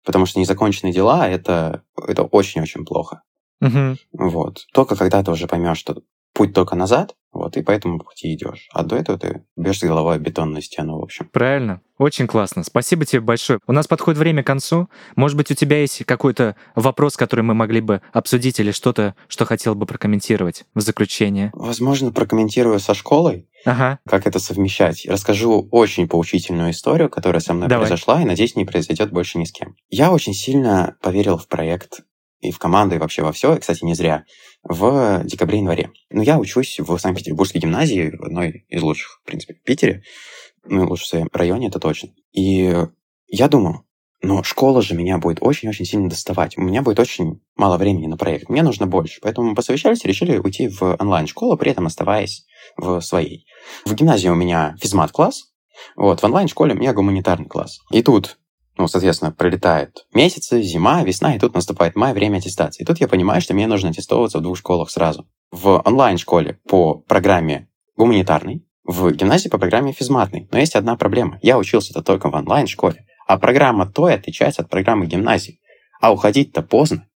Потому 0.04 0.26
что 0.26 0.40
незаконченные 0.40 0.92
дела 0.92 1.28
это, 1.28 1.82
это 2.06 2.22
очень-очень 2.22 2.84
плохо. 2.84 3.22
Мгм. 3.60 3.98
Вот. 4.12 4.66
Только 4.72 4.96
когда 4.96 5.22
ты 5.22 5.30
уже 5.30 5.46
поймешь, 5.46 5.78
что 5.78 6.02
путь 6.32 6.54
только 6.54 6.76
назад, 6.76 7.16
вот, 7.38 7.56
и 7.56 7.62
по 7.62 7.70
этому 7.70 7.98
пути 7.98 8.34
идешь. 8.34 8.68
А 8.72 8.82
до 8.82 8.96
этого 8.96 9.18
ты 9.18 9.42
бьешь 9.56 9.78
с 9.80 9.82
головой 9.82 10.18
в 10.18 10.22
бетонную 10.22 10.62
стену, 10.62 10.98
в 10.98 11.02
общем. 11.02 11.28
Правильно. 11.32 11.80
Очень 11.98 12.28
классно. 12.28 12.62
Спасибо 12.62 13.04
тебе 13.04 13.20
большое. 13.20 13.58
У 13.66 13.72
нас 13.72 13.88
подходит 13.88 14.18
время 14.18 14.44
к 14.44 14.46
концу. 14.46 14.88
Может 15.16 15.36
быть, 15.36 15.50
у 15.50 15.54
тебя 15.54 15.80
есть 15.80 16.04
какой-то 16.04 16.54
вопрос, 16.76 17.16
который 17.16 17.40
мы 17.40 17.54
могли 17.54 17.80
бы 17.80 18.02
обсудить 18.12 18.60
или 18.60 18.70
что-то, 18.70 19.16
что 19.26 19.44
хотел 19.44 19.74
бы 19.74 19.84
прокомментировать 19.84 20.64
в 20.74 20.80
заключение? 20.80 21.50
Возможно, 21.54 22.12
прокомментирую 22.12 22.78
со 22.78 22.94
школой, 22.94 23.48
Ага. 23.64 23.98
как 24.08 24.28
это 24.28 24.38
совмещать. 24.38 25.06
Расскажу 25.06 25.66
очень 25.72 26.06
поучительную 26.08 26.70
историю, 26.70 27.08
которая 27.10 27.40
со 27.40 27.52
мной 27.52 27.68
Давай. 27.68 27.88
произошла, 27.88 28.22
и 28.22 28.24
надеюсь, 28.24 28.54
не 28.54 28.64
произойдет 28.64 29.10
больше 29.10 29.38
ни 29.38 29.44
с 29.44 29.50
кем. 29.50 29.74
Я 29.90 30.12
очень 30.12 30.34
сильно 30.34 30.96
поверил 31.02 31.36
в 31.36 31.48
проект 31.48 32.02
и 32.40 32.50
в 32.50 32.58
команду, 32.58 32.94
и 32.94 32.98
вообще 32.98 33.22
во 33.22 33.32
все, 33.32 33.56
кстати, 33.56 33.84
не 33.84 33.94
зря, 33.94 34.24
в 34.62 35.22
декабре-январе. 35.24 35.90
Но 36.10 36.22
я 36.22 36.38
учусь 36.38 36.78
в 36.78 36.98
Санкт-Петербургской 36.98 37.60
гимназии, 37.60 38.12
одной 38.24 38.64
из 38.68 38.82
лучших, 38.82 39.20
в 39.22 39.26
принципе, 39.26 39.54
в 39.54 39.62
Питере, 39.62 40.02
ну, 40.64 40.86
лучше 40.86 41.04
в 41.04 41.08
своем 41.08 41.28
районе, 41.32 41.68
это 41.68 41.78
точно. 41.78 42.10
И 42.32 42.74
я 43.26 43.48
думал, 43.48 43.84
но 44.20 44.42
школа 44.42 44.82
же 44.82 44.94
меня 44.94 45.18
будет 45.18 45.38
очень-очень 45.40 45.84
сильно 45.84 46.08
доставать. 46.08 46.58
У 46.58 46.60
меня 46.60 46.82
будет 46.82 46.98
очень 46.98 47.40
мало 47.56 47.76
времени 47.76 48.06
на 48.06 48.16
проект. 48.16 48.48
Мне 48.48 48.62
нужно 48.62 48.86
больше. 48.86 49.20
Поэтому 49.22 49.50
мы 49.50 49.54
посовещались 49.54 50.04
и 50.04 50.08
решили 50.08 50.38
уйти 50.38 50.68
в 50.68 50.96
онлайн-школу, 50.98 51.56
при 51.56 51.70
этом 51.70 51.86
оставаясь 51.86 52.44
в 52.76 53.00
своей. 53.00 53.46
В 53.84 53.94
гимназии 53.94 54.28
у 54.28 54.34
меня 54.34 54.76
физмат-класс, 54.80 55.52
вот, 55.94 56.20
в 56.20 56.24
онлайн-школе 56.24 56.74
у 56.74 56.78
меня 56.78 56.92
гуманитарный 56.92 57.46
класс. 57.46 57.78
И 57.92 58.02
тут, 58.02 58.38
ну, 58.78 58.86
соответственно, 58.86 59.32
пролетают 59.32 60.06
месяцы, 60.14 60.62
зима, 60.62 61.02
весна, 61.02 61.34
и 61.34 61.38
тут 61.38 61.54
наступает 61.54 61.96
май, 61.96 62.14
время 62.14 62.38
аттестации. 62.38 62.82
И 62.82 62.86
тут 62.86 63.00
я 63.00 63.08
понимаю, 63.08 63.40
что 63.40 63.52
мне 63.52 63.66
нужно 63.66 63.90
аттестовываться 63.90 64.38
в 64.38 64.42
двух 64.42 64.56
школах 64.56 64.90
сразу. 64.90 65.28
В 65.50 65.82
онлайн-школе 65.84 66.60
по 66.68 66.94
программе 66.94 67.68
гуманитарной, 67.96 68.64
в 68.84 69.10
гимназии 69.10 69.48
по 69.48 69.58
программе 69.58 69.92
физматной. 69.92 70.48
Но 70.50 70.58
есть 70.58 70.76
одна 70.76 70.96
проблема. 70.96 71.38
Я 71.42 71.58
учился-то 71.58 72.02
только 72.02 72.30
в 72.30 72.34
онлайн-школе, 72.34 73.04
а 73.26 73.38
программа 73.38 73.86
той 73.86 74.14
отличается 74.14 74.62
от 74.62 74.70
программы 74.70 75.06
гимназии. 75.06 75.60
А 76.00 76.12
уходить-то 76.12 76.62
поздно. 76.62 77.08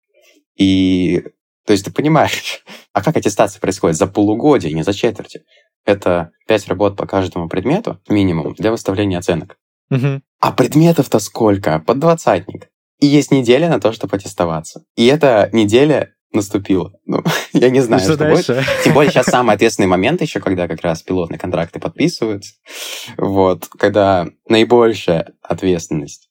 И, 0.57 1.23
то 1.67 1.73
есть 1.73 1.85
ты 1.85 1.93
понимаешь, 1.93 2.65
а 2.93 3.03
как 3.03 3.17
аттестация 3.17 3.61
происходит? 3.61 3.97
За 3.97 4.07
полугодие, 4.07 4.73
не 4.73 4.83
за 4.83 4.95
четверти. 4.95 5.45
Это 5.85 6.31
пять 6.47 6.67
работ 6.69 6.97
по 6.97 7.07
каждому 7.07 7.49
предмету, 7.49 8.01
минимум, 8.09 8.55
для 8.55 8.71
выставления 8.71 9.19
оценок. 9.19 9.59
Мгм. 9.91 10.23
А 10.41 10.53
предметов-то 10.53 11.19
сколько? 11.19 11.81
Под 11.81 11.99
двадцатник. 11.99 12.69
И 13.01 13.07
есть 13.07 13.31
неделя 13.31 13.69
на 13.69 13.81
то, 13.81 13.93
чтобы 13.93 14.17
аттестоваться. 14.17 14.85
И 14.97 15.07
эта 15.07 15.49
неделя 15.53 16.15
наступила. 16.33 16.93
Ну, 17.07 17.23
я 17.53 17.71
не 17.71 17.81
знаю, 17.81 18.03
Что 18.03 18.15
что, 18.15 18.29
будет. 18.29 18.67
Тем 18.85 18.95
более 18.95 19.11
сейчас 19.11 19.27
самый 19.31 19.55
ответственный 19.55 19.89
момент 19.89 20.23
еще, 20.23 20.41
когда 20.41 20.69
как 20.69 20.81
раз 20.83 21.03
пилотные 21.03 21.39
контракты 21.39 21.81
подписываются. 21.81 22.55
Вот. 23.17 23.67
Когда 23.79 24.29
наибольшая 24.49 25.33
ответственность 25.43 26.31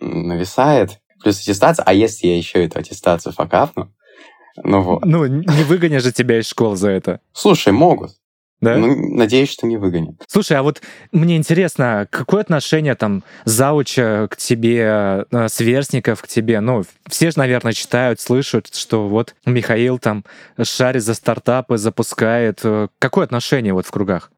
нависает. 0.00 1.00
Плюс 1.22 1.40
аттестация. 1.40 1.84
А 1.84 1.92
если 1.92 2.26
я 2.26 2.36
еще 2.36 2.64
эту 2.64 2.78
аттестацию 2.78 3.32
факапну? 3.32 3.92
Ну 4.56 4.82
вот. 4.82 5.04
Ну, 5.04 5.24
не 5.26 5.64
выгонишь 5.64 6.02
же 6.02 6.12
тебя 6.12 6.38
из 6.38 6.46
школы 6.46 6.76
за 6.76 6.90
это. 6.90 7.20
Слушай, 7.32 7.72
могут. 7.72 8.12
Да? 8.62 8.76
Ну, 8.76 8.94
надеюсь, 9.16 9.50
что 9.50 9.66
не 9.66 9.76
выгонят. 9.76 10.14
Слушай, 10.28 10.56
а 10.56 10.62
вот 10.62 10.80
мне 11.10 11.36
интересно, 11.36 12.06
какое 12.08 12.42
отношение 12.42 12.94
там 12.94 13.24
зауча 13.44 14.28
к 14.30 14.36
тебе, 14.36 15.26
э, 15.32 15.48
сверстников 15.48 16.22
к 16.22 16.28
тебе? 16.28 16.60
Ну, 16.60 16.84
все 17.08 17.32
же, 17.32 17.38
наверное, 17.38 17.72
читают, 17.72 18.20
слышат, 18.20 18.72
что 18.72 19.08
вот 19.08 19.34
Михаил 19.44 19.98
там 19.98 20.24
шарит 20.62 21.02
за 21.02 21.14
стартапы, 21.14 21.76
запускает. 21.76 22.60
Э, 22.62 22.86
Какое 23.00 23.24
отношение 23.24 23.74
вот 23.74 23.84
в 23.84 23.90
кругах? 23.90 24.30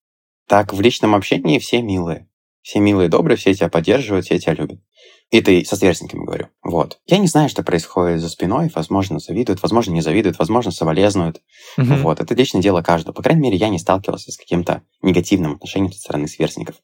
Так, 0.49 0.73
в 0.73 0.81
личном 0.81 1.15
общении 1.15 1.59
все 1.59 1.83
милые. 1.83 2.27
Все 2.63 2.81
милые, 2.81 3.11
добрые, 3.11 3.37
все 3.37 3.53
тебя 3.53 3.69
поддерживают, 3.69 4.25
все 4.25 4.39
тебя 4.39 4.55
любят. 4.55 4.81
И 5.35 5.41
ты 5.41 5.65
со 5.65 5.75
сверстниками 5.75 6.25
говорю. 6.25 6.47
Вот. 6.63 7.01
Я 7.07 7.19
не 7.19 7.27
знаю, 7.27 7.49
что 7.49 7.65
происходит 7.65 8.21
за 8.21 8.29
спиной. 8.29 8.71
Возможно, 8.73 9.19
завидуют, 9.19 9.61
возможно, 9.63 9.91
не 9.91 10.01
завидуют, 10.01 10.39
возможно, 10.39 10.71
соболезнуют. 10.71 11.41
Мгм. 11.77 12.03
Вот. 12.03 12.21
Это 12.21 12.37
личное 12.37 12.63
дело 12.63 12.83
каждого. 12.83 13.13
По 13.13 13.21
крайней 13.21 13.43
мере, 13.43 13.57
я 13.57 13.69
не 13.69 13.81
сталкивался 13.81 14.31
с 14.31 14.37
каким-то 14.37 14.83
негативным 15.03 15.55
отношением 15.55 15.91
со 15.91 15.99
стороны 15.99 16.29
сверстников. 16.29 16.77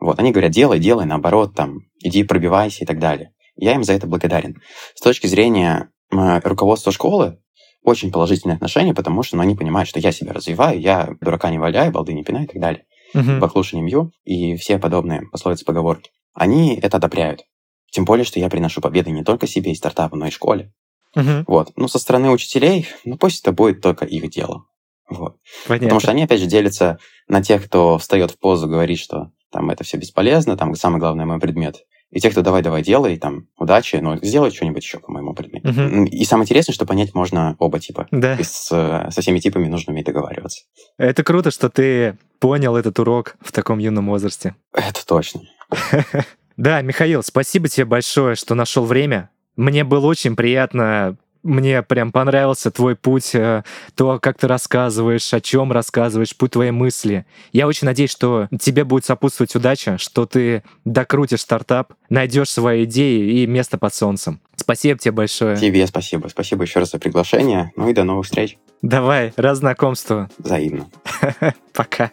Вот. 0.00 0.18
Они 0.18 0.32
говорят, 0.32 0.52
делай, 0.52 0.78
делай, 0.78 1.04
наоборот, 1.04 1.54
там, 1.54 1.80
иди 2.00 2.24
пробивайся 2.24 2.84
и 2.84 2.86
так 2.86 2.98
далее. 2.98 3.34
Я 3.56 3.74
им 3.74 3.84
за 3.84 3.92
это 3.92 4.06
благодарен. 4.06 4.62
С 4.94 5.02
точки 5.02 5.26
зрения 5.26 5.90
м, 6.10 6.40
руководства 6.44 6.92
школы, 6.92 7.36
очень 7.84 8.10
положительное 8.10 8.56
отношение, 8.56 8.94
потому 8.94 9.22
что 9.22 9.36
ну, 9.36 9.42
они 9.42 9.54
понимают, 9.54 9.86
что 9.86 10.00
я 10.00 10.12
себя 10.12 10.32
развиваю, 10.32 10.80
я 10.80 11.10
дурака 11.20 11.50
не 11.50 11.58
валяю, 11.58 11.92
балды 11.92 12.14
не 12.14 12.24
пинаю 12.24 12.46
и 12.46 12.48
так 12.48 12.58
далее. 12.58 12.84
Мгм. 13.12 13.38
баклуши 13.38 13.76
не 13.76 13.82
бью 13.82 14.12
и 14.24 14.56
все 14.56 14.78
подобные 14.78 15.22
пословицы, 15.30 15.66
поговорки. 15.66 16.10
Они 16.32 16.74
это 16.74 16.96
одобряют. 16.96 17.42
Тем 17.90 18.04
более, 18.04 18.24
что 18.24 18.38
я 18.38 18.48
приношу 18.48 18.80
победы 18.80 19.10
не 19.10 19.24
только 19.24 19.46
себе 19.46 19.72
и 19.72 19.74
стартапу, 19.74 20.16
но 20.16 20.26
и 20.26 20.30
школе. 20.30 20.72
Мгм. 21.14 21.44
Вот. 21.46 21.72
Ну, 21.76 21.88
со 21.88 21.98
стороны 21.98 22.30
учителей, 22.30 22.86
ну, 23.04 23.16
пусть 23.16 23.40
это 23.40 23.52
будет 23.52 23.80
только 23.80 24.04
их 24.04 24.28
дело. 24.30 24.64
Вот. 25.08 25.36
Понятно. 25.66 25.86
Потому 25.86 26.00
что 26.00 26.10
они, 26.10 26.24
опять 26.24 26.40
же, 26.40 26.46
делятся 26.46 26.98
на 27.28 27.42
тех, 27.42 27.64
кто 27.64 27.96
встает 27.98 28.30
в 28.32 28.38
позу, 28.38 28.68
говорит, 28.68 28.98
что 28.98 29.30
там 29.50 29.70
это 29.70 29.84
все 29.84 29.96
бесполезно, 29.96 30.56
там 30.56 30.74
самый 30.74 30.98
главный 31.00 31.24
мой 31.24 31.40
предмет. 31.40 31.76
И 32.10 32.20
те, 32.20 32.30
кто 32.30 32.40
давай-давай 32.42 32.82
делай, 32.82 33.18
там, 33.18 33.48
удачи, 33.58 33.96
но 33.96 34.16
сделай 34.16 34.50
что-нибудь 34.50 34.82
еще 34.82 34.98
по 34.98 35.10
моему 35.12 35.34
предмету. 35.34 35.68
М, 35.68 36.04
И 36.04 36.24
самое 36.24 36.44
интересное, 36.44 36.72
что 36.72 36.86
понять 36.86 37.14
можно 37.14 37.54
оба 37.58 37.80
типа. 37.80 38.06
Да. 38.10 38.34
И 38.36 38.42
с, 38.42 38.68
э, 38.72 39.10
со 39.10 39.20
всеми 39.20 39.40
типами 39.40 39.66
нужно 39.68 39.92
уметь 39.92 40.06
договариваться. 40.06 40.64
Это 40.96 41.22
круто, 41.22 41.50
что 41.50 41.68
ты 41.68 42.16
понял 42.38 42.76
этот 42.76 42.98
урок 42.98 43.36
в 43.40 43.52
таком 43.52 43.78
юном 43.78 44.06
возрасте. 44.08 44.54
Это 44.72 45.06
точно. 45.06 45.42
Да, 46.58 46.82
Михаил, 46.82 47.22
спасибо 47.22 47.68
тебе 47.68 47.84
большое, 47.84 48.34
что 48.34 48.56
нашел 48.56 48.84
время. 48.84 49.30
Мне 49.56 49.84
было 49.84 50.06
очень 50.06 50.34
приятно, 50.34 51.16
мне 51.44 51.82
прям 51.84 52.10
понравился 52.10 52.72
твой 52.72 52.96
путь, 52.96 53.32
э, 53.32 53.62
то, 53.94 54.18
как 54.18 54.38
ты 54.38 54.48
рассказываешь, 54.48 55.32
о 55.32 55.40
чем 55.40 55.70
рассказываешь, 55.70 56.36
путь 56.36 56.50
твоей 56.52 56.72
мысли. 56.72 57.26
Я 57.52 57.68
очень 57.68 57.86
надеюсь, 57.86 58.10
что 58.10 58.48
тебе 58.60 58.82
будет 58.82 59.04
сопутствовать 59.04 59.54
удача, 59.54 59.98
что 59.98 60.26
ты 60.26 60.64
докрутишь 60.84 61.42
стартап, 61.42 61.94
найдешь 62.10 62.50
свои 62.50 62.84
идеи 62.84 63.42
и 63.42 63.46
место 63.46 63.78
под 63.78 63.94
солнцем. 63.94 64.40
Спасибо 64.56 64.98
тебе 64.98 65.12
большое. 65.12 65.56
Тебе 65.56 65.86
спасибо. 65.86 66.26
Спасибо 66.26 66.64
еще 66.64 66.80
раз 66.80 66.90
за 66.90 66.98
приглашение. 66.98 67.72
Ну 67.76 67.88
и 67.88 67.92
до 67.92 68.02
новых 68.02 68.26
встреч. 68.26 68.58
Давай, 68.82 69.32
раз 69.36 69.58
знакомство. 69.58 70.28
Взаимно. 70.38 70.90
Пока. 71.72 72.10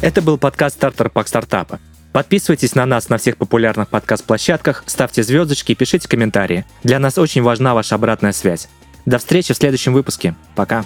Это 0.00 0.22
был 0.22 0.38
подкаст 0.38 0.76
«Стартер 0.76 1.10
Пак 1.10 1.26
Стартапа». 1.26 1.80
Подписывайтесь 2.12 2.76
на 2.76 2.86
нас 2.86 3.08
на 3.08 3.18
всех 3.18 3.36
популярных 3.36 3.88
подкаст-площадках, 3.88 4.84
ставьте 4.86 5.24
звездочки 5.24 5.72
и 5.72 5.74
пишите 5.74 6.08
комментарии. 6.08 6.64
Для 6.84 7.00
нас 7.00 7.18
очень 7.18 7.42
важна 7.42 7.74
ваша 7.74 7.96
обратная 7.96 8.32
связь. 8.32 8.68
До 9.06 9.18
встречи 9.18 9.52
в 9.52 9.56
следующем 9.56 9.92
выпуске. 9.92 10.36
Пока. 10.54 10.84